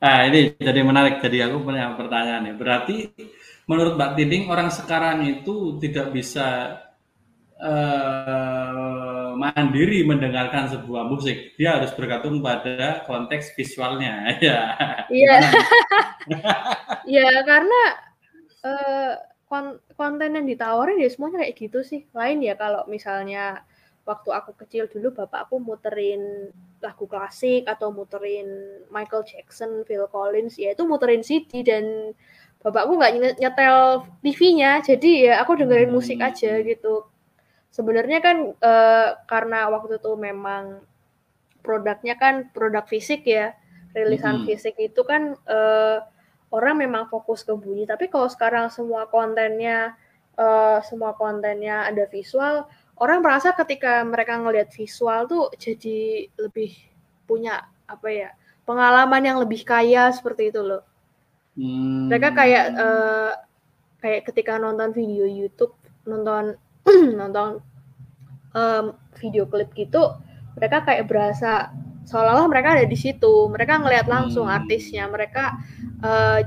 Nah 0.00 0.18
ini 0.32 0.56
jadi 0.56 0.80
menarik. 0.80 1.20
Jadi 1.20 1.44
aku 1.44 1.62
punya 1.62 1.92
pertanyaan 1.92 2.50
nih. 2.50 2.56
Berarti 2.56 2.96
menurut 3.68 4.00
Mbak 4.00 4.12
Tiding 4.16 4.44
orang 4.48 4.72
sekarang 4.72 5.28
itu 5.28 5.76
tidak 5.76 6.10
bisa 6.10 6.74
uh, 7.62 9.32
mandiri 9.38 10.02
mendengarkan 10.02 10.68
sebuah 10.68 11.06
musik, 11.06 11.54
dia 11.54 11.78
harus 11.78 11.94
bergantung 11.94 12.42
pada 12.42 13.06
konteks 13.06 13.54
visualnya. 13.54 14.14
Ya. 14.42 14.60
Iya. 15.08 15.36
Iya, 17.02 17.42
karena 17.42 17.80
uh, 18.62 19.14
konten 19.98 20.38
yang 20.38 20.46
ditawarin 20.46 21.02
ya 21.02 21.10
semuanya 21.10 21.42
kayak 21.42 21.58
gitu 21.58 21.82
sih. 21.82 22.06
Lain 22.14 22.38
ya 22.42 22.54
kalau 22.54 22.86
misalnya 22.86 23.66
waktu 24.06 24.30
aku 24.30 24.54
kecil 24.54 24.86
dulu 24.90 25.14
bapak 25.14 25.46
aku 25.50 25.62
muterin 25.62 26.50
lagu 26.82 27.06
klasik 27.06 27.66
atau 27.66 27.94
muterin 27.94 28.46
Michael 28.90 29.26
Jackson, 29.26 29.86
Phil 29.86 30.06
Collins, 30.10 30.58
ya 30.58 30.74
itu 30.74 30.82
muterin 30.86 31.22
CD 31.22 31.62
dan 31.62 32.14
bapakku 32.62 32.98
nggak 32.98 33.38
nyetel 33.38 34.06
TV-nya, 34.22 34.82
jadi 34.82 35.10
ya 35.26 35.34
aku 35.42 35.58
dengerin 35.58 35.90
musik 35.90 36.18
hmm. 36.22 36.28
aja 36.30 36.52
gitu 36.62 37.11
sebenarnya 37.72 38.20
kan 38.20 38.36
uh, 38.52 39.08
karena 39.24 39.72
waktu 39.72 39.96
itu 39.96 40.12
memang 40.14 40.84
produknya 41.64 42.20
kan 42.20 42.52
produk 42.52 42.84
fisik 42.84 43.24
ya 43.24 43.56
rilisan 43.96 44.44
hmm. 44.44 44.46
fisik 44.46 44.76
itu 44.76 45.00
kan 45.08 45.32
uh, 45.48 46.04
orang 46.52 46.84
memang 46.84 47.08
fokus 47.08 47.40
ke 47.40 47.56
bunyi 47.56 47.88
tapi 47.88 48.12
kalau 48.12 48.28
sekarang 48.28 48.68
semua 48.68 49.08
kontennya 49.08 49.96
uh, 50.36 50.84
semua 50.84 51.16
kontennya 51.16 51.88
ada 51.88 52.04
visual 52.12 52.68
orang 53.00 53.24
merasa 53.24 53.56
ketika 53.56 54.04
mereka 54.04 54.36
ngelihat 54.36 54.68
visual 54.68 55.24
tuh 55.24 55.48
jadi 55.56 56.28
lebih 56.36 56.76
punya 57.24 57.64
apa 57.88 58.08
ya 58.12 58.30
pengalaman 58.68 59.24
yang 59.24 59.38
lebih 59.40 59.64
kaya 59.64 60.12
seperti 60.12 60.52
itu 60.52 60.60
loh 60.60 60.84
hmm. 61.56 62.12
mereka 62.12 62.36
kayak 62.36 62.66
uh, 62.76 63.32
kayak 64.04 64.28
ketika 64.28 64.60
nonton 64.60 64.92
video 64.92 65.24
YouTube 65.24 65.72
nonton 66.04 66.60
nonton 67.20 67.62
um, 68.54 68.84
video 69.18 69.44
klip 69.48 69.70
gitu 69.74 70.16
mereka 70.56 70.84
kayak 70.84 71.08
berasa 71.08 71.72
seolah-olah 72.04 72.48
mereka 72.50 72.68
ada 72.76 72.86
di 72.86 72.98
situ 72.98 73.48
mereka 73.48 73.78
ngelihat 73.78 74.06
langsung 74.10 74.50
hmm. 74.50 74.56
artisnya 74.58 75.06
mereka 75.08 75.56
uh, 76.02 76.42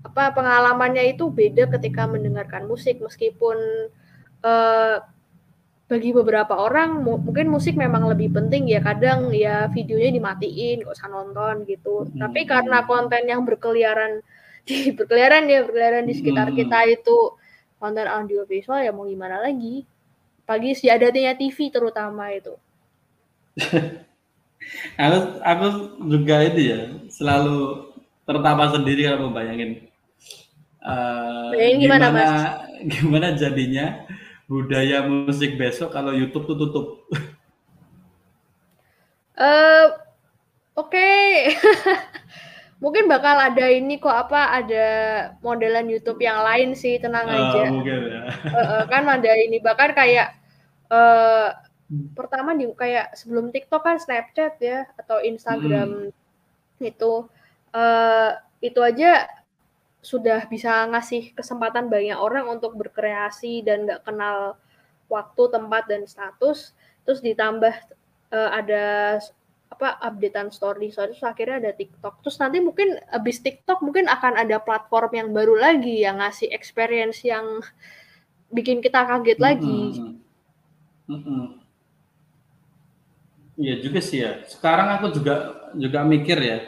apa 0.00 0.32
pengalamannya 0.32 1.12
itu 1.12 1.28
beda 1.28 1.68
ketika 1.78 2.08
mendengarkan 2.08 2.64
musik 2.64 2.98
meskipun 2.98 3.58
uh, 4.42 4.96
bagi 5.90 6.14
beberapa 6.14 6.54
orang 6.54 7.02
mungkin 7.02 7.50
musik 7.50 7.74
memang 7.74 8.06
lebih 8.06 8.30
penting 8.30 8.70
ya 8.70 8.78
kadang 8.78 9.34
ya 9.34 9.66
videonya 9.74 10.14
dimatiin 10.14 10.86
gak 10.86 10.94
usah 10.94 11.10
nonton 11.10 11.66
gitu 11.66 12.06
hmm. 12.06 12.14
tapi 12.22 12.46
karena 12.46 12.86
konten 12.86 13.26
yang 13.26 13.42
berkeliaran 13.42 14.22
di 14.70 14.94
berkeliaran 14.94 15.50
ya 15.50 15.66
berkeliaran 15.66 16.06
di 16.06 16.14
sekitar 16.14 16.54
hmm. 16.54 16.56
kita 16.62 16.78
itu 16.94 17.34
konten 17.80 18.06
audio 18.06 18.44
visual 18.44 18.84
ya 18.84 18.92
mau 18.92 19.08
gimana 19.08 19.40
lagi 19.40 19.88
pagi 20.44 20.76
sejadatinya 20.76 21.32
TV 21.34 21.72
terutama 21.72 22.28
itu. 22.30 22.54
aku 25.00 25.18
aku 25.42 25.66
juga 26.06 26.44
itu 26.46 26.60
ya 26.70 26.80
selalu 27.10 27.90
tertawa 28.28 28.70
sendiri 28.70 29.08
kalau 29.08 29.32
membayangin 29.32 29.90
uh, 30.84 31.50
gimana, 31.56 31.80
gimana 31.80 32.06
mas? 32.12 32.32
Gimana 32.96 33.36
jadinya 33.36 34.08
budaya 34.48 35.04
musik 35.04 35.60
besok 35.60 35.92
kalau 35.92 36.16
YouTube 36.16 36.48
tuh 36.48 36.58
tutup? 36.58 36.86
Eh, 39.40 39.86
oke. 40.76 41.08
Mungkin 42.80 43.04
bakal 43.12 43.36
ada 43.36 43.66
ini 43.68 44.00
kok 44.00 44.12
apa 44.24 44.56
ada 44.56 44.86
modelan 45.44 45.84
YouTube 45.92 46.20
yang 46.24 46.40
lain 46.48 46.72
sih, 46.72 46.96
tenang 46.96 47.28
Oh, 47.28 47.36
aja. 47.36 47.62
mungkin 47.68 48.00
ya. 48.08 48.22
Heeh, 48.56 48.82
kan 48.88 49.04
ada 49.04 49.30
ini 49.36 49.60
bahkan 49.60 49.92
kayak 49.92 50.28
eh 50.90 51.48
pertama 52.18 52.54
di 52.56 52.64
kayak 52.82 53.12
sebelum 53.18 53.50
TikTok 53.54 53.82
kan 53.86 53.96
Snapchat 54.00 54.54
ya 54.62 54.86
atau 55.00 55.18
Instagram 55.20 56.10
itu 56.80 57.12
eh 57.76 58.30
itu 58.64 58.80
aja 58.80 59.28
sudah 60.00 60.40
bisa 60.52 60.88
ngasih 60.92 61.36
kesempatan 61.38 61.86
banyak 61.92 62.16
orang 62.16 62.46
untuk 62.48 62.72
berkreasi 62.80 63.60
dan 63.66 63.84
nggak 63.88 64.02
kenal 64.08 64.56
waktu, 65.12 65.42
tempat 65.52 65.84
dan 65.90 66.02
status. 66.08 66.72
Terus 67.04 67.20
ditambah 67.24 67.74
eh, 68.32 68.50
ada 68.60 68.84
apa 69.74 69.88
updatean 70.08 70.48
story, 70.58 70.86
story 70.94 71.10
terus 71.14 71.24
akhirnya 71.32 71.56
ada 71.62 71.72
TikTok. 71.80 72.14
Terus 72.22 72.36
nanti 72.42 72.58
mungkin 72.68 72.88
abis 73.18 73.36
TikTok 73.46 73.78
mungkin 73.86 74.06
akan 74.16 74.34
ada 74.42 74.56
platform 74.66 75.10
yang 75.20 75.28
baru 75.36 75.54
lagi 75.66 75.94
yang 76.06 76.16
ngasih 76.20 76.48
experience 76.58 77.18
yang 77.32 77.46
bikin 78.56 78.78
kita 78.84 79.00
kaget 79.10 79.38
lagi. 79.46 79.80
Mm-mm. 79.98 80.20
Mm-mm. 81.08 81.60
Iya 83.60 83.74
juga 83.84 84.00
sih 84.00 84.18
ya. 84.24 84.32
Sekarang 84.48 84.88
aku 84.96 85.06
juga 85.16 85.34
juga 85.76 86.00
mikir 86.06 86.38
ya. 86.40 86.58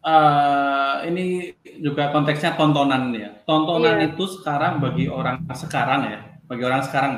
eh 0.00 0.96
ini 1.08 1.52
juga 1.80 2.08
konteksnya 2.14 2.56
tontonan 2.56 3.12
ya. 3.12 3.30
Tontonan 3.48 4.00
Iya. 4.00 4.08
itu 4.08 4.24
sekarang 4.40 4.80
bagi 4.84 5.06
orang 5.12 5.44
sekarang 5.52 6.00
ya, 6.08 6.20
bagi 6.48 6.64
orang 6.64 6.82
sekarang 6.88 7.12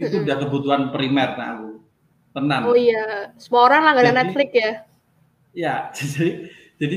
itu 0.00 0.16
Mm-mm. 0.16 0.24
udah 0.24 0.36
kebutuhan 0.40 0.82
primer 0.94 1.36
nah 1.36 1.48
aku. 1.60 1.70
Tenan. 2.36 2.68
Oh 2.68 2.76
iya, 2.76 3.32
semua 3.40 3.64
orang 3.64 3.80
langganan 3.88 4.12
Jadi- 4.12 4.20
Netflix 4.20 4.50
ya. 4.52 4.72
Ya, 5.56 5.74
jadi 5.96 6.28
jadi 6.76 6.96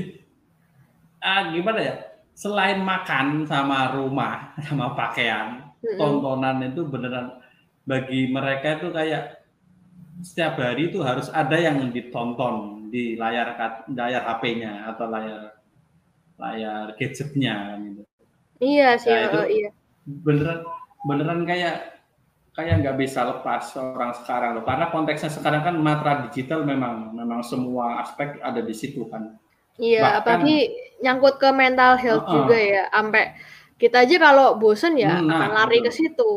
ah, 1.23 1.47
gimana 1.55 1.79
ya? 1.79 1.95
Selain 2.35 2.83
makan 2.83 3.47
sama 3.47 3.95
rumah 3.95 4.51
sama 4.67 4.91
pakaian, 4.99 5.63
Mm-mm. 5.79 5.95
tontonan 5.95 6.59
itu 6.67 6.83
beneran 6.83 7.39
bagi 7.87 8.27
mereka 8.27 8.83
itu 8.83 8.91
kayak 8.91 9.39
setiap 10.19 10.59
hari 10.59 10.91
itu 10.91 10.99
harus 10.99 11.31
ada 11.31 11.55
yang 11.55 11.79
ditonton 11.95 12.87
di 12.91 13.15
layar 13.15 13.55
layar 13.87 14.23
HP-nya 14.27 14.91
atau 14.91 15.07
layar 15.07 15.55
layar 16.35 16.95
gadgetnya 16.99 17.79
gitu. 17.79 18.03
Iya 18.59 18.99
sih, 18.99 19.07
Nah, 19.15 19.23
itu- 19.31 19.39
eh, 19.39 19.49
iya. 19.55 19.69
Beneran 20.03 20.59
beneran 21.07 21.47
kayak 21.47 21.98
kayak 22.59 22.83
nggak 22.83 22.97
bisa 22.99 23.23
lepas 23.23 23.63
orang 23.79 24.11
sekarang 24.19 24.59
loh 24.59 24.67
karena 24.67 24.91
konteksnya 24.91 25.31
sekarang 25.31 25.63
kan 25.63 25.75
matra 25.79 26.27
digital 26.27 26.67
memang 26.67 27.15
memang 27.15 27.39
semua 27.41 28.03
aspek 28.03 28.35
ada 28.43 28.59
di 28.59 28.75
situ 28.75 29.07
kan. 29.07 29.39
Iya, 29.79 30.03
Bahkan- 30.03 30.17
apalagi 30.19 30.57
nyangkut 30.99 31.39
ke 31.39 31.49
mental 31.55 31.95
health 31.95 32.27
Heeh. 32.27 32.35
juga 32.35 32.57
ya. 32.59 32.83
Sampai 32.91 33.23
kita 33.79 34.03
aja 34.03 34.15
kalau 34.19 34.59
bosen 34.59 34.99
ya 34.99 35.23
Nah, 35.23 35.39
akan 35.39 35.51
lari 35.55 35.79
betul. 35.79 35.87
ke 35.87 35.91
situ. 35.95 36.31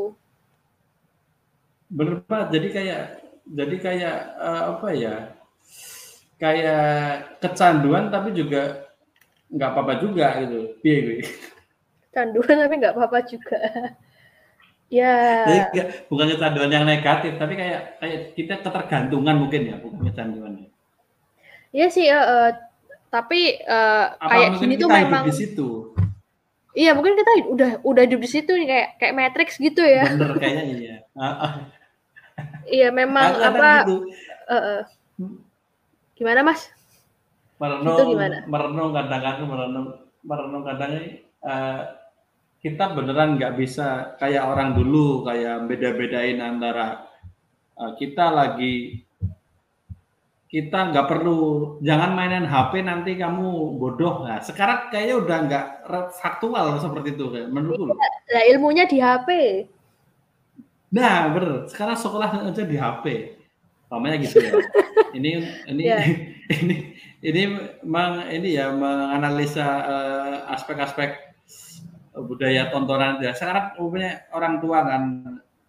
Bener 1.91 2.23
banget. 2.31 2.49
Jadi 2.55 2.69
kayak 2.71 3.03
jadi 3.43 3.77
kayak 3.83 4.17
eh, 4.39 4.63
apa 4.71 4.89
ya? 4.95 5.15
Kayak 6.39 6.87
kecanduan 7.43 8.15
tapi 8.15 8.31
juga 8.31 8.87
nggak 9.51 9.71
apa-apa 9.75 9.95
juga 9.99 10.27
gitu. 10.39 10.79
Piye 10.79 10.99
gue. 11.03 11.19
Canduan 12.15 12.57
tapi 12.63 12.75
nggak 12.79 12.95
apa-apa 12.95 13.19
juga. 13.27 13.59
ya, 14.93 15.15
Jadi 15.49 15.59
nggak- 15.73 15.91
bukan 16.07 16.27
kecanduan 16.31 16.69
yang 16.69 16.85
negatif, 16.85 17.33
tapi 17.35 17.57
kayak 17.57 17.97
kayak 17.97 18.37
kita 18.37 18.61
ketergantungan 18.61 19.37
mungkin 19.41 19.63
ya, 19.65 19.77
bukan 19.81 20.01
kecanduan. 20.05 20.53
ya. 20.61 20.69
iya 21.73 21.87
sih. 21.89 22.05
eh, 22.05 22.13
eh, 22.21 22.51
tapi 23.09 23.57
Apa 23.65 24.29
kayak 24.29 24.49
gini 24.61 24.77
tuh 24.77 24.89
memang, 24.89 25.25
di 25.25 25.33
situ? 25.33 25.97
iya 26.73 26.93
mungkin 26.93 27.13
kita 27.15 27.33
udah 27.49 27.71
udah 27.81 28.03
hidup 28.05 28.21
di 28.21 28.31
situ 28.31 28.53
nih 28.53 28.65
kayak 28.65 28.89
kayak 28.97 29.15
Matrix 29.15 29.49
gitu 29.57 29.81
ya. 29.81 30.05
Bener 30.09 30.33
kayaknya 30.37 30.65
iya. 30.71 30.97
Iya 32.65 32.89
memang 32.89 33.37
Kadang-kadang 33.37 33.57
apa? 33.61 33.71
gitu. 33.85 33.97
eh, 34.49 34.57
eh. 34.57 34.81
Gimana 36.17 36.41
mas? 36.43 36.69
merenung 37.57 37.95
Itu 37.95 38.05
gimana? 38.11 38.37
merenung 38.45 38.91
kadang-kadang 38.91 39.47
merenung 39.47 39.87
merenung 40.23 40.63
kadang 40.63 40.91
eh, 41.43 41.81
kita 42.63 42.95
beneran 42.95 43.35
nggak 43.37 43.59
bisa 43.59 44.15
kayak 44.23 44.47
orang 44.47 44.79
dulu 44.79 45.27
kayak 45.27 45.67
beda-bedain 45.67 46.39
antara 46.39 47.11
eh, 47.75 47.93
kita 47.99 48.31
lagi 48.31 49.03
kita 50.47 50.93
nggak 50.93 51.09
perlu 51.09 51.41
jangan 51.83 52.13
mainin 52.15 52.45
HP 52.47 52.85
nanti 52.87 53.17
kamu 53.19 53.81
bodoh 53.83 54.23
nah 54.29 54.39
sekarang 54.39 54.93
kayaknya 54.95 55.17
udah 55.19 55.39
nggak 55.49 55.67
faktual 56.23 56.77
seperti 56.79 57.17
itu 57.19 57.25
kayak 57.33 57.49
menurutku 57.51 57.89
loh. 57.89 57.97
Lah 58.31 58.43
ilmunya 58.47 58.85
di 58.87 58.99
HP. 59.03 59.29
nah 60.93 61.25
bener 61.33 61.67
sekarang 61.73 61.97
sekolah 61.97 62.53
aja 62.53 62.63
di 62.69 62.77
HP 62.77 63.05
namanya 63.89 64.17
gitu 64.21 64.45
ya 64.45 64.53
ini 65.17 65.41
ini 65.73 65.83
Iya. 65.89 65.99
ini 66.61 66.77
ini 67.25 67.43
meng, 67.81 68.29
ini 68.29 68.49
ya 68.61 68.69
menganalisa 68.77 69.67
eh, 69.89 70.37
aspek-aspek 70.53 71.33
budaya 72.13 72.69
tontonan 72.69 73.21
ya 73.25 73.33
sekarang 73.33 73.77
umumnya 73.81 74.29
orang 74.33 74.61
tua 74.61 74.79
kan 74.85 75.03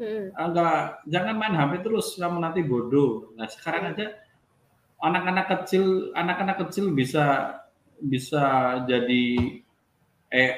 Mm. 0.02 0.34
ah, 0.36 0.50
enggak 0.50 1.06
jangan 1.06 1.36
main 1.38 1.54
HP 1.54 1.86
terus 1.86 2.18
kamu 2.18 2.42
nanti 2.42 2.66
bodoh 2.66 3.30
nah 3.38 3.46
sekarang 3.46 3.94
aja 3.94 4.18
anak-anak 5.00 5.46
kecil 5.54 6.10
anak-anak 6.18 6.66
kecil 6.66 6.92
bisa 6.98 7.56
bisa 8.02 8.44
jadi 8.90 9.54
eh 10.34 10.52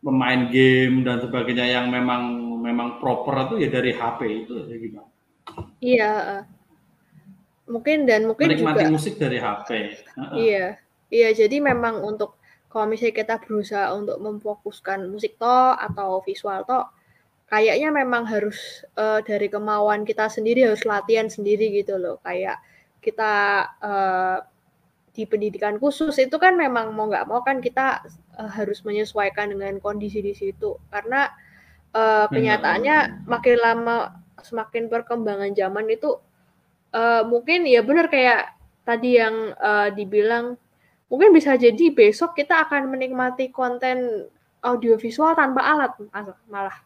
pemain 0.00 0.48
game 0.48 1.04
dan 1.04 1.20
sebagainya 1.20 1.68
yang 1.68 1.92
memang 1.92 2.32
memang 2.64 2.96
proper 2.96 3.52
itu 3.52 3.54
ya 3.60 3.68
dari 3.68 3.92
HP 3.92 4.20
itu 4.48 4.52
ya 4.66 4.76
gimana 4.80 5.08
Iya. 5.78 6.10
eh. 6.40 6.42
Mungkin 7.68 8.08
dan 8.08 8.24
mungkin 8.24 8.48
menikmati 8.48 8.88
juga 8.88 8.94
musik 8.96 9.14
dari 9.20 9.36
HP. 9.36 9.68
Iya, 10.32 10.80
iya. 11.12 11.28
Jadi 11.36 11.60
memang 11.60 12.00
untuk 12.00 12.37
kalau 12.68 12.84
misalnya 12.84 13.16
kita 13.24 13.34
berusaha 13.40 13.96
untuk 13.96 14.20
memfokuskan 14.20 15.08
musik 15.08 15.40
toh 15.40 15.72
atau 15.72 16.20
visual 16.20 16.68
toh, 16.68 16.84
kayaknya 17.48 17.88
memang 17.88 18.28
harus 18.28 18.84
eh, 18.96 19.20
dari 19.24 19.48
kemauan 19.48 20.04
kita 20.04 20.28
sendiri 20.28 20.68
harus 20.68 20.84
latihan 20.84 21.32
sendiri 21.32 21.72
gitu 21.72 21.96
loh. 21.96 22.20
Kayak 22.20 22.60
kita 23.00 23.34
eh, 23.80 24.38
di 25.16 25.24
pendidikan 25.26 25.80
khusus 25.82 26.14
itu 26.20 26.36
kan 26.38 26.54
memang 26.54 26.94
mau 26.94 27.08
nggak 27.10 27.26
mau 27.26 27.40
kan 27.42 27.64
kita 27.64 28.04
eh, 28.38 28.50
harus 28.52 28.84
menyesuaikan 28.84 29.48
dengan 29.50 29.80
kondisi 29.80 30.20
di 30.20 30.36
situ 30.36 30.76
karena 30.92 31.32
eh, 31.96 32.26
kenyataannya 32.28 33.26
makin 33.26 33.56
lama 33.58 33.96
semakin 34.44 34.92
perkembangan 34.92 35.56
zaman 35.56 35.88
itu 35.88 36.20
eh, 36.92 37.22
mungkin 37.24 37.64
ya 37.64 37.80
benar 37.80 38.12
kayak 38.12 38.54
tadi 38.84 39.16
yang 39.18 39.56
eh, 39.56 39.88
dibilang 39.96 40.60
mungkin 41.08 41.32
bisa 41.32 41.56
jadi 41.56 41.92
besok 41.92 42.36
kita 42.36 42.68
akan 42.68 42.92
menikmati 42.92 43.48
konten 43.48 44.28
audiovisual 44.60 45.32
tanpa 45.34 45.60
alat 45.64 45.92
malah. 46.48 46.78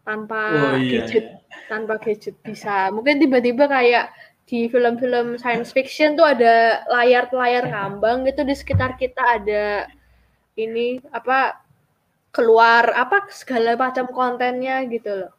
Tanpa 0.00 0.40
Oh 0.48 0.76
iya. 0.80 1.04
gadget 1.04 1.26
tanpa 1.68 2.00
gadget 2.00 2.36
bisa. 2.40 2.88
Mungkin 2.90 3.20
tiba-tiba 3.20 3.68
kayak 3.68 4.10
di 4.50 4.66
film-film 4.66 5.38
science 5.38 5.70
fiction 5.70 6.18
tuh 6.18 6.26
ada 6.26 6.82
layar-layar 6.90 7.70
ngambang 7.70 8.26
gitu 8.26 8.42
di 8.42 8.58
sekitar 8.58 8.98
kita 8.98 9.38
ada 9.38 9.86
ini 10.58 10.98
apa 11.14 11.62
keluar 12.34 12.90
apa 12.98 13.30
segala 13.30 13.78
macam 13.78 14.10
kontennya 14.10 14.82
gitu 14.90 15.26
loh 15.26 15.32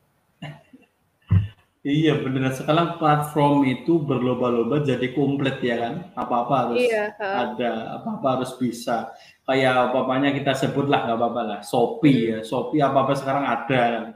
Iya 1.82 2.14
benar 2.22 2.54
sekarang 2.54 3.02
platform 3.02 3.66
itu 3.66 3.98
berlomba-lomba 3.98 4.86
jadi 4.86 5.18
komplit 5.18 5.58
ya 5.66 5.82
kan 5.82 5.94
apa-apa 6.14 6.54
harus 6.70 6.78
iya 6.78 7.10
heeh. 7.18 7.36
ada 7.42 7.72
apa-apa 7.98 8.28
harus 8.38 8.54
bisa 8.54 9.10
kayak 9.50 9.90
apa-apanya 9.90 10.30
kita 10.30 10.54
sebut 10.54 10.86
lah 10.86 11.10
nggak 11.10 11.18
apa-apa 11.18 11.42
lah 11.42 11.60
Shopee 11.66 12.38
ya 12.38 12.40
Shopee 12.46 12.86
apa-apa 12.86 13.18
sekarang 13.18 13.46
ada 13.50 14.14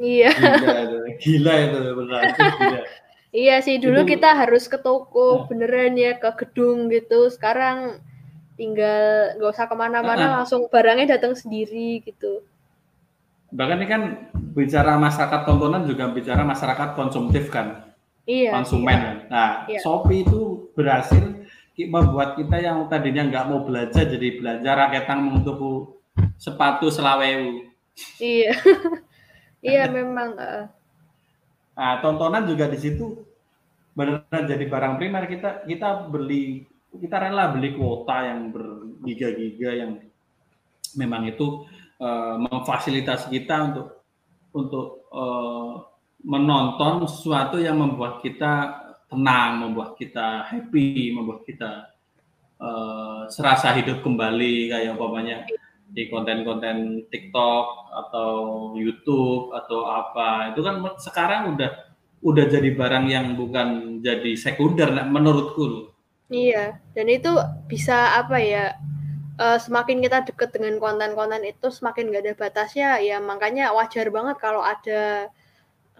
iya 0.00 0.32
gila 0.32 0.72
itu 0.88 0.96
gila 1.20 1.52
itu 1.60 1.76
beneran 2.00 2.22
itu 2.32 2.40
gila. 2.48 2.80
Iya 3.32 3.64
sih, 3.64 3.80
dulu 3.80 4.04
Itu- 4.04 4.12
kita 4.12 4.36
harus 4.36 4.68
ke 4.68 4.76
toko 4.76 5.40
Nah. 5.40 5.48
beneran 5.48 5.96
ya, 5.96 6.20
ke 6.20 6.36
gedung 6.36 6.92
gitu. 6.92 7.32
Sekarang 7.32 7.96
tinggal 8.60 9.32
nggak 9.40 9.56
usah 9.56 9.64
ke 9.64 9.72
mana-mana, 9.72 10.20
Heeh. 10.20 10.32
langsung 10.36 10.68
barangnya 10.68 11.16
datang 11.16 11.32
sendiri 11.32 12.04
gitu. 12.04 12.44
Bahkan 13.52 13.78
ini 13.84 13.86
kan 13.88 14.02
bicara 14.56 14.96
masyarakat 14.96 15.40
tontonan 15.44 15.84
juga 15.84 16.08
bicara 16.08 16.42
masyarakat 16.42 16.96
konsumtif 16.96 17.52
kan 17.52 17.92
Iya. 18.22 18.54
konsumen 18.54 18.98
kan. 18.98 19.16
Nah, 19.28 19.50
Iya. 19.66 19.82
Shopee 19.82 20.22
itu 20.22 20.70
berhasil 20.78 21.42
membuat 21.74 22.38
kita 22.38 22.56
yang 22.62 22.86
tadinya 22.86 23.26
nggak 23.26 23.46
mau 23.50 23.66
belanja 23.66 24.06
jadi 24.06 24.38
belanja 24.38 24.70
raketang 24.70 25.26
untuk 25.42 25.58
sepatu 26.38 26.88
selawewu. 26.88 27.66
Iya. 28.18 28.52
Iya 29.62 29.86
memang. 29.94 30.34
Uh. 30.34 30.66
Nah, 31.78 32.02
tontonan 32.02 32.50
juga 32.50 32.66
di 32.66 32.82
situ 32.82 33.22
benar-benar 33.94 34.50
jadi 34.50 34.64
barang 34.66 34.94
primer 34.98 35.30
kita 35.30 35.62
kita 35.70 36.10
beli 36.10 36.66
kita 36.90 37.16
rela 37.22 37.54
beli 37.54 37.78
kuota 37.78 38.26
yang 38.26 38.50
bergiga-giga 38.50 39.70
yang 39.70 40.02
memang 40.98 41.30
itu 41.30 41.62
uh, 42.02 42.34
memfasilitasi 42.42 43.30
kita 43.30 43.70
untuk 43.70 43.86
untuk 44.52 45.06
uh, 45.14 45.86
menonton 46.26 47.06
sesuatu 47.06 47.62
yang 47.62 47.78
membuat 47.78 48.18
kita 48.20 48.82
tenang, 49.06 49.62
membuat 49.62 49.94
kita 49.94 50.50
happy, 50.50 51.14
membuat 51.14 51.46
kita 51.46 51.94
uh, 52.58 53.30
serasa 53.30 53.70
hidup 53.78 54.02
kembali 54.02 54.74
kayak 54.74 54.98
umpamanya 54.98 55.46
di 55.92 56.08
konten-konten 56.08 57.06
TikTok 57.12 57.92
atau 57.92 58.30
YouTube 58.74 59.52
atau 59.52 59.92
apa 59.92 60.50
itu 60.50 60.64
kan 60.64 60.80
sekarang 60.96 61.52
udah 61.52 61.70
udah 62.24 62.44
jadi 62.48 62.72
barang 62.72 63.06
yang 63.12 63.36
bukan 63.36 64.00
jadi 64.00 64.32
sekunder 64.34 64.88
menurutku 65.04 65.92
Iya, 66.32 66.80
dan 66.96 67.06
itu 67.12 67.28
bisa 67.68 68.16
apa 68.16 68.40
ya? 68.40 68.72
Uh, 69.42 69.58
semakin 69.58 69.98
kita 69.98 70.22
deket 70.22 70.54
dengan 70.54 70.78
konten-konten 70.78 71.42
itu 71.42 71.66
semakin 71.66 72.14
gak 72.14 72.22
ada 72.22 72.34
batasnya 72.38 73.02
ya 73.02 73.18
makanya 73.18 73.74
wajar 73.74 74.06
banget 74.14 74.38
kalau 74.38 74.62
ada 74.62 75.26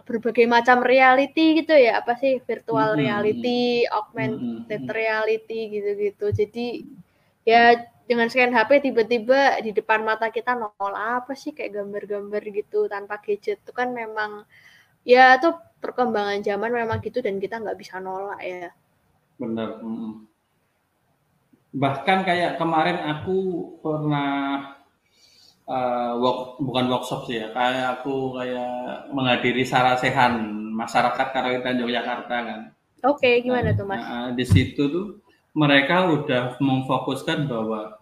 berbagai 0.07 0.47
macam 0.47 0.79
reality 0.79 1.59
gitu 1.59 1.75
ya 1.75 1.99
apa 1.99 2.15
sih 2.15 2.39
virtual 2.43 2.93
mm 2.93 2.95
-hmm. 2.95 3.03
reality, 3.03 3.63
augmented 3.91 4.83
-hmm. 4.87 4.95
reality 4.95 5.59
gitu-gitu. 5.75 6.25
Jadi 6.31 6.67
ya 7.43 7.75
dengan 8.03 8.27
scan 8.27 8.51
HP 8.51 8.91
tiba-tiba 8.91 9.59
di 9.63 9.71
depan 9.71 10.03
mata 10.03 10.27
kita 10.27 10.55
nol 10.59 10.93
apa 10.95 11.35
sih 11.39 11.55
kayak 11.55 11.79
gambar-gambar 11.79 12.43
gitu 12.51 12.91
tanpa 12.91 13.19
gadget 13.23 13.63
itu 13.63 13.71
kan 13.71 13.95
memang 13.95 14.43
ya 15.07 15.39
itu 15.39 15.55
perkembangan 15.79 16.43
zaman 16.43 16.71
memang 16.71 16.99
gitu 16.99 17.19
dan 17.23 17.39
kita 17.39 17.59
nggak 17.63 17.79
bisa 17.79 17.99
nolak 18.03 18.39
ya. 18.43 18.71
Benar. 19.39 19.83
Bahkan 21.73 22.19
kayak 22.21 22.61
kemarin 22.61 23.01
aku 23.01 23.37
pernah 23.81 24.61
uh, 25.65 26.13
work, 26.21 26.61
bukan 26.61 26.85
workshop 26.93 27.25
sih 27.25 27.41
ya, 27.41 27.49
kayak 27.49 27.99
aku 27.99 28.37
kayak 28.37 29.09
menghadiri 29.09 29.65
sarasehan 29.65 30.37
masyarakat 30.73 31.27
Karawitan 31.33 31.81
Yogyakarta 31.81 32.35
kan. 32.45 32.61
Oke, 33.03 33.25
okay, 33.25 33.33
gimana 33.43 33.73
nah, 33.73 33.77
tuh 33.77 33.85
mas? 33.89 33.99
Nah, 33.99 34.29
di 34.31 34.45
situ 34.47 34.81
tuh 34.87 35.07
mereka 35.53 36.07
udah 36.09 36.57
memfokuskan 36.61 37.45
bahwa 37.45 37.99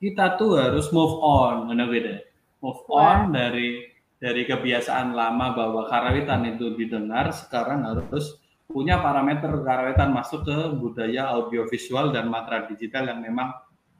kita 0.00 0.40
tuh 0.40 0.56
harus 0.56 0.88
move 0.90 1.20
on, 1.20 1.68
mana 1.68 1.84
beda? 1.86 2.24
Move 2.60 2.82
on 2.88 3.36
dari 3.36 3.88
dari 4.20 4.44
kebiasaan 4.44 5.16
lama 5.16 5.56
bahwa 5.56 5.88
karawitan 5.88 6.44
itu 6.44 6.76
didengar, 6.76 7.32
sekarang 7.32 7.88
harus 7.88 8.39
punya 8.70 9.02
parameter 9.02 9.50
karawitan 9.66 10.14
masuk 10.14 10.46
ke 10.46 10.58
budaya 10.78 11.34
audiovisual 11.34 12.14
dan 12.14 12.30
matra 12.30 12.70
digital 12.70 13.10
yang 13.10 13.20
memang 13.20 13.50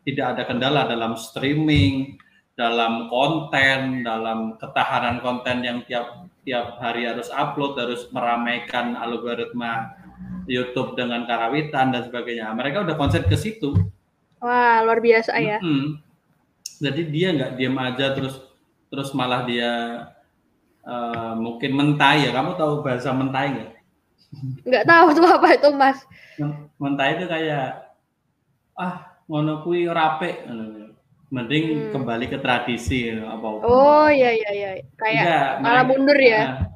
tidak 0.07 0.39
ada 0.39 0.43
kendala 0.49 0.89
dalam 0.89 1.19
streaming, 1.19 2.17
dalam 2.55 3.11
konten, 3.13 4.07
dalam 4.07 4.57
ketahanan 4.57 5.21
konten 5.21 5.61
yang 5.61 5.83
tiap 5.85 6.31
tiap 6.47 6.81
hari 6.81 7.05
harus 7.05 7.29
upload, 7.35 7.77
harus 7.77 8.09
meramaikan 8.15 8.97
algoritma 8.97 9.93
YouTube 10.49 10.97
dengan 10.97 11.29
karawitan 11.29 11.93
dan 11.93 12.07
sebagainya. 12.07 12.49
Mereka 12.57 12.87
udah 12.87 12.97
konsep 12.97 13.29
ke 13.29 13.37
situ. 13.37 13.77
Wah, 14.41 14.81
luar 14.81 15.05
biasa 15.05 15.37
ya. 15.37 15.61
Mm 15.61 15.69
-hmm. 15.69 15.89
Jadi 16.81 17.03
dia 17.13 17.29
nggak 17.37 17.53
diam 17.61 17.77
aja 17.77 18.07
terus 18.17 18.41
terus 18.89 19.13
malah 19.13 19.45
dia 19.45 19.73
uh, 20.81 21.37
mungkin 21.37 21.77
mentai 21.77 22.25
ya. 22.25 22.33
Kamu 22.33 22.57
tahu 22.57 22.81
bahasa 22.81 23.13
mentai 23.13 23.53
nggak? 23.53 23.71
Nggak 24.63 24.85
tahu 24.87 25.07
tuh 25.19 25.27
apa 25.27 25.49
itu, 25.59 25.69
Mas. 25.75 25.99
Mentai 26.79 27.19
itu 27.19 27.27
kayak 27.27 27.91
ah 28.79 29.21
ngono 29.29 29.63
kui 29.63 29.85
rape 29.87 30.47
mending 31.31 31.65
hmm. 31.71 31.91
kembali 31.95 32.27
ke 32.27 32.39
tradisi 32.43 33.15
apa, 33.15 33.39
-apa. 33.39 33.67
Oh 33.67 34.09
iya 34.11 34.35
iya 34.35 34.51
iya 34.51 34.71
kayak 34.99 35.63
malah 35.63 35.85
mundur 35.87 36.19
ya. 36.19 36.67
Uh, 36.67 36.71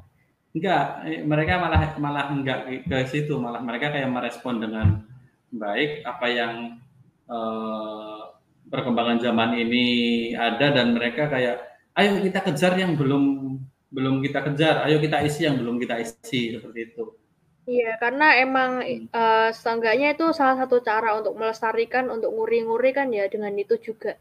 Enggak, 0.54 0.86
eh, 1.10 1.26
mereka 1.26 1.58
malah 1.58 1.98
malah 1.98 2.30
enggak 2.30 2.86
ke 2.86 3.10
situ, 3.10 3.34
malah 3.42 3.58
mereka 3.58 3.90
kayak 3.90 4.06
merespon 4.06 4.62
dengan 4.62 5.02
baik 5.50 6.06
apa 6.06 6.26
yang 6.30 6.78
eh, 7.26 8.20
perkembangan 8.70 9.18
zaman 9.18 9.58
ini 9.58 9.86
ada 10.38 10.70
dan 10.70 10.94
mereka 10.94 11.26
kayak 11.26 11.58
ayo 11.98 12.22
kita 12.22 12.38
kejar 12.46 12.78
yang 12.78 12.94
belum 12.94 13.58
belum 13.90 14.22
kita 14.22 14.46
kejar, 14.46 14.86
ayo 14.86 15.02
kita 15.02 15.26
isi 15.26 15.42
yang 15.42 15.58
belum 15.58 15.82
kita 15.82 15.98
isi 15.98 16.54
seperti 16.54 16.94
itu. 16.94 17.04
Iya, 17.64 17.96
karena 17.96 18.36
emang 18.44 18.84
hmm. 18.84 19.08
uh, 19.08 20.04
itu 20.12 20.26
salah 20.36 20.56
satu 20.60 20.84
cara 20.84 21.16
untuk 21.16 21.32
melestarikan, 21.40 22.12
untuk 22.12 22.36
nguri-nguri 22.36 22.92
kan 22.92 23.08
ya 23.08 23.24
dengan 23.28 23.56
itu 23.56 23.80
juga. 23.80 24.20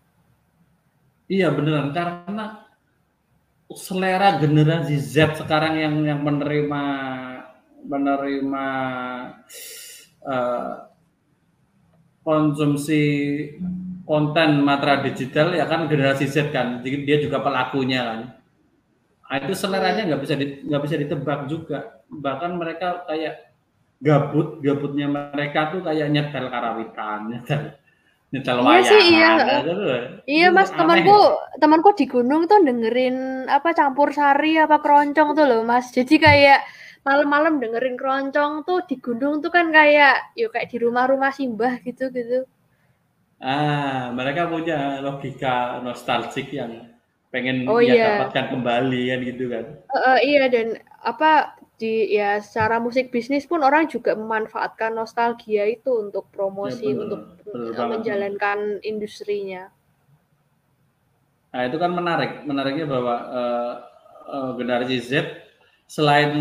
Iya 1.28 1.52
beneran 1.56 1.96
karena 1.96 2.68
selera 3.74 4.38
generasi 4.38 5.00
Z 5.00 5.40
sekarang 5.40 5.80
yang 5.80 5.96
yang 6.04 6.20
menerima 6.22 6.84
menerima 7.84 8.68
uh, 10.24 10.74
konsumsi 12.24 13.02
konten 14.04 14.64
matra 14.64 15.00
digital 15.04 15.56
ya 15.56 15.66
kan 15.68 15.88
generasi 15.88 16.28
Z 16.28 16.52
kan 16.52 16.84
jadi 16.84 16.98
dia 17.08 17.18
juga 17.24 17.40
pelakunya 17.40 18.02
kan 18.04 18.20
nah, 19.28 19.38
itu 19.40 19.54
seleranya 19.56 20.04
nggak 20.08 20.22
bisa 20.22 20.34
nggak 20.40 20.84
bisa 20.84 20.96
ditebak 21.00 21.40
juga. 21.48 22.04
Bahkan 22.10 22.52
mereka 22.60 23.08
kayak 23.10 23.54
gabut 24.04 24.60
gabutnya 24.60 25.08
mereka 25.08 25.72
tuh 25.72 25.80
kayak 25.80 26.12
nyetel 26.12 26.52
karawitan 26.52 27.32
nyetel 27.32 27.62
nyetel 28.36 28.58
iya 28.68 28.82
sih 28.84 29.04
iya. 29.16 29.32
gitu. 29.64 29.74
iya 30.28 30.48
mas 30.52 30.68
temanku 30.76 31.40
temanku 31.56 31.96
di 31.96 32.12
gunung 32.12 32.44
tuh 32.52 32.60
dengerin 32.60 33.48
apa 33.48 33.72
campur 33.72 34.12
sari 34.12 34.60
apa 34.60 34.84
keroncong 34.84 35.38
tuh 35.38 35.46
loh 35.48 35.62
mas. 35.64 35.88
Jadi 35.96 36.20
kayak 36.20 36.60
malam-malam 37.04 37.60
dengerin 37.60 38.00
keroncong 38.00 38.64
tuh 38.64 38.88
di 38.88 38.96
gunung 39.00 39.44
tuh 39.44 39.52
kan 39.52 39.72
kayak 39.72 40.36
yuk 40.40 40.56
kayak 40.56 40.72
di 40.72 40.78
rumah-rumah 40.80 41.36
simbah 41.36 41.84
gitu 41.84 42.08
gitu 42.16 42.48
ah 43.44 44.08
mereka 44.16 44.48
punya 44.48 45.04
logika 45.04 45.84
nostalgik 45.84 46.48
yang 46.56 46.93
pengen 47.34 47.66
oh, 47.66 47.82
iya. 47.82 48.22
dapatkan 48.22 48.54
kembali 48.54 49.02
kan 49.10 49.20
gitu 49.26 49.44
kan 49.50 49.66
uh, 49.90 49.98
uh, 49.98 50.18
iya 50.22 50.46
dan 50.46 50.78
apa 51.02 51.58
di 51.82 52.16
ya 52.16 52.40
secara 52.40 52.80
musik 52.80 53.10
bisnis 53.10 53.50
pun 53.50 53.66
orang 53.66 53.90
juga 53.90 54.14
memanfaatkan 54.14 54.94
nostalgia 54.94 55.66
itu 55.66 55.90
untuk 55.90 56.30
promosi 56.30 56.86
ya, 56.86 56.96
bener, 56.96 57.04
untuk 57.04 57.22
bener 57.44 57.88
menjalankan 57.98 58.80
industrinya. 58.86 59.68
Nah 61.54 61.62
itu 61.68 61.78
kan 61.78 61.92
menarik, 61.92 62.48
menariknya 62.48 62.88
bahwa 62.88 63.16
uh, 63.30 63.74
uh, 64.32 64.52
generasi 64.56 64.98
Z 65.04 65.12
selain 65.86 66.32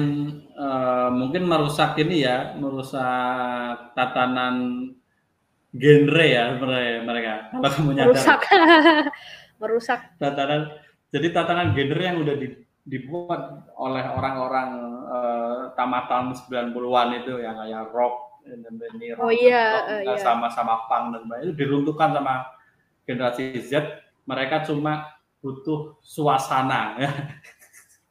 uh, 0.55 1.11
mungkin 1.11 1.45
merusak 1.45 1.99
ini 1.99 2.22
ya, 2.22 2.55
merusak 2.55 3.99
tatanan 3.99 4.88
genre 5.74 6.24
ya 6.28 6.55
mereka. 7.03 7.51
Kalau 7.51 7.70
kamu 7.72 7.90
nyadar. 7.99 8.09
Merusak. 8.14 8.40
merusak. 9.63 10.19
Tatanan. 10.19 10.75
Jadi 11.15 11.27
tatanan 11.31 11.71
genre 11.71 12.03
yang 12.03 12.19
udah 12.19 12.35
di 12.35 12.49
dibuat 12.83 13.71
oleh 13.79 14.03
orang-orang 14.11 14.71
uh, 15.07 15.63
tamatan 15.79 16.35
90-an 16.35 17.09
itu 17.23 17.39
yang 17.39 17.55
kayak 17.55 17.95
rock 17.95 18.43
ini 18.43 19.15
rock, 19.15 19.23
oh, 19.23 19.31
iya, 19.31 19.87
rock, 19.87 19.87
uh, 19.87 20.01
iya. 20.03 20.19
sama-sama 20.19 20.75
punk 20.91 21.15
dan 21.15 21.21
sebagainya 21.23 21.47
itu 21.47 21.55
diruntuhkan 21.63 22.11
sama 22.11 22.35
generasi 23.07 23.55
Z 23.63 23.87
mereka 24.27 24.67
cuma 24.67 25.15
butuh 25.39 25.95
suasana 26.03 26.99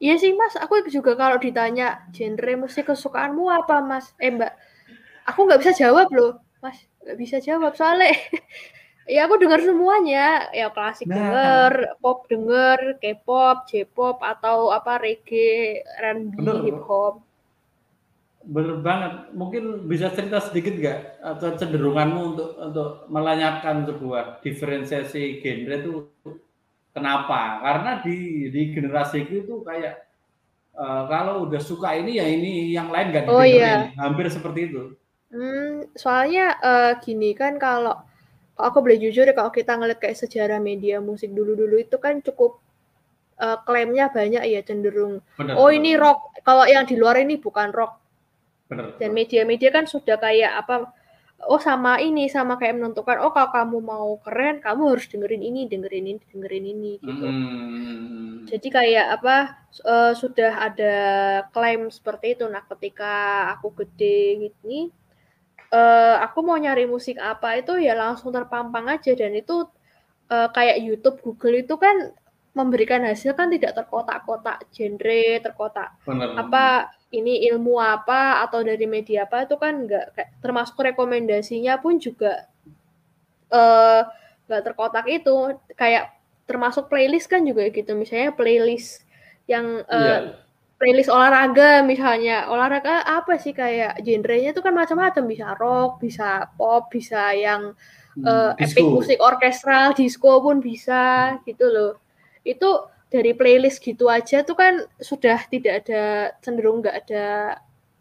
Iya 0.02 0.18
sih 0.18 0.34
mas, 0.34 0.58
aku 0.58 0.82
juga 0.90 1.14
kalau 1.14 1.38
ditanya 1.38 2.10
genre 2.10 2.58
musik 2.58 2.90
kesukaanmu 2.90 3.54
apa 3.54 3.86
mas? 3.86 4.18
Eh 4.18 4.34
mbak, 4.34 4.50
aku 5.30 5.46
nggak 5.46 5.62
bisa 5.62 5.78
jawab 5.78 6.10
loh, 6.10 6.42
mas 6.58 6.90
nggak 7.06 7.18
bisa 7.22 7.38
jawab 7.38 7.78
soalnya 7.78 8.14
Ya 9.12 9.28
aku 9.28 9.36
dengar 9.44 9.60
semuanya, 9.60 10.48
ya 10.56 10.72
klasik 10.72 11.12
nah. 11.12 11.20
denger, 11.20 12.00
pop 12.00 12.32
denger, 12.32 12.96
K-pop, 13.04 13.68
J-pop 13.68 14.24
atau 14.24 14.72
apa 14.72 15.04
reggae, 15.04 15.84
R&B, 16.00 16.40
hip 16.64 16.80
hop. 16.88 17.20
Bener 18.48 18.80
banget. 18.80 19.36
Mungkin 19.36 19.92
bisa 19.92 20.16
cerita 20.16 20.40
sedikit 20.40 20.80
nggak 20.80 21.28
kecenderunganmu 21.44 22.22
untuk 22.24 22.50
untuk 22.56 22.90
melenyapkan 23.12 23.84
sebuah 23.84 24.40
diferensiasi 24.40 25.44
genre 25.44 25.76
itu 25.76 25.92
kenapa? 26.96 27.60
Karena 27.68 28.00
di 28.00 28.48
di 28.48 28.72
generasi 28.72 29.28
itu 29.28 29.60
kayak 29.68 30.08
uh, 30.80 31.04
kalau 31.12 31.52
udah 31.52 31.60
suka 31.60 32.00
ini 32.00 32.16
ya 32.16 32.32
ini 32.32 32.72
yang 32.72 32.88
lain 32.88 33.12
nggak 33.12 33.28
oh, 33.28 33.44
iya. 33.44 33.92
hampir 34.00 34.32
seperti 34.32 34.72
itu. 34.72 34.96
Hmm, 35.36 35.84
soalnya 36.00 36.56
uh, 36.64 36.92
gini 37.04 37.36
kan 37.36 37.60
kalau 37.60 38.08
aku 38.64 38.82
boleh 38.82 38.98
jujur 39.02 39.26
ya 39.28 39.34
kalau 39.36 39.52
kita 39.52 39.76
ngeliat 39.76 40.00
kayak 40.00 40.18
sejarah 40.18 40.62
media 40.62 41.02
musik 41.02 41.34
dulu-dulu 41.34 41.82
itu 41.82 41.98
kan 41.98 42.22
cukup 42.22 42.62
uh, 43.42 43.58
klaimnya 43.66 44.14
banyak 44.14 44.44
ya 44.46 44.62
cenderung 44.62 45.20
bener, 45.36 45.58
oh 45.58 45.68
bener. 45.68 45.78
ini 45.82 45.92
rock. 45.98 46.20
Kalau 46.42 46.66
yang 46.66 46.86
di 46.86 46.96
luar 46.98 47.22
ini 47.22 47.38
bukan 47.38 47.70
rock. 47.74 47.98
Bener, 48.72 48.96
dan 48.96 49.12
media-media 49.12 49.68
kan 49.68 49.84
sudah 49.84 50.16
kayak 50.16 50.56
apa 50.56 50.96
oh 51.50 51.60
sama 51.60 51.98
ini 52.00 52.30
sama 52.30 52.56
kayak 52.56 52.78
menentukan 52.78 53.20
oh 53.20 53.34
kalau 53.34 53.50
kamu 53.50 53.78
mau 53.82 54.10
keren 54.22 54.62
kamu 54.62 54.96
harus 54.96 55.10
dengerin 55.10 55.42
ini 55.42 55.66
dengerin 55.66 56.06
ini 56.06 56.22
dengerin 56.30 56.66
ini 56.70 56.94
gitu. 57.02 57.26
Hmm. 57.26 58.46
jadi 58.46 58.68
kayak 58.72 59.08
apa 59.20 59.36
uh, 59.84 60.14
sudah 60.14 60.54
ada 60.72 60.96
klaim 61.50 61.90
seperti 61.90 62.38
itu. 62.38 62.46
Nah 62.48 62.64
ketika 62.70 63.48
aku 63.58 63.74
gede 63.84 64.54
gini 64.54 64.94
uh, 65.72 66.16
aku 66.22 66.40
mau 66.44 66.60
nyari 66.60 66.86
musik 66.86 67.18
apa 67.18 67.60
itu 67.60 67.80
ya 67.80 67.96
langsung 67.96 68.36
terpampang 68.36 68.92
aja 68.92 69.12
dan 69.16 69.32
itu 69.34 69.66
uh, 70.30 70.48
kayak 70.52 70.78
YouTube 70.84 71.18
Google 71.24 71.64
itu 71.64 71.76
kan 71.80 72.12
memberikan 72.52 73.00
hasil 73.08 73.32
kan 73.32 73.48
tidak 73.48 73.80
terkotak-kotak 73.80 74.68
genre 74.76 75.24
terkotak 75.40 75.96
Benar. 76.04 76.36
apa 76.36 76.66
ini 77.16 77.48
ilmu 77.48 77.80
apa 77.80 78.44
atau 78.44 78.60
dari 78.60 78.84
media 78.84 79.24
apa 79.24 79.48
itu 79.48 79.56
kan 79.56 79.88
enggak 79.88 80.12
termasuk 80.44 80.76
rekomendasinya 80.76 81.80
pun 81.80 81.96
juga 81.96 82.52
eh 83.52 84.04
uh, 84.04 84.62
terkotak 84.64 85.08
itu 85.08 85.56
kayak 85.80 86.12
termasuk 86.44 86.92
playlist 86.92 87.32
kan 87.32 87.48
juga 87.48 87.72
gitu 87.72 87.96
misalnya 87.96 88.36
playlist 88.36 89.08
yang 89.48 89.88
uh, 89.88 89.96
yeah. 89.96 90.20
Playlist 90.82 91.14
olahraga 91.14 91.86
misalnya. 91.86 92.50
Olahraga 92.50 93.06
apa 93.06 93.38
sih? 93.38 93.54
Kayak 93.54 94.02
genrenya 94.02 94.50
itu 94.50 94.66
kan 94.66 94.74
macam-macam. 94.74 95.24
Bisa 95.30 95.54
rock 95.54 96.02
bisa 96.02 96.50
pop 96.58 96.90
bisa 96.90 97.38
yang 97.38 97.78
uh, 98.26 98.58
epic 98.58 98.82
musik 98.82 99.22
orkestral 99.22 99.94
disco 99.94 100.42
pun 100.42 100.58
bisa 100.58 101.38
gitu 101.46 101.70
loh. 101.70 102.02
Itu 102.42 102.90
dari 103.14 103.38
playlist 103.38 103.86
gitu 103.86 104.10
aja 104.10 104.42
tuh 104.42 104.58
kan 104.58 104.82
sudah 104.98 105.46
tidak 105.46 105.86
ada 105.86 106.34
cenderung 106.42 106.82
nggak 106.82 106.98
ada 107.06 107.26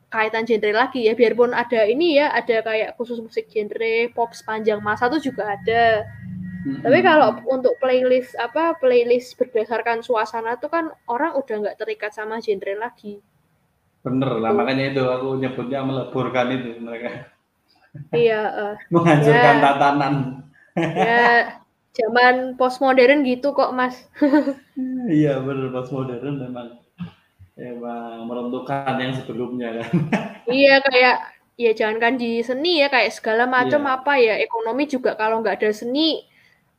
kaitan 0.08 0.48
genre 0.48 0.72
lagi 0.72 1.04
ya. 1.04 1.12
Biarpun 1.12 1.52
ada 1.52 1.84
ini 1.84 2.16
ya 2.16 2.32
ada 2.32 2.64
kayak 2.64 2.96
khusus 2.96 3.20
musik 3.20 3.52
genre 3.52 4.08
pop 4.16 4.32
sepanjang 4.32 4.80
masa 4.80 5.12
tuh 5.12 5.20
juga 5.20 5.52
ada 5.52 6.08
hmm. 6.66 6.80
tapi 6.84 6.98
kalau 7.00 7.36
untuk 7.48 7.74
playlist 7.80 8.36
apa 8.36 8.76
playlist 8.76 9.36
berdasarkan 9.36 10.04
suasana 10.04 10.56
tuh 10.60 10.68
kan 10.68 10.92
orang 11.08 11.36
udah 11.36 11.56
nggak 11.66 11.78
terikat 11.78 12.12
sama 12.12 12.38
genre 12.40 12.74
lagi. 12.76 13.20
Bener 14.00 14.40
lah 14.40 14.56
makanya 14.56 14.96
itu 14.96 15.02
aku 15.04 15.36
nyebutnya 15.36 15.84
meleburkan 15.84 16.46
itu 16.56 16.80
mereka. 16.80 17.28
Iya 18.14 18.40
uh, 18.48 18.74
menghancurkan 18.94 19.56
ya, 19.58 19.62
tatanan. 19.62 20.14
Ya 20.76 21.26
zaman 21.92 22.54
postmodern 22.56 23.26
gitu 23.26 23.52
kok 23.52 23.74
mas. 23.74 24.06
Iya 25.10 25.42
benar 25.44 25.68
postmodern 25.74 26.40
memang. 26.40 26.80
Emang 27.60 28.24
meruntuhkan 28.24 28.96
yang 28.96 29.12
sebelumnya 29.12 29.82
kan. 29.82 29.90
Iya 30.50 30.82
kayak 30.82 31.16
ya 31.60 31.72
jangankan 31.76 32.16
di 32.16 32.40
seni 32.40 32.80
ya 32.80 32.88
kayak 32.88 33.12
segala 33.12 33.44
macam 33.44 33.84
iya. 33.84 33.94
apa 34.00 34.12
ya 34.16 34.34
ekonomi 34.40 34.88
juga 34.88 35.12
kalau 35.14 35.44
nggak 35.44 35.60
ada 35.60 35.70
seni 35.76 36.24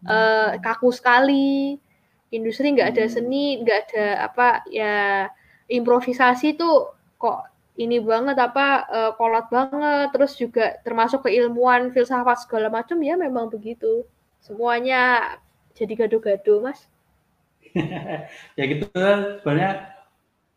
uh, 0.07 0.57
kaku 0.61 0.89
sekali. 0.93 1.77
Industri 2.31 2.71
nggak 2.71 2.95
ada 2.95 3.05
hmm. 3.05 3.13
seni 3.13 3.45
nggak 3.59 3.79
ada 3.91 4.05
apa 4.31 4.47
ya 4.71 5.27
improvisasi 5.67 6.55
tuh 6.55 6.95
kok 7.19 7.51
ini 7.75 7.99
banget 7.99 8.37
apa 8.39 8.87
uh, 8.87 9.11
kolot 9.19 9.47
banget. 9.51 10.07
Terus 10.15 10.31
juga 10.39 10.65
termasuk 10.81 11.27
keilmuan 11.27 11.91
filsafat 11.91 12.47
segala 12.47 12.71
macam 12.71 12.97
ya 13.03 13.19
memang 13.19 13.51
begitu. 13.51 14.07
Semuanya 14.39 15.35
jadi 15.75 16.07
gaduh-gaduh 16.07 16.59
mas. 16.63 16.87
Ya 18.59 18.63
gitu 18.67 18.87
sebenarnya 18.91 19.95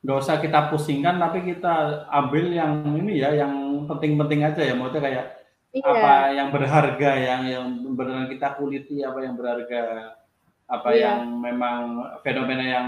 nggak 0.04 0.18
usah 0.20 0.36
kita 0.36 0.68
pusingkan 0.68 1.16
tapi 1.16 1.40
kita 1.48 2.04
ambil 2.12 2.52
yang 2.52 2.84
ini 2.98 3.24
ya 3.24 3.32
yang 3.32 3.86
penting-penting 3.88 4.46
aja 4.46 4.62
ya. 4.62 4.74
Maksudnya 4.76 5.02
kayak 5.02 5.43
iya. 5.74 5.90
apa 5.90 6.12
yang 6.30 6.48
berharga 6.54 7.10
yang 7.18 7.42
yang 7.50 7.66
benar 7.98 8.30
kita 8.30 8.54
kuliti 8.54 9.02
apa 9.02 9.18
yang 9.26 9.34
berharga 9.34 10.14
apa 10.70 10.88
iya. 10.94 11.18
yang 11.18 11.42
memang 11.42 11.78
fenomena 12.22 12.64
yang 12.64 12.86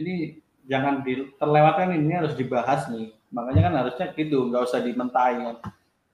ini 0.00 0.40
jangan 0.64 1.04
terlewatkan 1.36 1.92
ini 1.92 2.16
harus 2.16 2.32
dibahas 2.32 2.88
nih 2.88 3.12
makanya 3.28 3.68
kan 3.68 3.74
harusnya 3.84 4.06
gitu 4.16 4.48
nggak 4.48 4.64
usah 4.64 4.80
dimentai 4.80 5.36
kan 5.38 5.56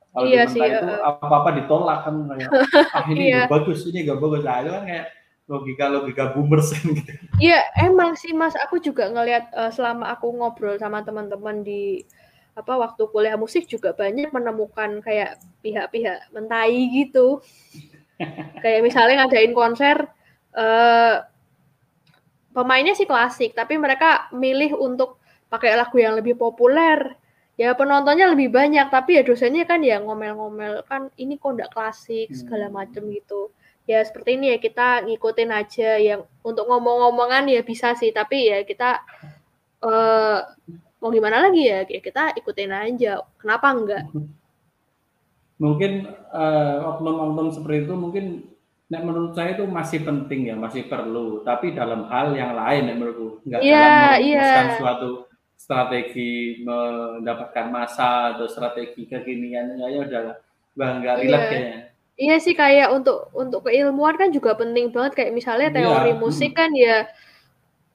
kalau 0.08 0.24
iya 0.24 0.48
sih, 0.48 0.58
itu 0.58 0.88
uh, 0.88 1.04
apa-apa 1.04 1.62
ditolak 1.62 2.08
kan 2.08 2.16
kayak 2.32 2.50
ah 2.96 3.04
ini 3.12 3.30
iya. 3.30 3.44
gak 3.44 3.52
bagus, 3.60 3.84
ini 3.86 4.08
gak 4.08 4.18
bagus. 4.18 4.42
Nah, 4.42 4.56
itu 4.64 4.70
kan 4.72 4.84
kayak 4.88 5.06
logika-logika 5.48 6.24
boomers 6.32 6.68
kan 6.74 6.84
gitu. 6.96 7.12
Iya, 7.38 7.60
emang 7.84 8.16
sih 8.16 8.32
Mas, 8.32 8.56
aku 8.56 8.80
juga 8.80 9.12
ngelihat 9.12 9.52
uh, 9.52 9.70
selama 9.70 10.10
aku 10.16 10.32
ngobrol 10.32 10.80
sama 10.80 11.04
teman-teman 11.04 11.60
di 11.60 12.02
apa 12.58 12.74
waktu 12.74 13.02
kuliah 13.14 13.38
musik 13.38 13.70
juga 13.70 13.94
banyak 13.94 14.34
menemukan 14.34 14.98
kayak 14.98 15.38
pihak-pihak 15.62 16.34
mentai 16.34 16.90
gitu. 16.90 17.38
kayak 18.62 18.82
misalnya 18.82 19.22
ngadain 19.22 19.54
konser 19.54 20.10
uh, 20.58 21.22
pemainnya 22.50 22.98
sih 22.98 23.06
klasik, 23.06 23.54
tapi 23.54 23.78
mereka 23.78 24.26
milih 24.34 24.74
untuk 24.74 25.22
pakai 25.46 25.78
lagu 25.78 25.96
yang 26.02 26.18
lebih 26.18 26.34
populer 26.34 27.14
ya 27.58 27.74
penontonnya 27.74 28.30
lebih 28.30 28.54
banyak 28.54 28.86
tapi 28.86 29.18
ya 29.18 29.26
dosennya 29.26 29.66
kan 29.66 29.82
ya 29.82 29.98
ngomel-ngomel 29.98 30.86
kan 30.86 31.10
ini 31.18 31.42
kok 31.42 31.58
enggak 31.58 31.74
klasik 31.74 32.30
segala 32.30 32.70
hmm. 32.70 32.74
macem 32.78 33.02
gitu 33.10 33.50
ya 33.82 33.98
seperti 34.06 34.38
ini 34.38 34.54
ya 34.54 34.58
kita 34.62 34.88
ngikutin 35.10 35.50
aja 35.50 35.90
yang 35.98 36.20
untuk 36.46 36.70
ngomong-ngomongan 36.70 37.50
ya 37.50 37.66
bisa 37.66 37.98
sih 37.98 38.14
tapi 38.14 38.46
ya 38.46 38.62
kita 38.62 39.02
uh, 39.82 40.46
mau 40.98 41.10
gimana 41.14 41.46
lagi 41.46 41.66
ya 41.66 41.86
ya 41.86 42.00
kita 42.02 42.34
ikutin 42.38 42.72
aja 42.74 43.22
kenapa 43.38 43.66
enggak 43.70 44.04
mungkin 45.58 46.06
uh, 46.30 46.94
oknum-oknum 46.94 47.50
seperti 47.54 47.86
itu 47.86 47.94
mungkin 47.94 48.26
Nah, 48.88 49.04
menurut 49.04 49.36
saya 49.36 49.52
itu 49.52 49.68
masih 49.68 50.00
penting 50.00 50.48
ya, 50.48 50.56
masih 50.56 50.88
perlu. 50.88 51.44
Tapi 51.44 51.76
dalam 51.76 52.08
hal 52.08 52.32
yang 52.32 52.56
lain, 52.56 52.88
ya 52.88 52.94
menurutku, 52.96 53.44
nggak 53.44 53.60
yeah, 53.60 53.76
dalam 53.76 53.92
merumuskan 54.16 54.64
yeah. 54.64 54.78
suatu 54.80 55.10
strategi 55.58 56.64
mendapatkan 56.64 57.66
masa 57.68 58.32
atau 58.32 58.48
strategi 58.48 59.04
kekinian 59.04 59.76
ya 59.76 60.00
udah 60.00 60.20
nggak 60.78 61.16
relate 61.20 61.28
iya. 61.28 61.50
kayaknya. 61.50 61.80
Iya 62.18 62.36
sih 62.42 62.54
kayak 62.54 62.88
untuk 62.94 63.30
untuk 63.34 63.66
keilmuan 63.66 64.14
kan 64.18 64.30
juga 64.30 64.54
penting 64.54 64.90
banget 64.90 65.18
kayak 65.18 65.34
misalnya 65.34 65.70
iya, 65.70 65.76
teori 65.76 66.12
iya. 66.14 66.18
musik 66.18 66.50
kan 66.54 66.70
ya 66.74 67.06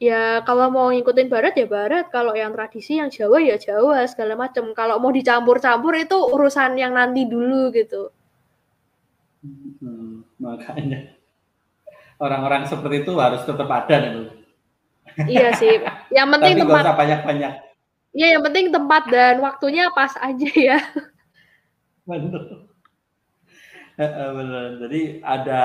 ya 0.04 0.44
kalau 0.44 0.68
mau 0.68 0.92
ngikutin 0.92 1.32
barat 1.32 1.56
ya 1.56 1.68
barat, 1.72 2.12
kalau 2.12 2.36
yang 2.36 2.52
tradisi 2.52 3.00
yang 3.00 3.08
Jawa 3.08 3.40
ya 3.40 3.56
Jawa 3.56 4.04
segala 4.12 4.36
macam. 4.36 4.76
Kalau 4.76 5.00
mau 5.00 5.16
dicampur-campur 5.16 5.96
itu 5.96 6.18
urusan 6.20 6.76
yang 6.76 6.92
nanti 6.92 7.24
dulu 7.24 7.72
gitu. 7.72 8.12
Hmm, 9.80 10.28
makanya 10.40 11.16
orang-orang 12.20 12.64
seperti 12.68 13.04
itu 13.04 13.16
harus 13.20 13.44
tetap 13.44 13.68
ada 13.68 13.96
nih 14.00 14.44
iya 15.28 15.54
sih. 15.56 15.82
Yang 16.10 16.28
penting 16.38 16.54
Tapi 16.58 16.64
tempat. 16.66 16.84
banyak-banyak. 16.98 17.54
Iya, 18.14 18.28
yang 18.38 18.44
penting 18.46 18.66
tempat 18.70 19.04
dan 19.10 19.42
waktunya 19.42 19.90
pas 19.90 20.14
aja 20.22 20.50
ya. 20.54 20.78
Benar. 22.06 22.44
Benar. 24.38 24.66
Jadi 24.86 25.02
ada 25.22 25.62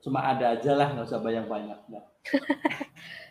cuma 0.00 0.20
ada 0.24 0.56
aja 0.56 0.72
lah, 0.72 0.88
nggak 0.96 1.08
usah 1.08 1.20
banyak-banyak. 1.20 1.78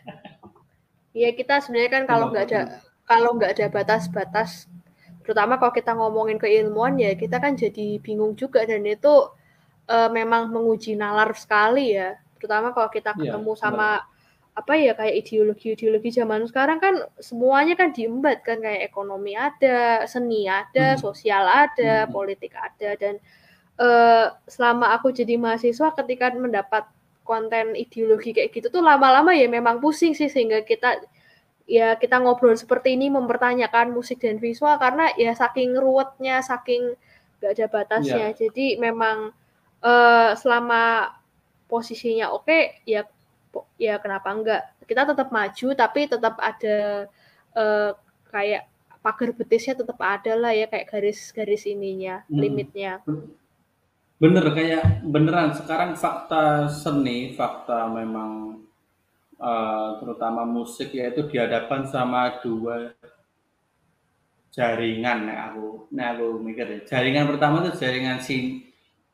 Iya 1.14 1.30
kita 1.30 1.62
sebenarnya 1.62 1.92
kan 1.94 2.04
kalau 2.10 2.26
nggak 2.34 2.44
ada 2.50 2.62
kalau 3.06 3.30
nggak 3.38 3.50
ada 3.54 3.66
batas-batas, 3.70 4.66
terutama 5.22 5.60
kalau 5.62 5.70
kita 5.70 5.94
ngomongin 5.94 6.42
keilmuan 6.42 6.98
ya 6.98 7.14
kita 7.14 7.38
kan 7.38 7.54
jadi 7.54 8.02
bingung 8.02 8.34
juga. 8.34 8.66
Dan 8.66 8.82
itu 8.82 9.30
uh, 9.86 10.10
memang 10.10 10.50
menguji 10.50 10.98
nalar 10.98 11.30
sekali 11.38 11.94
ya, 11.94 12.18
terutama 12.40 12.74
kalau 12.74 12.90
kita 12.90 13.14
iya, 13.14 13.30
ketemu 13.30 13.52
ya, 13.54 13.60
sama 13.62 13.88
apa 14.54 14.78
ya 14.78 14.94
kayak 14.94 15.14
ideologi-ideologi 15.26 16.14
zaman 16.14 16.46
sekarang 16.46 16.78
kan 16.82 16.94
semuanya 17.22 17.78
kan 17.78 17.94
diembat 17.94 18.42
kan. 18.42 18.58
Kayak 18.58 18.90
ekonomi 18.90 19.38
ada, 19.38 20.02
seni 20.10 20.50
ada, 20.50 20.96
hmm. 20.96 21.00
sosial 21.00 21.46
ada, 21.46 22.06
hmm. 22.06 22.10
politik 22.10 22.58
ada. 22.58 22.98
Dan 22.98 23.22
uh, 23.78 24.34
selama 24.50 24.98
aku 24.98 25.14
jadi 25.14 25.38
mahasiswa 25.38 25.94
ketika 25.94 26.34
mendapat 26.34 26.90
konten 27.24 27.72
ideologi 27.74 28.36
kayak 28.36 28.52
gitu 28.52 28.68
tuh 28.68 28.84
lama-lama 28.84 29.32
ya 29.32 29.48
memang 29.48 29.80
pusing 29.80 30.12
sih 30.12 30.28
sehingga 30.28 30.62
kita 30.62 31.00
ya 31.64 31.96
kita 31.96 32.20
ngobrol 32.20 32.52
seperti 32.54 32.92
ini 32.94 33.08
mempertanyakan 33.08 33.96
musik 33.96 34.20
dan 34.20 34.36
visual 34.36 34.76
karena 34.76 35.08
ya 35.16 35.32
saking 35.32 35.72
ruwetnya, 35.74 36.44
saking 36.44 36.92
gak 37.40 37.56
ada 37.56 37.66
batasnya. 37.72 38.30
Yeah. 38.32 38.36
Jadi 38.36 38.66
memang 38.76 39.32
uh, 39.80 40.30
selama 40.36 41.16
posisinya 41.68 42.30
oke 42.30 42.44
okay, 42.44 42.62
ya 42.84 43.08
ya 43.80 43.96
kenapa 43.98 44.28
enggak 44.30 44.62
kita 44.84 45.08
tetap 45.08 45.32
maju 45.32 45.68
tapi 45.72 46.00
tetap 46.04 46.36
ada 46.36 47.08
uh, 47.56 47.90
kayak 48.28 48.68
pagar 49.00 49.30
betisnya 49.36 49.76
tetap 49.76 50.00
ada 50.00 50.32
lah 50.36 50.52
ya 50.52 50.68
kayak 50.68 50.88
garis-garis 50.88 51.68
ininya 51.68 52.24
hmm. 52.28 52.36
limitnya 52.40 52.92
bener 54.18 54.46
kayak 54.54 55.02
beneran 55.02 55.52
sekarang 55.52 55.98
fakta 55.98 56.70
seni 56.70 57.34
fakta 57.34 57.90
memang 57.90 58.62
uh, 59.42 59.98
terutama 59.98 60.46
musik 60.46 60.94
yaitu 60.94 61.26
dihadapkan 61.26 61.84
sama 61.90 62.38
dua 62.38 62.94
jaringan 64.54 65.26
nih 65.26 65.38
aku 65.50 65.90
nah 65.90 66.14
aku 66.14 66.38
mikir 66.38 66.66
ya. 66.66 66.78
jaringan 66.86 67.26
pertama 67.26 67.66
itu 67.66 67.74
jaringan 67.74 68.22
sin 68.22 68.62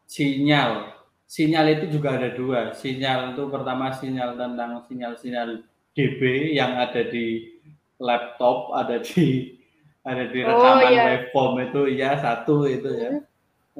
sinyal 0.04 0.92
sinyal 1.24 1.64
itu 1.72 1.96
juga 1.96 2.20
ada 2.20 2.28
dua 2.36 2.76
sinyal 2.76 3.32
itu 3.32 3.48
pertama 3.48 3.88
sinyal 3.96 4.36
tentang 4.36 4.84
sinyal-sinyal 4.84 5.64
DB 5.96 6.52
yang 6.52 6.76
ada 6.76 7.08
di 7.08 7.56
laptop 7.96 8.76
ada 8.76 9.00
di 9.00 9.56
ada 10.04 10.28
di 10.28 10.38
oh, 10.44 10.48
rekaman 10.48 10.84
oh, 10.84 10.90
iya. 10.92 11.02
waveform 11.08 11.54
itu 11.68 11.82
ya 11.96 12.10
satu 12.20 12.68
itu 12.68 12.90
ya 12.92 13.10
hmm. 13.16 13.29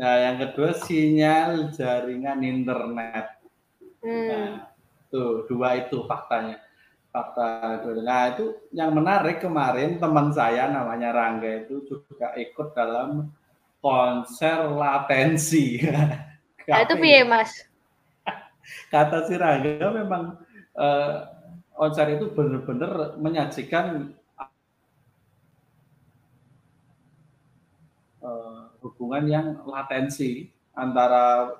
Nah 0.00 0.16
yang 0.16 0.36
kedua 0.40 0.72
sinyal 0.80 1.68
jaringan 1.76 2.40
internet. 2.40 3.36
Hmm. 4.00 4.28
nah 4.32 4.48
tuh 5.12 5.44
dua 5.44 5.76
itu 5.76 6.08
faktanya. 6.08 6.56
Fakta 7.10 7.82
nah 8.06 8.30
itu 8.30 8.54
yang 8.70 8.94
menarik 8.94 9.42
kemarin 9.42 9.98
teman 9.98 10.30
saya 10.30 10.70
namanya 10.70 11.10
Rangga 11.10 11.66
itu 11.66 11.82
juga 11.90 12.32
ikut 12.38 12.72
dalam 12.72 13.28
konser 13.84 14.70
latensi. 14.72 15.76
Nah, 16.70 16.86
itu 16.86 17.02
piye 17.02 17.26
mas? 17.26 17.66
Kata 18.94 19.26
si 19.26 19.34
Rangga 19.34 19.90
memang 19.90 20.38
uh, 20.78 21.26
konser 21.74 22.14
itu 22.14 22.30
benar-benar 22.30 23.18
menyajikan 23.18 24.14
uh, 28.22 28.69
hubungan 28.82 29.24
yang 29.28 29.46
latensi 29.68 30.48
antara 30.74 31.54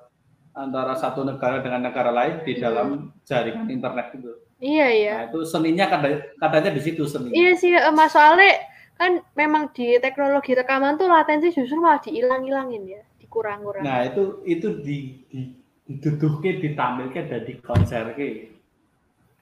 antara 0.56 0.98
satu 0.98 1.22
negara 1.22 1.62
dengan 1.62 1.86
negara 1.86 2.10
lain 2.10 2.42
di 2.42 2.58
dalam 2.58 3.14
jaringan 3.22 3.70
internet 3.70 4.18
itu. 4.18 4.32
Iya 4.60 4.88
iya. 4.92 5.12
Nah, 5.14 5.24
itu 5.32 5.40
seninya 5.48 5.86
katanya 6.36 6.70
di 6.74 6.82
situ 6.82 7.08
seni. 7.08 7.32
Iya 7.32 7.52
sih, 7.56 7.72
eh, 7.72 7.94
Mas 7.94 8.12
Ale 8.12 8.68
kan 9.00 9.24
memang 9.32 9.72
di 9.72 9.96
teknologi 9.96 10.52
rekaman 10.52 11.00
tuh 11.00 11.08
latensi 11.08 11.48
justru 11.56 11.80
malah 11.80 12.04
dihilang-hilangin 12.04 12.84
ya, 12.84 13.02
dikurang-kurang. 13.16 13.80
Nah 13.80 14.04
itu 14.04 14.44
itu 14.44 14.68
di, 14.84 15.24
di 15.32 15.40
diduduhke 15.90 16.62
ditampilke 16.62 17.26
dari 17.26 17.52
konser 17.64 18.14
ke. 18.14 18.52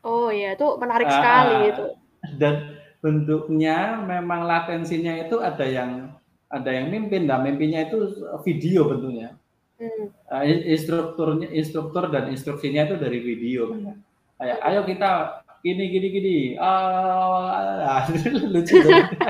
Oh 0.07 0.31
iya, 0.31 0.55
itu 0.55 0.65
menarik 0.81 1.11
uh, 1.11 1.13
sekali 1.13 1.55
itu. 1.69 1.85
Dan 2.41 2.55
bentuknya 3.03 4.01
memang 4.01 4.49
latensinya 4.49 5.19
itu 5.19 5.43
ada 5.43 5.67
yang 5.67 6.15
ada 6.49 6.71
yang 6.73 6.89
mimpin, 6.89 7.29
dan 7.29 7.45
mimpinya 7.45 7.85
itu 7.85 8.25
video 8.45 8.89
bentuknya. 8.89 9.37
Hmm. 9.79 10.11
Uh, 10.27 10.45
instrukturnya, 10.67 11.49
instruktur 11.55 12.11
dan 12.11 12.33
instruksinya 12.33 12.89
itu 12.89 12.97
dari 12.99 13.19
video. 13.23 13.71
Kan 13.73 14.03
kayak 14.39 14.59
ayo 14.71 14.81
kita 14.87 15.11
gini 15.67 15.85
gini 15.91 16.09
gini 16.15 16.37
ah 16.63 18.07
lucu 18.55 18.79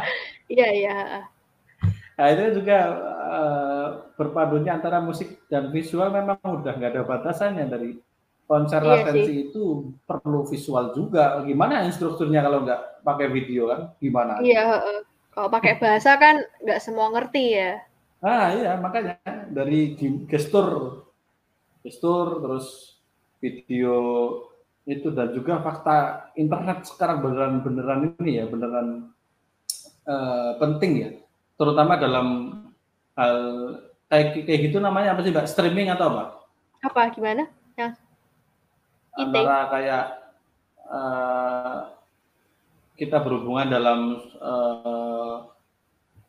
iya 0.53 0.69
iya 0.69 0.97
nah 2.21 2.27
itu 2.29 2.61
juga 2.61 2.79
uh, 3.09 3.87
berpadunya 4.21 4.77
antara 4.77 5.01
musik 5.01 5.49
dan 5.49 5.73
visual 5.73 6.13
memang 6.13 6.37
udah 6.45 6.77
nggak 6.77 6.93
ada 6.93 7.03
batasannya 7.09 7.65
dari 7.73 7.97
konser 8.45 8.85
iya 8.85 8.91
latensi 9.05 9.29
sih. 9.29 9.37
itu 9.53 9.93
perlu 10.09 10.49
visual 10.49 10.97
juga. 10.97 11.45
Gimana 11.45 11.85
instrukturnya 11.85 12.41
kalau 12.41 12.65
nggak 12.65 13.05
pakai 13.05 13.29
video 13.29 13.69
kan? 13.69 13.93
Gimana? 14.01 14.41
Iya 14.41 14.65
uh, 14.81 15.01
kalau 15.39 15.55
pakai 15.55 15.79
bahasa 15.79 16.19
kan 16.19 16.43
nggak 16.67 16.83
semua 16.83 17.15
ngerti 17.15 17.55
ya. 17.55 17.79
Ah 18.19 18.51
iya 18.51 18.75
makanya. 18.75 19.23
Dari 19.47 19.95
gestur. 20.27 20.99
Gestur 21.87 22.43
terus 22.43 22.99
video 23.39 23.95
itu 24.83 25.15
dan 25.15 25.31
juga 25.31 25.63
fakta 25.63 26.27
internet 26.35 26.91
sekarang 26.91 27.23
beneran 27.23 27.63
beneran 27.63 28.19
ini 28.19 28.43
ya 28.43 28.51
beneran 28.51 29.15
uh, 30.11 30.59
penting 30.59 30.93
ya. 31.07 31.11
Terutama 31.55 31.95
dalam 32.03 32.27
hal 33.15 33.39
kayak 34.11 34.43
kayak 34.43 34.61
gitu 34.67 34.83
namanya 34.83 35.15
apa 35.15 35.23
sih 35.23 35.31
mbak? 35.31 35.47
Streaming 35.47 35.95
atau 35.95 36.19
apa? 36.19 36.25
Apa 36.83 37.15
gimana? 37.15 37.47
Ya. 37.79 37.95
Antara 39.15 39.71
kayak 39.71 40.05
uh, 40.83 41.98
kita 42.99 43.23
berhubungan 43.23 43.71
dalam 43.71 44.01
uh, 44.43 45.47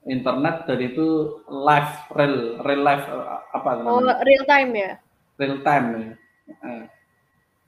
internet 0.06 0.70
dan 0.70 0.80
itu 0.80 1.42
live 1.50 1.94
real 2.14 2.36
real 2.62 2.84
life 2.86 3.06
apa 3.52 3.70
oh 3.84 4.00
real 4.06 4.46
time 4.46 4.72
ya 4.78 4.92
real 5.42 5.58
time 5.66 5.86
ya 5.92 6.08
uh, 6.64 6.84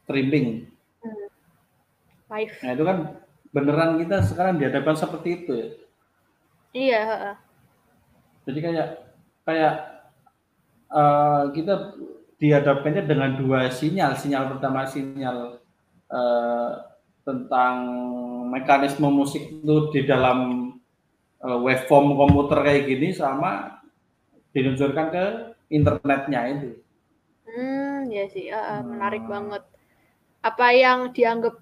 streaming 0.06 0.72
live. 2.32 2.56
Nah 2.64 2.72
itu 2.72 2.84
kan 2.88 2.98
beneran 3.52 4.00
kita 4.00 4.24
sekarang 4.24 4.56
dihadapkan 4.56 4.96
seperti 4.96 5.30
itu 5.44 5.52
ya. 5.52 5.68
Iya. 6.72 7.04
Jadi 8.48 8.60
kayak 8.64 8.88
kayak 9.44 9.76
uh, 10.88 11.52
kita 11.52 12.00
dihadapkannya 12.40 13.04
dengan 13.04 13.36
dua 13.36 13.68
sinyal. 13.68 14.16
Sinyal 14.16 14.56
pertama 14.56 14.88
sinyal 14.88 15.60
uh, 16.08 16.72
tentang 17.22 17.76
mekanisme 18.50 19.08
musik 19.08 19.48
itu 19.50 19.76
di 19.94 20.02
dalam 20.04 20.72
uh, 21.42 21.58
waveform 21.62 22.18
komputer 22.18 22.66
kayak 22.66 22.86
gini 22.90 23.14
sama 23.14 23.82
diluncurkan 24.52 25.08
ke 25.14 25.26
internetnya 25.72 26.42
itu. 26.50 26.70
Hmm, 27.48 28.10
ya 28.10 28.26
sih, 28.32 28.50
uh, 28.52 28.84
menarik 28.84 29.24
hmm. 29.24 29.32
banget. 29.32 29.64
Apa 30.42 30.68
yang 30.74 31.14
dianggap 31.14 31.56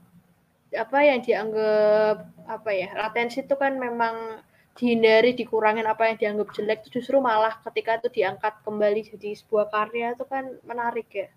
apa 0.69 0.99
yang 1.01 1.19
dianggap 1.25 2.29
apa 2.45 2.69
ya 2.69 2.93
latensi 2.93 3.41
itu 3.41 3.57
kan 3.57 3.73
memang 3.81 4.37
dihindari 4.77 5.33
dikurangin 5.33 5.83
apa 5.89 6.13
yang 6.13 6.17
dianggap 6.21 6.53
jelek 6.53 6.79
itu 6.85 7.01
justru 7.01 7.17
malah 7.17 7.57
ketika 7.65 7.97
itu 7.99 8.21
diangkat 8.21 8.53
kembali 8.61 9.01
jadi 9.01 9.29
sebuah 9.33 9.73
karya 9.73 10.13
itu 10.13 10.25
kan 10.29 10.45
menarik 10.63 11.09
ya 11.09 11.27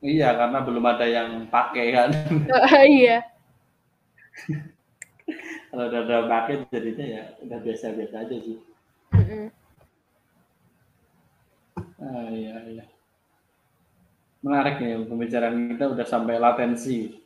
iya 0.00 0.32
karena 0.36 0.58
belum 0.64 0.84
ada 0.84 1.06
yang 1.06 1.46
pakai 1.48 1.86
kan? 1.92 2.10
Iya. 3.00 3.24
Kalau 5.70 5.86
udah 5.86 6.00
ada 6.02 6.16
pakai 6.26 6.66
jadinya 6.74 7.06
ya 7.06 7.22
udah 7.46 7.58
biasa-biasa 7.62 8.16
aja 8.26 8.36
sih. 8.42 8.58
Mm 9.14 9.24
-hmm. 9.24 9.44
ah, 12.02 12.26
iya 12.34 12.54
iya. 12.66 12.84
Menarik 14.40 14.80
nih 14.80 15.04
pembicaraan 15.04 15.76
kita 15.76 15.84
udah 15.92 16.06
sampai 16.08 16.40
latensi. 16.40 17.20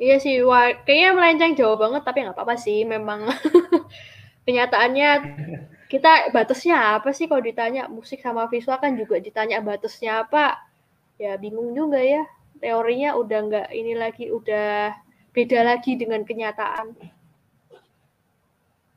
Iya 0.00 0.16
sih, 0.16 0.40
wah, 0.40 0.72
kayaknya 0.88 1.10
melenceng 1.12 1.52
jauh 1.60 1.76
banget, 1.76 2.00
tapi 2.08 2.24
nggak 2.24 2.32
apa-apa 2.32 2.56
sih. 2.56 2.88
Memang. 2.88 3.28
Kenyataannya 4.48 5.10
kita 5.92 6.32
batasnya 6.32 6.96
apa 6.96 7.12
sih 7.12 7.28
kalau 7.28 7.44
ditanya? 7.44 7.84
Musik 7.92 8.24
sama 8.24 8.48
visual 8.48 8.80
kan 8.80 8.96
juga 8.96 9.20
ditanya 9.20 9.60
batasnya 9.60 10.24
apa, 10.24 10.69
ya 11.20 11.36
bingung 11.36 11.76
juga 11.76 12.00
ya. 12.00 12.24
Teorinya 12.60 13.16
udah 13.20 13.38
nggak 13.44 13.68
ini 13.76 13.92
lagi, 13.96 14.32
udah 14.32 14.96
beda 15.36 15.60
lagi 15.60 16.00
dengan 16.00 16.24
kenyataan. 16.24 16.96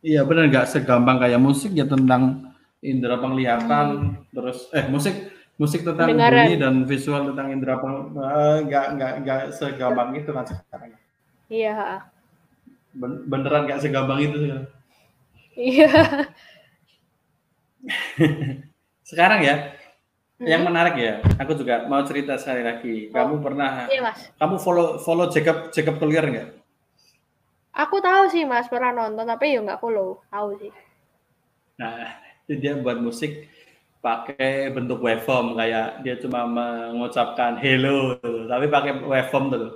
Iya 0.03 0.27
benar 0.27 0.51
nggak 0.51 0.67
segampang 0.67 1.19
kayak 1.19 1.39
musik 1.39 1.71
ya 1.71 1.87
tentang 1.87 2.51
indera 2.83 3.19
penglihatan, 3.19 3.87
hmm. 3.95 4.35
terus 4.35 4.67
eh 4.75 4.83
musik 4.91 5.15
musik 5.55 5.87
tentang 5.87 6.11
Dengaran. 6.11 6.49
bunyi 6.49 6.55
dan 6.59 6.75
visual 6.83 7.31
tentang 7.31 7.47
indera 7.55 7.79
peng 7.79 8.11
uh, 8.17 8.59
nggak 8.67 8.85
nggak 8.99 9.13
nggak 9.23 9.41
segampang 9.55 10.11
itu 10.19 10.29
kan 10.35 10.43
sekarang. 10.43 10.91
Iya. 11.47 12.03
Ben 12.93 13.23
beneran 13.31 13.63
nggak 13.69 13.79
segampang 13.79 14.19
itu 14.19 14.35
sekarang. 14.43 14.67
Iya. 15.55 15.91
sekarang 19.09 19.39
ya, 19.43 19.72
hmm. 20.39 20.47
yang 20.47 20.61
menarik 20.65 20.95
ya, 20.97 21.13
aku 21.37 21.53
juga 21.57 21.85
mau 21.85 22.01
cerita 22.07 22.39
sekali 22.39 22.61
lagi. 22.63 22.95
Oh. 23.09 23.17
Kamu 23.17 23.35
pernah, 23.43 23.89
iya, 23.89 24.01
mas. 24.01 24.29
kamu 24.39 24.55
follow 24.61 24.87
follow 25.01 25.27
Jacob 25.29 25.69
Jacob 25.69 25.99
Collier 25.99 26.25
nggak? 26.25 26.49
Aku 27.73 27.97
tahu 27.99 28.29
sih 28.29 28.45
mas, 28.45 28.69
pernah 28.69 28.93
nonton 28.93 29.25
tapi 29.25 29.57
ya 29.57 29.59
nggak 29.61 29.81
follow, 29.81 30.21
tahu 30.29 30.57
sih. 30.61 30.71
Nah, 31.81 32.21
itu 32.45 32.53
dia 32.61 32.77
buat 32.77 33.01
musik 33.01 33.49
pakai 34.03 34.67
bentuk 34.75 34.99
waveform 34.99 35.55
kayak 35.55 36.03
dia 36.03 36.19
cuma 36.19 36.43
mengucapkan 36.43 37.55
hello 37.55 38.19
tapi 38.51 38.67
pakai 38.67 38.99
waveform 38.99 39.45
tuh 39.47 39.67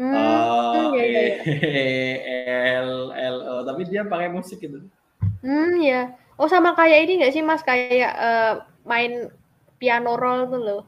hmm, 0.00 0.16
oh, 0.16 0.96
iya, 0.96 1.36
iya, 1.44 1.76
iya. 2.24 2.58
L 2.80 3.12
L 3.12 3.36
O 3.44 3.54
tapi 3.68 3.84
dia 3.84 4.08
pakai 4.08 4.32
musik 4.32 4.64
gitu 4.64 4.80
hmm 5.44 5.76
ya 5.84 6.08
oh 6.40 6.48
sama 6.48 6.72
kayak 6.72 7.04
ini 7.04 7.20
nggak 7.20 7.34
sih 7.36 7.44
mas 7.44 7.60
kayak 7.60 8.16
uh, 8.16 8.64
main 8.88 9.28
piano 9.76 10.16
roll 10.16 10.48
tuh 10.48 10.60
loh 10.60 10.82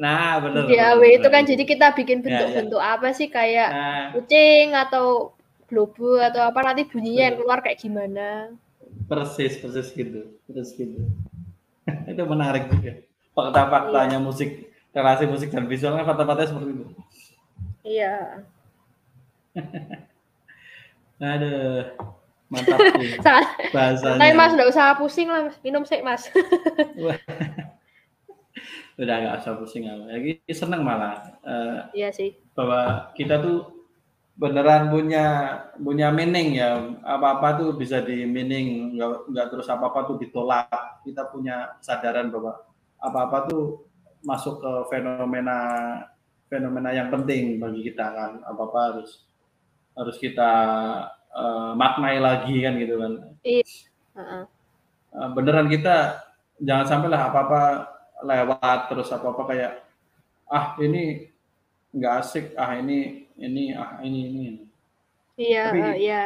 nah 0.00 0.40
benar 0.40 0.64
ya 0.70 0.96
itu 0.96 1.28
kan 1.28 1.44
jadi 1.44 1.64
kita 1.66 1.92
bikin 1.92 2.24
bentuk-bentuk 2.24 2.80
ya, 2.80 2.88
ya. 2.88 2.94
apa 2.96 3.08
sih 3.12 3.28
kayak 3.28 3.70
nah. 3.70 4.06
kucing 4.16 4.72
atau 4.72 5.36
globu 5.68 6.16
atau 6.16 6.48
apa 6.48 6.72
nanti 6.72 6.88
bunyinya 6.88 7.30
yang 7.30 7.36
keluar 7.36 7.60
kayak 7.60 7.84
gimana 7.84 8.56
persis 9.06 9.60
persis 9.60 9.92
gitu 9.92 10.40
persis 10.48 10.72
gitu 10.72 11.04
itu 12.10 12.22
menarik 12.26 12.70
juga. 12.70 12.92
Fakta-faktanya 13.34 14.18
iya. 14.18 14.24
musik, 14.24 14.50
relasi 14.90 15.24
musik 15.26 15.48
dan 15.54 15.64
visualnya 15.70 16.04
fakta-faktanya 16.04 16.48
seperti 16.50 16.70
itu. 16.74 16.84
Iya. 17.86 18.16
Aduh, 21.20 21.84
mantap 22.48 22.78
sih 22.96 23.10
bahasanya. 23.76 24.18
Tapi 24.18 24.32
Mas, 24.32 24.52
enggak 24.56 24.70
usah 24.72 24.96
pusing 24.96 25.28
lah, 25.28 25.48
Mas. 25.48 25.56
Minum 25.60 25.84
sih, 25.84 26.00
Mas. 26.00 26.32
Udah 29.00 29.14
nggak 29.20 29.36
usah 29.42 29.54
pusing 29.56 29.86
lagi 29.86 30.42
seneng 30.50 30.82
malah. 30.82 31.38
Uh, 31.44 31.86
iya 31.94 32.10
sih. 32.10 32.34
Bahwa 32.54 33.12
kita 33.14 33.40
tuh 33.40 33.80
beneran 34.40 34.88
punya 34.88 35.24
punya 35.76 36.08
meaning 36.08 36.56
ya 36.56 36.80
apa 37.04 37.36
apa 37.36 37.48
tuh 37.60 37.76
bisa 37.76 38.00
di 38.00 38.24
meaning 38.24 38.96
nggak 38.96 39.28
nggak 39.28 39.46
terus 39.52 39.68
apa 39.68 39.92
apa 39.92 40.08
tuh 40.08 40.16
ditolak 40.16 41.04
kita 41.04 41.28
punya 41.28 41.76
kesadaran 41.76 42.32
bahwa 42.32 42.56
apa 42.96 43.18
apa 43.28 43.38
tuh 43.52 43.84
masuk 44.24 44.64
ke 44.64 44.72
fenomena 44.88 45.58
fenomena 46.48 46.88
yang 46.88 47.12
penting 47.12 47.60
bagi 47.60 47.84
kita 47.92 48.06
kan 48.16 48.40
apa 48.40 48.62
apa 48.64 48.78
harus 48.88 49.28
harus 49.92 50.16
kita 50.16 50.52
uh, 51.36 51.76
maknai 51.76 52.16
lagi 52.16 52.64
kan 52.64 52.80
gitu 52.80 52.96
kan 52.96 53.12
iya 53.44 53.64
uh-uh. 54.16 54.44
beneran 55.36 55.68
kita 55.68 56.16
jangan 56.64 56.88
sampai 56.88 57.12
lah 57.12 57.28
apa 57.28 57.38
apa 57.44 57.62
lewat 58.24 58.80
terus 58.92 59.08
apa 59.12 59.26
apa 59.32 59.42
kayak 59.48 59.72
ah 60.50 60.74
ini 60.80 61.30
nggak 61.94 62.14
asik. 62.22 62.44
Ah 62.54 62.76
ini 62.78 63.28
ini 63.40 63.74
ah 63.74 63.98
ini 64.04 64.20
ini 64.28 64.46
iya 65.40 65.72
Tapi, 65.72 65.80
uh, 65.80 65.96
iya. 65.96 66.24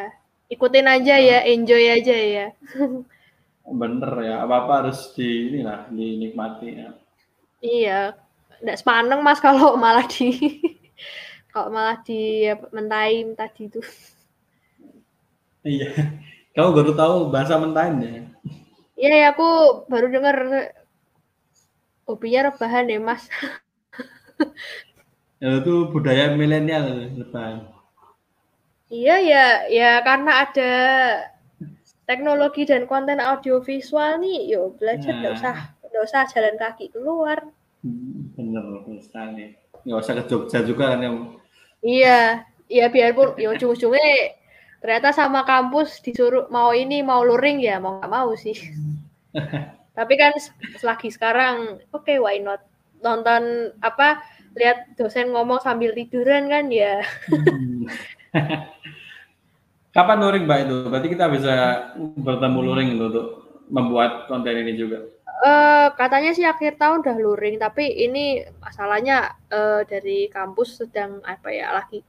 Ikutin 0.50 0.86
aja 0.90 1.14
uh, 1.16 1.22
ya 1.22 1.38
enjoy 1.46 1.84
aja 1.86 2.14
ya. 2.14 2.46
Bener 3.80 4.12
ya 4.20 4.44
apa 4.44 4.54
apa 4.66 4.72
harus 4.84 5.14
di 5.16 5.54
inilah 5.54 5.88
dinikmati 5.88 6.68
ya. 6.74 6.90
Iya. 7.64 8.00
Nggak 8.60 8.78
sepaneng 8.82 9.20
mas 9.22 9.40
kalau 9.40 9.76
malah 9.82 10.04
di 10.10 10.60
kalau 11.54 11.70
malah 11.70 12.02
di 12.02 12.50
ya, 12.50 12.58
mentain 12.74 13.32
tadi 13.38 13.70
itu. 13.70 13.80
Iya. 15.64 15.90
Kamu 16.54 16.70
baru 16.70 16.92
tahu 16.94 17.14
bahasa 17.34 17.58
mentain 17.58 17.98
ya 17.98 18.24
iya 18.94 19.14
ya 19.20 19.26
aku 19.34 19.48
baru 19.90 20.06
dengar 20.10 20.36
hobinya 22.06 22.40
rebahan 22.48 22.86
ya 22.92 22.98
mas 23.00 23.22
Ya, 25.42 25.60
itu 25.60 25.74
budaya 25.92 26.32
milenial 26.40 27.10
depan. 27.20 27.68
Iya 28.88 29.16
ya, 29.30 29.44
ya 29.68 29.90
karena 30.06 30.30
ada 30.46 30.70
teknologi 32.08 32.62
dan 32.68 32.84
konten 32.88 33.18
audiovisual 33.20 34.20
nih, 34.24 34.38
yo 34.52 34.72
belajar 34.78 35.12
nggak 35.20 35.32
nah. 35.32 35.38
usah 35.38 35.54
nggak 35.88 36.04
usah 36.08 36.22
jalan 36.32 36.54
kaki 36.56 36.86
keluar. 36.94 37.38
Hmm, 37.84 38.32
bener 38.36 38.64
sekali. 39.04 39.52
Nggak 39.84 39.98
usah 40.00 40.14
ke 40.18 40.22
Jogja 40.30 40.58
juga 40.64 40.84
kan 40.96 41.00
yang. 41.04 41.16
Iya, 41.84 42.48
iya 42.72 42.86
biarpun 42.88 43.36
yo 43.36 43.52
ujung-ujungnya 43.52 44.08
ternyata 44.80 45.12
sama 45.12 45.44
kampus 45.44 46.00
disuruh 46.04 46.48
mau 46.48 46.72
ini 46.72 47.04
mau 47.04 47.20
luring 47.24 47.60
ya 47.60 47.76
mau 47.80 48.00
nggak 48.00 48.12
mau 48.12 48.30
sih. 48.36 48.56
Tapi 49.94 50.14
kan 50.18 50.34
selagi 50.78 51.08
sekarang 51.14 51.78
oke 51.94 52.02
okay, 52.04 52.18
why 52.18 52.38
not 52.42 52.62
nonton 53.00 53.74
apa 53.78 54.20
lihat 54.58 54.94
dosen 54.98 55.30
ngomong 55.30 55.62
sambil 55.62 55.94
tiduran 55.94 56.50
kan 56.50 56.70
ya. 56.70 57.02
Hmm. 57.30 57.86
Kapan 59.94 60.18
luring 60.18 60.44
Mbak 60.50 60.60
itu? 60.66 60.76
Berarti 60.90 61.08
kita 61.14 61.26
bisa 61.30 61.54
bertemu 62.18 62.58
luring 62.66 62.88
untuk 62.98 63.26
membuat 63.70 64.26
konten 64.26 64.58
ini 64.58 64.74
juga. 64.74 65.06
Uh, 65.44 65.92
katanya 65.94 66.34
sih 66.34 66.46
akhir 66.46 66.78
tahun 66.78 67.06
udah 67.06 67.16
luring, 67.20 67.62
tapi 67.62 67.86
ini 67.90 68.42
masalahnya 68.58 69.38
uh, 69.54 69.86
dari 69.86 70.26
kampus 70.30 70.82
sedang 70.82 71.22
apa 71.22 71.52
ya 71.52 71.74
lagi 71.74 72.02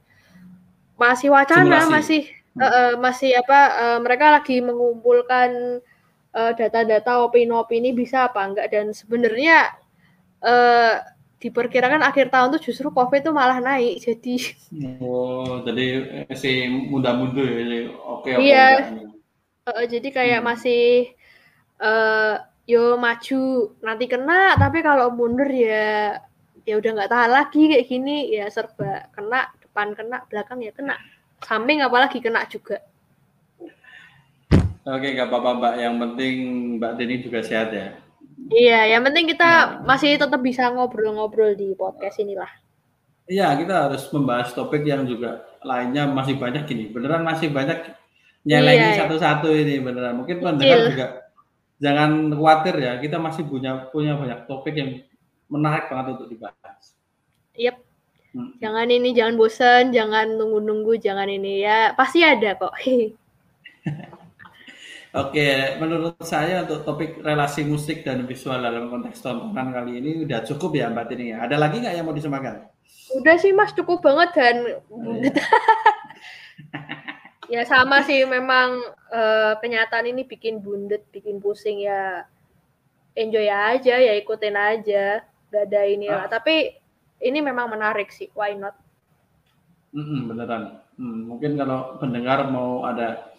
masih 0.95 1.29
wacana, 1.31 1.83
Simulasi. 1.83 1.91
masih 1.91 2.21
uh, 2.55 2.65
uh, 2.65 2.91
masih 2.97 3.31
apa 3.35 3.59
uh, 3.75 3.99
mereka 3.99 4.31
lagi 4.39 4.63
mengumpulkan 4.63 5.81
data-data 6.35 7.23
uh, 7.23 7.31
opini-opini 7.31 7.95
bisa 7.95 8.27
apa 8.27 8.43
enggak. 8.43 8.67
Dan 8.69 8.91
sebenarnya 8.91 9.71
uh, 10.43 10.99
diperkirakan 11.39 12.03
akhir 12.03 12.33
tahun 12.33 12.57
tuh 12.57 12.61
justru 12.71 12.89
COVID 12.89 13.21
tuh 13.21 13.35
malah 13.35 13.61
naik 13.61 14.01
jadi 14.01 14.35
oh 15.03 15.61
jadi 15.61 15.85
si 16.33 16.65
muda-muda 16.65 17.43
ya 17.43 17.91
oke 17.91 18.29
oke 18.33 18.41
iya. 18.41 18.89
uh, 19.67 19.85
jadi 19.85 20.09
kayak 20.09 20.39
hmm. 20.41 20.47
masih 20.47 21.13
uh, 21.77 22.41
yo 22.65 22.97
maju 22.97 23.75
nanti 23.85 24.09
kena 24.09 24.57
tapi 24.57 24.81
kalau 24.81 25.13
mundur 25.13 25.45
ya 25.51 26.17
ya 26.65 26.81
udah 26.81 26.91
nggak 26.97 27.11
tahan 27.13 27.31
lagi 27.31 27.61
kayak 27.69 27.87
gini. 27.87 28.33
Ya 28.33 28.49
serba 28.49 29.07
kena 29.13 29.53
depan 29.61 29.93
kena 29.93 30.25
belakang 30.27 30.59
ya 30.65 30.73
kena. 30.73 30.97
Samping 31.45 31.85
apalagi 31.85 32.19
kena 32.19 32.43
juga 32.49 32.81
oke 34.85 35.07
nggak 35.11 35.27
apa-apa 35.27 35.51
mbak 35.57 35.73
yang 35.81 35.95
penting 35.97 36.33
mbak 36.77 36.91
Deni 36.95 37.15
juga 37.25 37.41
sehat 37.41 37.73
ya 37.73 38.05
Iya, 38.45 38.93
yang 38.93 39.01
penting 39.01 39.25
kita 39.25 39.81
nah, 39.81 39.95
masih 39.95 40.21
tetap 40.21 40.37
bisa 40.37 40.69
ngobrol-ngobrol 40.69 41.57
di 41.57 41.73
podcast 41.73 42.21
inilah. 42.21 42.49
Iya, 43.25 43.57
kita 43.57 43.89
harus 43.89 44.05
membahas 44.13 44.53
topik 44.53 44.85
yang 44.85 45.01
juga 45.09 45.41
lainnya 45.65 46.05
masih 46.05 46.37
banyak 46.37 46.69
gini. 46.69 46.93
Beneran 46.93 47.25
masih 47.25 47.49
banyak 47.49 47.89
nyelengin 48.45 48.93
iya, 48.93 49.01
satu-satu 49.01 49.49
ini 49.49 49.81
beneran. 49.81 50.21
Mungkin 50.21 50.45
pendengar 50.45 50.79
juga 50.93 51.07
jangan 51.81 52.29
khawatir 52.37 52.75
ya, 52.77 52.93
kita 53.01 53.17
masih 53.17 53.49
punya 53.49 53.89
punya 53.89 54.13
banyak 54.13 54.45
topik 54.45 54.77
yang 54.77 55.01
menarik 55.49 55.89
banget 55.89 56.21
untuk 56.21 56.29
dibahas. 56.29 56.93
Yep. 57.57 57.81
Hmm. 58.37 58.51
Jangan 58.61 58.87
ini, 58.93 59.09
jangan 59.17 59.41
bosan, 59.41 59.89
jangan 59.89 60.37
nunggu-nunggu, 60.37 61.01
jangan 61.01 61.25
ini 61.25 61.65
ya. 61.65 61.97
Pasti 61.97 62.21
ada 62.21 62.53
kok. 62.53 62.77
Oke, 65.15 65.79
menurut 65.79 66.19
saya 66.27 66.67
untuk 66.67 66.83
topik 66.83 67.23
relasi 67.23 67.63
musik 67.63 68.03
dan 68.03 68.27
visual 68.27 68.59
dalam 68.59 68.91
konteks 68.91 69.23
tontonan 69.23 69.71
kali 69.71 70.03
ini 70.03 70.27
udah 70.27 70.43
cukup 70.43 70.75
ya 70.75 70.91
Mbak 70.91 71.05
Tini 71.07 71.31
ya. 71.31 71.47
Ada 71.47 71.55
lagi 71.55 71.79
nggak 71.79 71.95
yang 71.95 72.03
mau 72.03 72.11
disemakan? 72.11 72.67
Udah 73.15 73.35
sih 73.39 73.55
Mas, 73.55 73.71
cukup 73.71 74.03
banget 74.03 74.35
dan 74.35 74.55
oh, 74.91 75.15
iya. 75.15 75.31
ya 77.55 77.61
sama 77.63 78.03
sih 78.03 78.27
memang 78.27 78.75
uh, 79.07 79.55
kenyataan 79.63 80.11
ini 80.11 80.27
bikin 80.27 80.59
bundet, 80.59 81.07
bikin 81.15 81.39
pusing 81.39 81.87
ya. 81.87 82.27
Enjoy 83.15 83.47
aja 83.47 83.95
ya 83.95 84.13
ikutin 84.19 84.59
aja, 84.59 85.23
gak 85.47 85.63
ada 85.71 85.81
ini 85.87 86.11
lah. 86.11 86.27
Ah. 86.27 86.35
Tapi 86.35 86.75
ini 87.23 87.39
memang 87.39 87.71
menarik 87.71 88.11
sih, 88.11 88.27
why 88.35 88.51
not? 88.51 88.75
Mm 89.95 90.03
-mm, 90.03 90.19
beneran. 90.27 90.63
Hmm, 90.99 91.19
mungkin 91.23 91.55
kalau 91.55 91.95
pendengar 92.03 92.51
mau 92.51 92.83
ada 92.83 93.31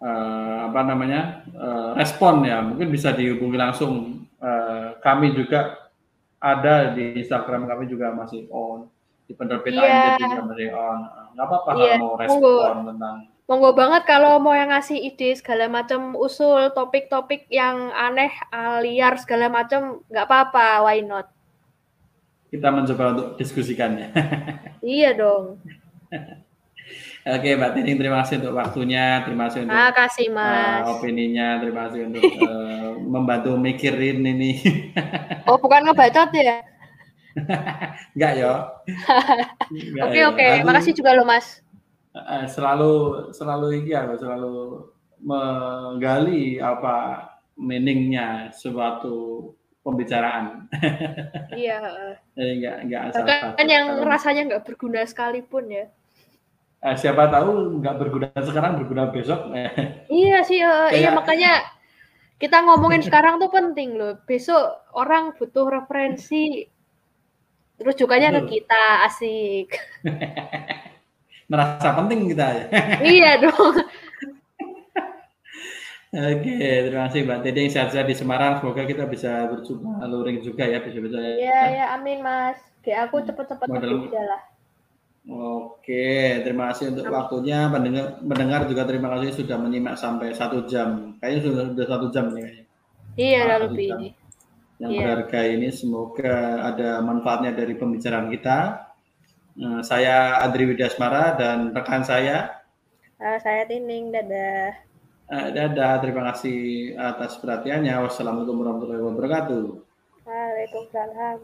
uh, 0.00 0.58
apa 0.72 0.80
namanya 0.84 1.44
uh, 1.54 1.92
respon 1.94 2.42
ya 2.44 2.64
mungkin 2.64 2.88
bisa 2.88 3.12
dihubungi 3.12 3.56
langsung 3.60 4.24
uh, 4.40 4.96
kami 5.04 5.36
juga 5.36 5.92
ada 6.40 6.96
di 6.96 7.20
Instagram 7.20 7.68
kami 7.68 7.84
juga 7.86 8.16
masih 8.16 8.48
on 8.48 8.88
di 9.28 9.36
penerbit 9.36 9.76
yeah. 9.76 10.16
juga 10.16 10.42
masih 10.48 10.68
on 10.72 10.98
nggak 11.36 11.46
apa-apa 11.46 11.70
yeah. 11.76 11.96
kalau 11.96 11.96
mau 12.00 12.14
respon 12.16 12.40
monggo. 12.40 12.88
tentang 12.90 13.16
monggo 13.46 13.70
banget 13.76 14.02
kalau 14.08 14.32
mau 14.40 14.56
yang 14.56 14.72
ngasih 14.72 14.98
ide 14.98 15.36
segala 15.36 15.68
macam 15.68 16.16
usul 16.16 16.72
topik-topik 16.72 17.46
yang 17.52 17.92
aneh 17.92 18.32
liar 18.82 19.20
segala 19.20 19.52
macam 19.52 20.00
nggak 20.08 20.26
apa-apa 20.26 20.88
why 20.88 20.98
not 21.04 21.28
kita 22.50 22.66
mencoba 22.72 23.04
untuk 23.14 23.28
diskusikannya 23.38 24.10
iya 24.82 25.14
dong 25.14 25.60
Oke, 27.20 27.52
Mbak 27.52 27.76
Tining, 27.76 28.00
terima 28.00 28.24
kasih 28.24 28.40
untuk 28.40 28.56
waktunya, 28.56 29.20
terima 29.28 29.52
kasih 29.52 29.68
untuk 29.68 29.76
terima 29.76 29.92
kasih, 29.92 30.26
Mas. 30.32 30.80
Uh, 30.80 30.96
opininya, 30.96 31.48
terima 31.60 31.80
kasih 31.84 32.00
untuk 32.08 32.24
uh, 32.24 32.96
membantu 33.12 33.60
mikirin 33.60 34.24
ini. 34.24 34.56
oh, 35.50 35.60
bukan 35.60 35.84
ngebacot 35.84 36.32
ya? 36.32 36.64
Enggak 38.16 38.32
ya. 38.40 38.72
Oke, 40.00 40.20
oke. 40.32 40.46
Makasih 40.64 40.96
juga 40.96 41.12
lo, 41.12 41.28
Mas. 41.28 41.60
Uh, 42.16 42.48
selalu 42.48 42.92
selalu 43.36 43.84
iki 43.84 43.92
ya, 43.92 44.08
selalu 44.16 44.88
menggali 45.20 46.56
apa 46.56 47.28
meaningnya 47.52 48.48
suatu 48.56 49.52
pembicaraan. 49.84 50.72
iya. 51.52 51.84
Jadi 52.32 52.64
enggak 52.64 52.76
enggak 52.88 53.02
asal 53.12 53.24
Kan 53.28 53.68
yang 53.68 54.00
rasanya 54.08 54.48
enggak 54.48 54.64
berguna 54.64 55.04
sekalipun 55.04 55.68
ya 55.68 55.84
eh, 56.80 56.96
siapa 56.96 57.28
tahu 57.28 57.80
nggak 57.80 57.96
berguna 58.00 58.28
sekarang 58.40 58.80
berguna 58.80 59.12
besok 59.12 59.52
iya 60.08 60.40
sih 60.40 60.64
uh, 60.64 60.88
Kayak... 60.88 60.96
iya 60.96 61.10
makanya 61.12 61.52
kita 62.40 62.64
ngomongin 62.64 63.04
sekarang 63.04 63.36
tuh 63.36 63.52
penting 63.52 64.00
loh 64.00 64.16
besok 64.24 64.88
orang 64.96 65.36
butuh 65.36 65.68
referensi 65.68 66.64
terus 67.76 67.96
jukanya 67.96 68.40
ke 68.40 68.60
kita 68.60 69.08
asik 69.08 69.76
merasa 71.50 71.96
penting 72.00 72.32
kita 72.32 72.46
ya 72.48 72.64
iya 73.16 73.30
dong 73.40 73.76
Oke, 76.10 76.58
terima 76.58 77.06
kasih 77.06 77.22
Mbak 77.22 77.38
Teddy 77.46 77.70
sehat-sehat 77.70 78.10
di 78.10 78.18
Semarang. 78.18 78.58
Semoga 78.58 78.82
kita 78.82 79.06
bisa 79.06 79.46
berjumpa 79.46 80.10
luring 80.10 80.42
juga 80.42 80.66
ya, 80.66 80.82
bisa-bisa. 80.82 81.22
Iya, 81.22 81.60
ya, 81.70 81.84
amin 81.94 82.18
Mas. 82.18 82.58
Kayak 82.82 83.06
aku 83.06 83.22
cepet-cepet 83.30 83.70
dalam, 83.70 84.10
lah. 84.10 84.42
Oke, 85.30 86.42
terima 86.42 86.74
kasih 86.74 86.90
untuk 86.90 87.06
waktunya. 87.06 87.70
Mendengar, 87.70 88.18
mendengar 88.18 88.66
juga 88.66 88.82
terima 88.82 89.14
kasih 89.14 89.38
sudah 89.38 89.62
menyimak 89.62 89.94
sampai 89.94 90.34
satu 90.34 90.66
jam. 90.66 91.14
Kayaknya 91.22 91.40
sudah 91.46 91.62
sudah 91.70 91.86
satu 91.86 92.06
jam 92.10 92.34
nih. 92.34 92.66
Iya, 93.14 93.40
ah, 93.46 93.58
lebih 93.62 93.86
ini. 93.94 94.08
Yang 94.82 94.90
iya. 94.90 95.00
berharga 95.06 95.40
ini 95.46 95.68
semoga 95.70 96.66
ada 96.66 96.98
manfaatnya 96.98 97.54
dari 97.54 97.78
pembicaraan 97.78 98.26
kita. 98.26 98.58
Uh, 99.54 99.80
saya 99.86 100.42
Adri 100.42 100.66
Widyasmara 100.66 101.38
dan 101.38 101.70
rekan 101.70 102.02
saya. 102.02 102.66
Uh, 103.22 103.38
saya 103.38 103.68
Tining, 103.70 104.10
dadah. 104.10 104.82
Uh, 105.30 105.48
dadah, 105.54 106.02
terima 106.02 106.34
kasih 106.34 106.90
atas 106.98 107.38
perhatiannya. 107.38 107.92
Wassalamualaikum 108.02 108.66
warahmatullahi 108.66 109.04
wabarakatuh. 109.04 109.64
Waalaikumsalam. 110.26 111.38